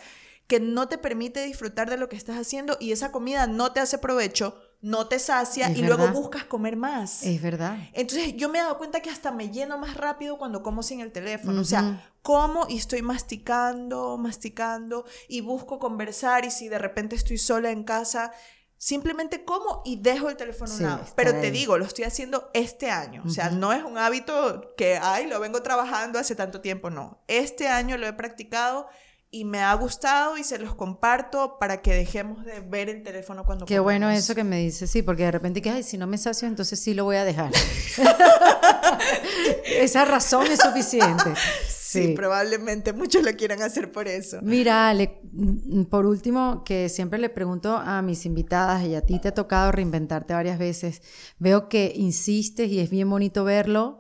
que 0.52 0.60
no 0.60 0.86
te 0.86 0.98
permite 0.98 1.42
disfrutar 1.46 1.88
de 1.88 1.96
lo 1.96 2.10
que 2.10 2.16
estás 2.16 2.36
haciendo 2.36 2.76
y 2.78 2.92
esa 2.92 3.10
comida 3.10 3.46
no 3.46 3.72
te 3.72 3.80
hace 3.80 3.96
provecho, 3.96 4.60
no 4.82 5.08
te 5.08 5.18
sacia 5.18 5.70
y 5.70 5.80
luego 5.80 6.08
buscas 6.08 6.44
comer 6.44 6.76
más. 6.76 7.22
Es 7.22 7.40
verdad. 7.40 7.78
Entonces 7.94 8.36
yo 8.36 8.50
me 8.50 8.58
he 8.58 8.60
dado 8.60 8.76
cuenta 8.76 9.00
que 9.00 9.08
hasta 9.08 9.32
me 9.32 9.48
lleno 9.48 9.78
más 9.78 9.96
rápido 9.96 10.36
cuando 10.36 10.62
como 10.62 10.82
sin 10.82 11.00
el 11.00 11.10
teléfono. 11.10 11.58
O 11.58 11.64
sea, 11.64 12.12
como 12.20 12.66
y 12.68 12.76
estoy 12.76 13.00
masticando, 13.00 14.18
masticando 14.18 15.06
y 15.26 15.40
busco 15.40 15.78
conversar 15.78 16.44
y 16.44 16.50
si 16.50 16.68
de 16.68 16.78
repente 16.78 17.16
estoy 17.16 17.38
sola 17.38 17.70
en 17.70 17.82
casa, 17.82 18.30
simplemente 18.76 19.46
como 19.46 19.80
y 19.86 20.02
dejo 20.02 20.28
el 20.28 20.36
teléfono 20.36 20.70
a 20.70 20.76
un 20.76 20.82
lado. 20.82 21.06
Pero 21.16 21.32
te 21.40 21.50
digo, 21.50 21.78
lo 21.78 21.86
estoy 21.86 22.04
haciendo 22.04 22.50
este 22.52 22.90
año. 22.90 23.22
O 23.24 23.30
sea, 23.30 23.48
no 23.48 23.72
es 23.72 23.82
un 23.84 23.96
hábito 23.96 24.74
que, 24.76 24.98
ay, 25.00 25.28
lo 25.28 25.40
vengo 25.40 25.62
trabajando 25.62 26.18
hace 26.18 26.36
tanto 26.36 26.60
tiempo, 26.60 26.90
no. 26.90 27.24
Este 27.26 27.68
año 27.68 27.96
lo 27.96 28.06
he 28.06 28.12
practicado 28.12 28.86
y 29.34 29.46
me 29.46 29.60
ha 29.60 29.72
gustado 29.74 30.36
y 30.36 30.44
se 30.44 30.58
los 30.58 30.74
comparto 30.74 31.56
para 31.58 31.80
que 31.80 31.94
dejemos 31.94 32.44
de 32.44 32.60
ver 32.60 32.90
el 32.90 33.02
teléfono 33.02 33.44
cuando 33.44 33.64
Qué 33.64 33.78
bueno 33.78 34.10
eso 34.10 34.34
que 34.34 34.44
me 34.44 34.58
dices, 34.58 34.90
sí, 34.90 35.00
porque 35.00 35.24
de 35.24 35.30
repente 35.30 35.62
que, 35.62 35.70
ay, 35.70 35.82
si 35.82 35.96
no 35.96 36.06
me 36.06 36.18
sacio, 36.18 36.46
entonces 36.46 36.78
sí 36.78 36.92
lo 36.92 37.04
voy 37.04 37.16
a 37.16 37.24
dejar. 37.24 37.50
Esa 39.64 40.04
razón 40.04 40.48
es 40.48 40.60
suficiente. 40.60 41.32
Sí. 41.66 42.12
probablemente 42.14 42.92
muchos 42.92 43.22
lo 43.22 43.32
quieran 43.32 43.62
hacer 43.62 43.90
por 43.92 44.06
eso. 44.06 44.38
Mira, 44.42 44.94
mm, 44.94 45.84
por 45.84 46.04
último, 46.04 46.62
que 46.64 46.90
siempre 46.90 47.18
le 47.18 47.30
pregunto 47.30 47.76
a 47.76 48.02
mis 48.02 48.26
invitadas, 48.26 48.86
y 48.86 48.94
a 48.94 49.00
ti 49.00 49.18
te 49.18 49.28
ha 49.28 49.34
tocado 49.34 49.72
reinventarte 49.72 50.34
varias 50.34 50.58
veces, 50.58 51.00
veo 51.38 51.70
que 51.70 51.92
insistes 51.96 52.70
y 52.70 52.80
es 52.80 52.90
bien 52.90 53.08
bonito 53.08 53.44
verlo, 53.44 53.98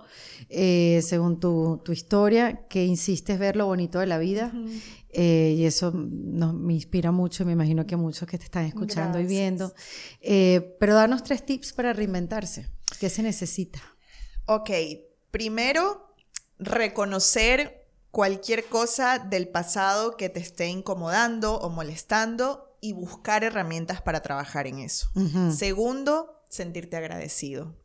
eh, 0.48 1.00
según 1.02 1.40
tu, 1.40 1.80
tu, 1.84 1.92
historia, 1.92 2.66
que 2.68 2.84
insistes 2.84 3.38
ver 3.38 3.56
lo 3.56 3.66
bonito 3.66 3.98
de 3.98 4.06
la 4.06 4.18
vida. 4.18 4.52
Eh, 5.12 5.54
y 5.58 5.66
eso 5.66 5.92
nos, 5.94 6.54
me 6.54 6.72
inspira 6.72 7.12
mucho, 7.12 7.44
me 7.44 7.52
imagino 7.52 7.86
que 7.86 7.96
muchos 7.96 8.26
que 8.26 8.38
te 8.38 8.44
están 8.44 8.64
escuchando 8.64 9.20
y 9.20 9.26
viendo. 9.26 9.74
Eh, 10.20 10.76
pero 10.80 10.94
danos 10.94 11.22
tres 11.22 11.44
tips 11.44 11.72
para 11.74 11.92
reinventarse. 11.92 12.70
¿Qué 12.98 13.10
se 13.10 13.22
necesita? 13.22 13.80
Ok, 14.46 14.70
primero, 15.30 16.14
reconocer 16.58 17.86
cualquier 18.10 18.64
cosa 18.64 19.18
del 19.18 19.48
pasado 19.48 20.16
que 20.16 20.28
te 20.28 20.40
esté 20.40 20.68
incomodando 20.68 21.56
o 21.58 21.68
molestando 21.70 22.76
y 22.80 22.92
buscar 22.92 23.44
herramientas 23.44 24.02
para 24.02 24.20
trabajar 24.20 24.66
en 24.66 24.80
eso. 24.80 25.08
Segundo, 25.50 26.42
sentirte 26.48 26.96
agradecido. 26.96 27.76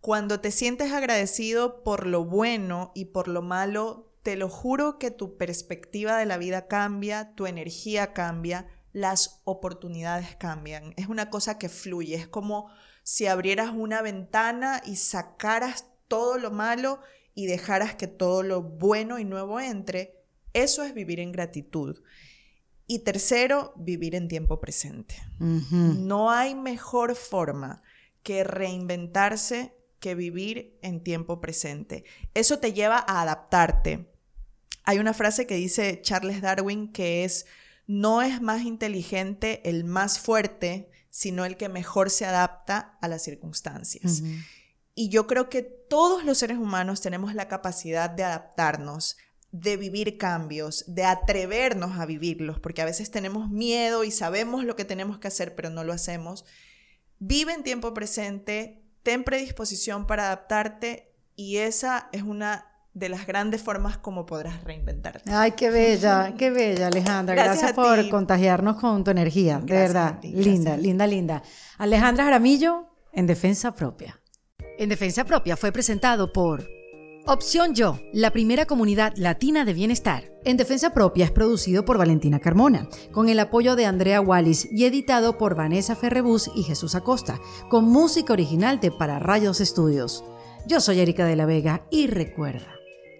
Cuando 0.00 0.40
te 0.40 0.50
sientes 0.50 0.92
agradecido 0.92 1.84
por 1.84 2.06
lo 2.06 2.24
bueno 2.24 2.90
y 2.94 3.06
por 3.06 3.28
lo 3.28 3.42
malo, 3.42 4.09
te 4.22 4.36
lo 4.36 4.48
juro 4.48 4.98
que 4.98 5.10
tu 5.10 5.36
perspectiva 5.36 6.16
de 6.16 6.26
la 6.26 6.38
vida 6.38 6.66
cambia, 6.68 7.34
tu 7.34 7.46
energía 7.46 8.12
cambia, 8.12 8.66
las 8.92 9.40
oportunidades 9.44 10.36
cambian. 10.36 10.92
Es 10.96 11.08
una 11.08 11.30
cosa 11.30 11.58
que 11.58 11.68
fluye, 11.68 12.16
es 12.16 12.28
como 12.28 12.70
si 13.02 13.26
abrieras 13.26 13.72
una 13.74 14.02
ventana 14.02 14.82
y 14.84 14.96
sacaras 14.96 15.86
todo 16.08 16.38
lo 16.38 16.50
malo 16.50 17.00
y 17.34 17.46
dejaras 17.46 17.94
que 17.94 18.08
todo 18.08 18.42
lo 18.42 18.62
bueno 18.62 19.18
y 19.18 19.24
nuevo 19.24 19.60
entre. 19.60 20.24
Eso 20.52 20.82
es 20.82 20.94
vivir 20.94 21.20
en 21.20 21.32
gratitud. 21.32 22.02
Y 22.86 23.00
tercero, 23.00 23.72
vivir 23.76 24.16
en 24.16 24.26
tiempo 24.26 24.60
presente. 24.60 25.14
No 25.38 26.30
hay 26.30 26.56
mejor 26.56 27.14
forma 27.14 27.82
que 28.24 28.42
reinventarse 28.42 29.76
que 30.00 30.14
vivir 30.14 30.78
en 30.82 31.02
tiempo 31.02 31.40
presente. 31.40 32.04
Eso 32.34 32.58
te 32.58 32.72
lleva 32.72 32.96
a 33.06 33.22
adaptarte. 33.22 34.09
Hay 34.90 34.98
una 34.98 35.14
frase 35.14 35.46
que 35.46 35.54
dice 35.54 36.00
Charles 36.02 36.42
Darwin 36.42 36.90
que 36.90 37.22
es, 37.22 37.46
no 37.86 38.22
es 38.22 38.42
más 38.42 38.62
inteligente 38.62 39.60
el 39.70 39.84
más 39.84 40.18
fuerte, 40.18 40.90
sino 41.10 41.44
el 41.44 41.56
que 41.56 41.68
mejor 41.68 42.10
se 42.10 42.26
adapta 42.26 42.98
a 43.00 43.06
las 43.06 43.22
circunstancias. 43.22 44.24
Y 44.96 45.08
yo 45.08 45.28
creo 45.28 45.48
que 45.48 45.62
todos 45.62 46.24
los 46.24 46.38
seres 46.38 46.58
humanos 46.58 47.00
tenemos 47.02 47.36
la 47.36 47.46
capacidad 47.46 48.10
de 48.10 48.24
adaptarnos, 48.24 49.16
de 49.52 49.76
vivir 49.76 50.18
cambios, 50.18 50.82
de 50.88 51.04
atrevernos 51.04 52.00
a 52.00 52.04
vivirlos, 52.04 52.58
porque 52.58 52.82
a 52.82 52.86
veces 52.86 53.12
tenemos 53.12 53.48
miedo 53.48 54.02
y 54.02 54.10
sabemos 54.10 54.64
lo 54.64 54.74
que 54.74 54.84
tenemos 54.84 55.20
que 55.20 55.28
hacer, 55.28 55.54
pero 55.54 55.70
no 55.70 55.84
lo 55.84 55.92
hacemos. 55.92 56.44
Vive 57.20 57.52
en 57.52 57.62
tiempo 57.62 57.94
presente, 57.94 58.82
ten 59.04 59.22
predisposición 59.22 60.08
para 60.08 60.24
adaptarte 60.26 61.14
y 61.36 61.58
esa 61.58 62.08
es 62.10 62.24
una 62.24 62.69
de 62.94 63.08
las 63.08 63.26
grandes 63.26 63.62
formas 63.62 63.98
como 63.98 64.26
podrás 64.26 64.62
reinventarte. 64.64 65.30
Ay, 65.32 65.52
qué 65.52 65.70
bella, 65.70 66.34
qué 66.38 66.50
bella, 66.50 66.88
Alejandra. 66.88 67.34
Gracias, 67.34 67.72
por 67.72 68.08
contagiarnos 68.08 68.76
con 68.76 69.04
tu 69.04 69.10
energía, 69.10 69.60
de 69.60 69.74
verdad. 69.74 70.18
linda, 70.22 70.76
linda, 70.76 71.06
linda. 71.06 71.42
Alejandra 71.78 72.24
Jaramillo, 72.24 72.88
en 73.12 73.26
Defensa 73.26 73.74
Propia. 73.74 74.20
En 74.78 74.88
Defensa 74.88 75.24
Propia 75.24 75.56
fue 75.56 75.72
presentado 75.72 76.32
por 76.32 76.66
Opción 77.26 77.74
Yo, 77.74 78.00
la 78.12 78.30
primera 78.30 78.64
comunidad 78.64 79.12
latina 79.16 79.64
de 79.64 79.74
bienestar. 79.74 80.32
En 80.44 80.56
Defensa 80.56 80.94
Propia 80.94 81.26
es 81.26 81.30
producido 81.30 81.84
por 81.84 81.98
Valentina 81.98 82.40
Carmona, 82.40 82.88
con 83.12 83.28
el 83.28 83.38
apoyo 83.38 83.76
de 83.76 83.84
Andrea 83.84 84.22
Wallis 84.22 84.66
y 84.72 84.86
editado 84.86 85.36
por 85.36 85.54
Vanessa 85.54 85.94
Ferrebus 85.94 86.50
y 86.54 86.62
Jesús 86.62 86.94
Acosta, 86.94 87.38
con 87.68 87.84
música 87.84 88.32
original 88.32 88.80
de 88.80 88.90
Para 88.90 89.18
Rayos 89.18 89.60
Estudios. 89.60 90.24
Yo 90.66 90.80
soy 90.80 91.00
Erika 91.00 91.26
de 91.26 91.36
la 91.36 91.44
Vega 91.44 91.86
y 91.90 92.06
recuerda, 92.06 92.79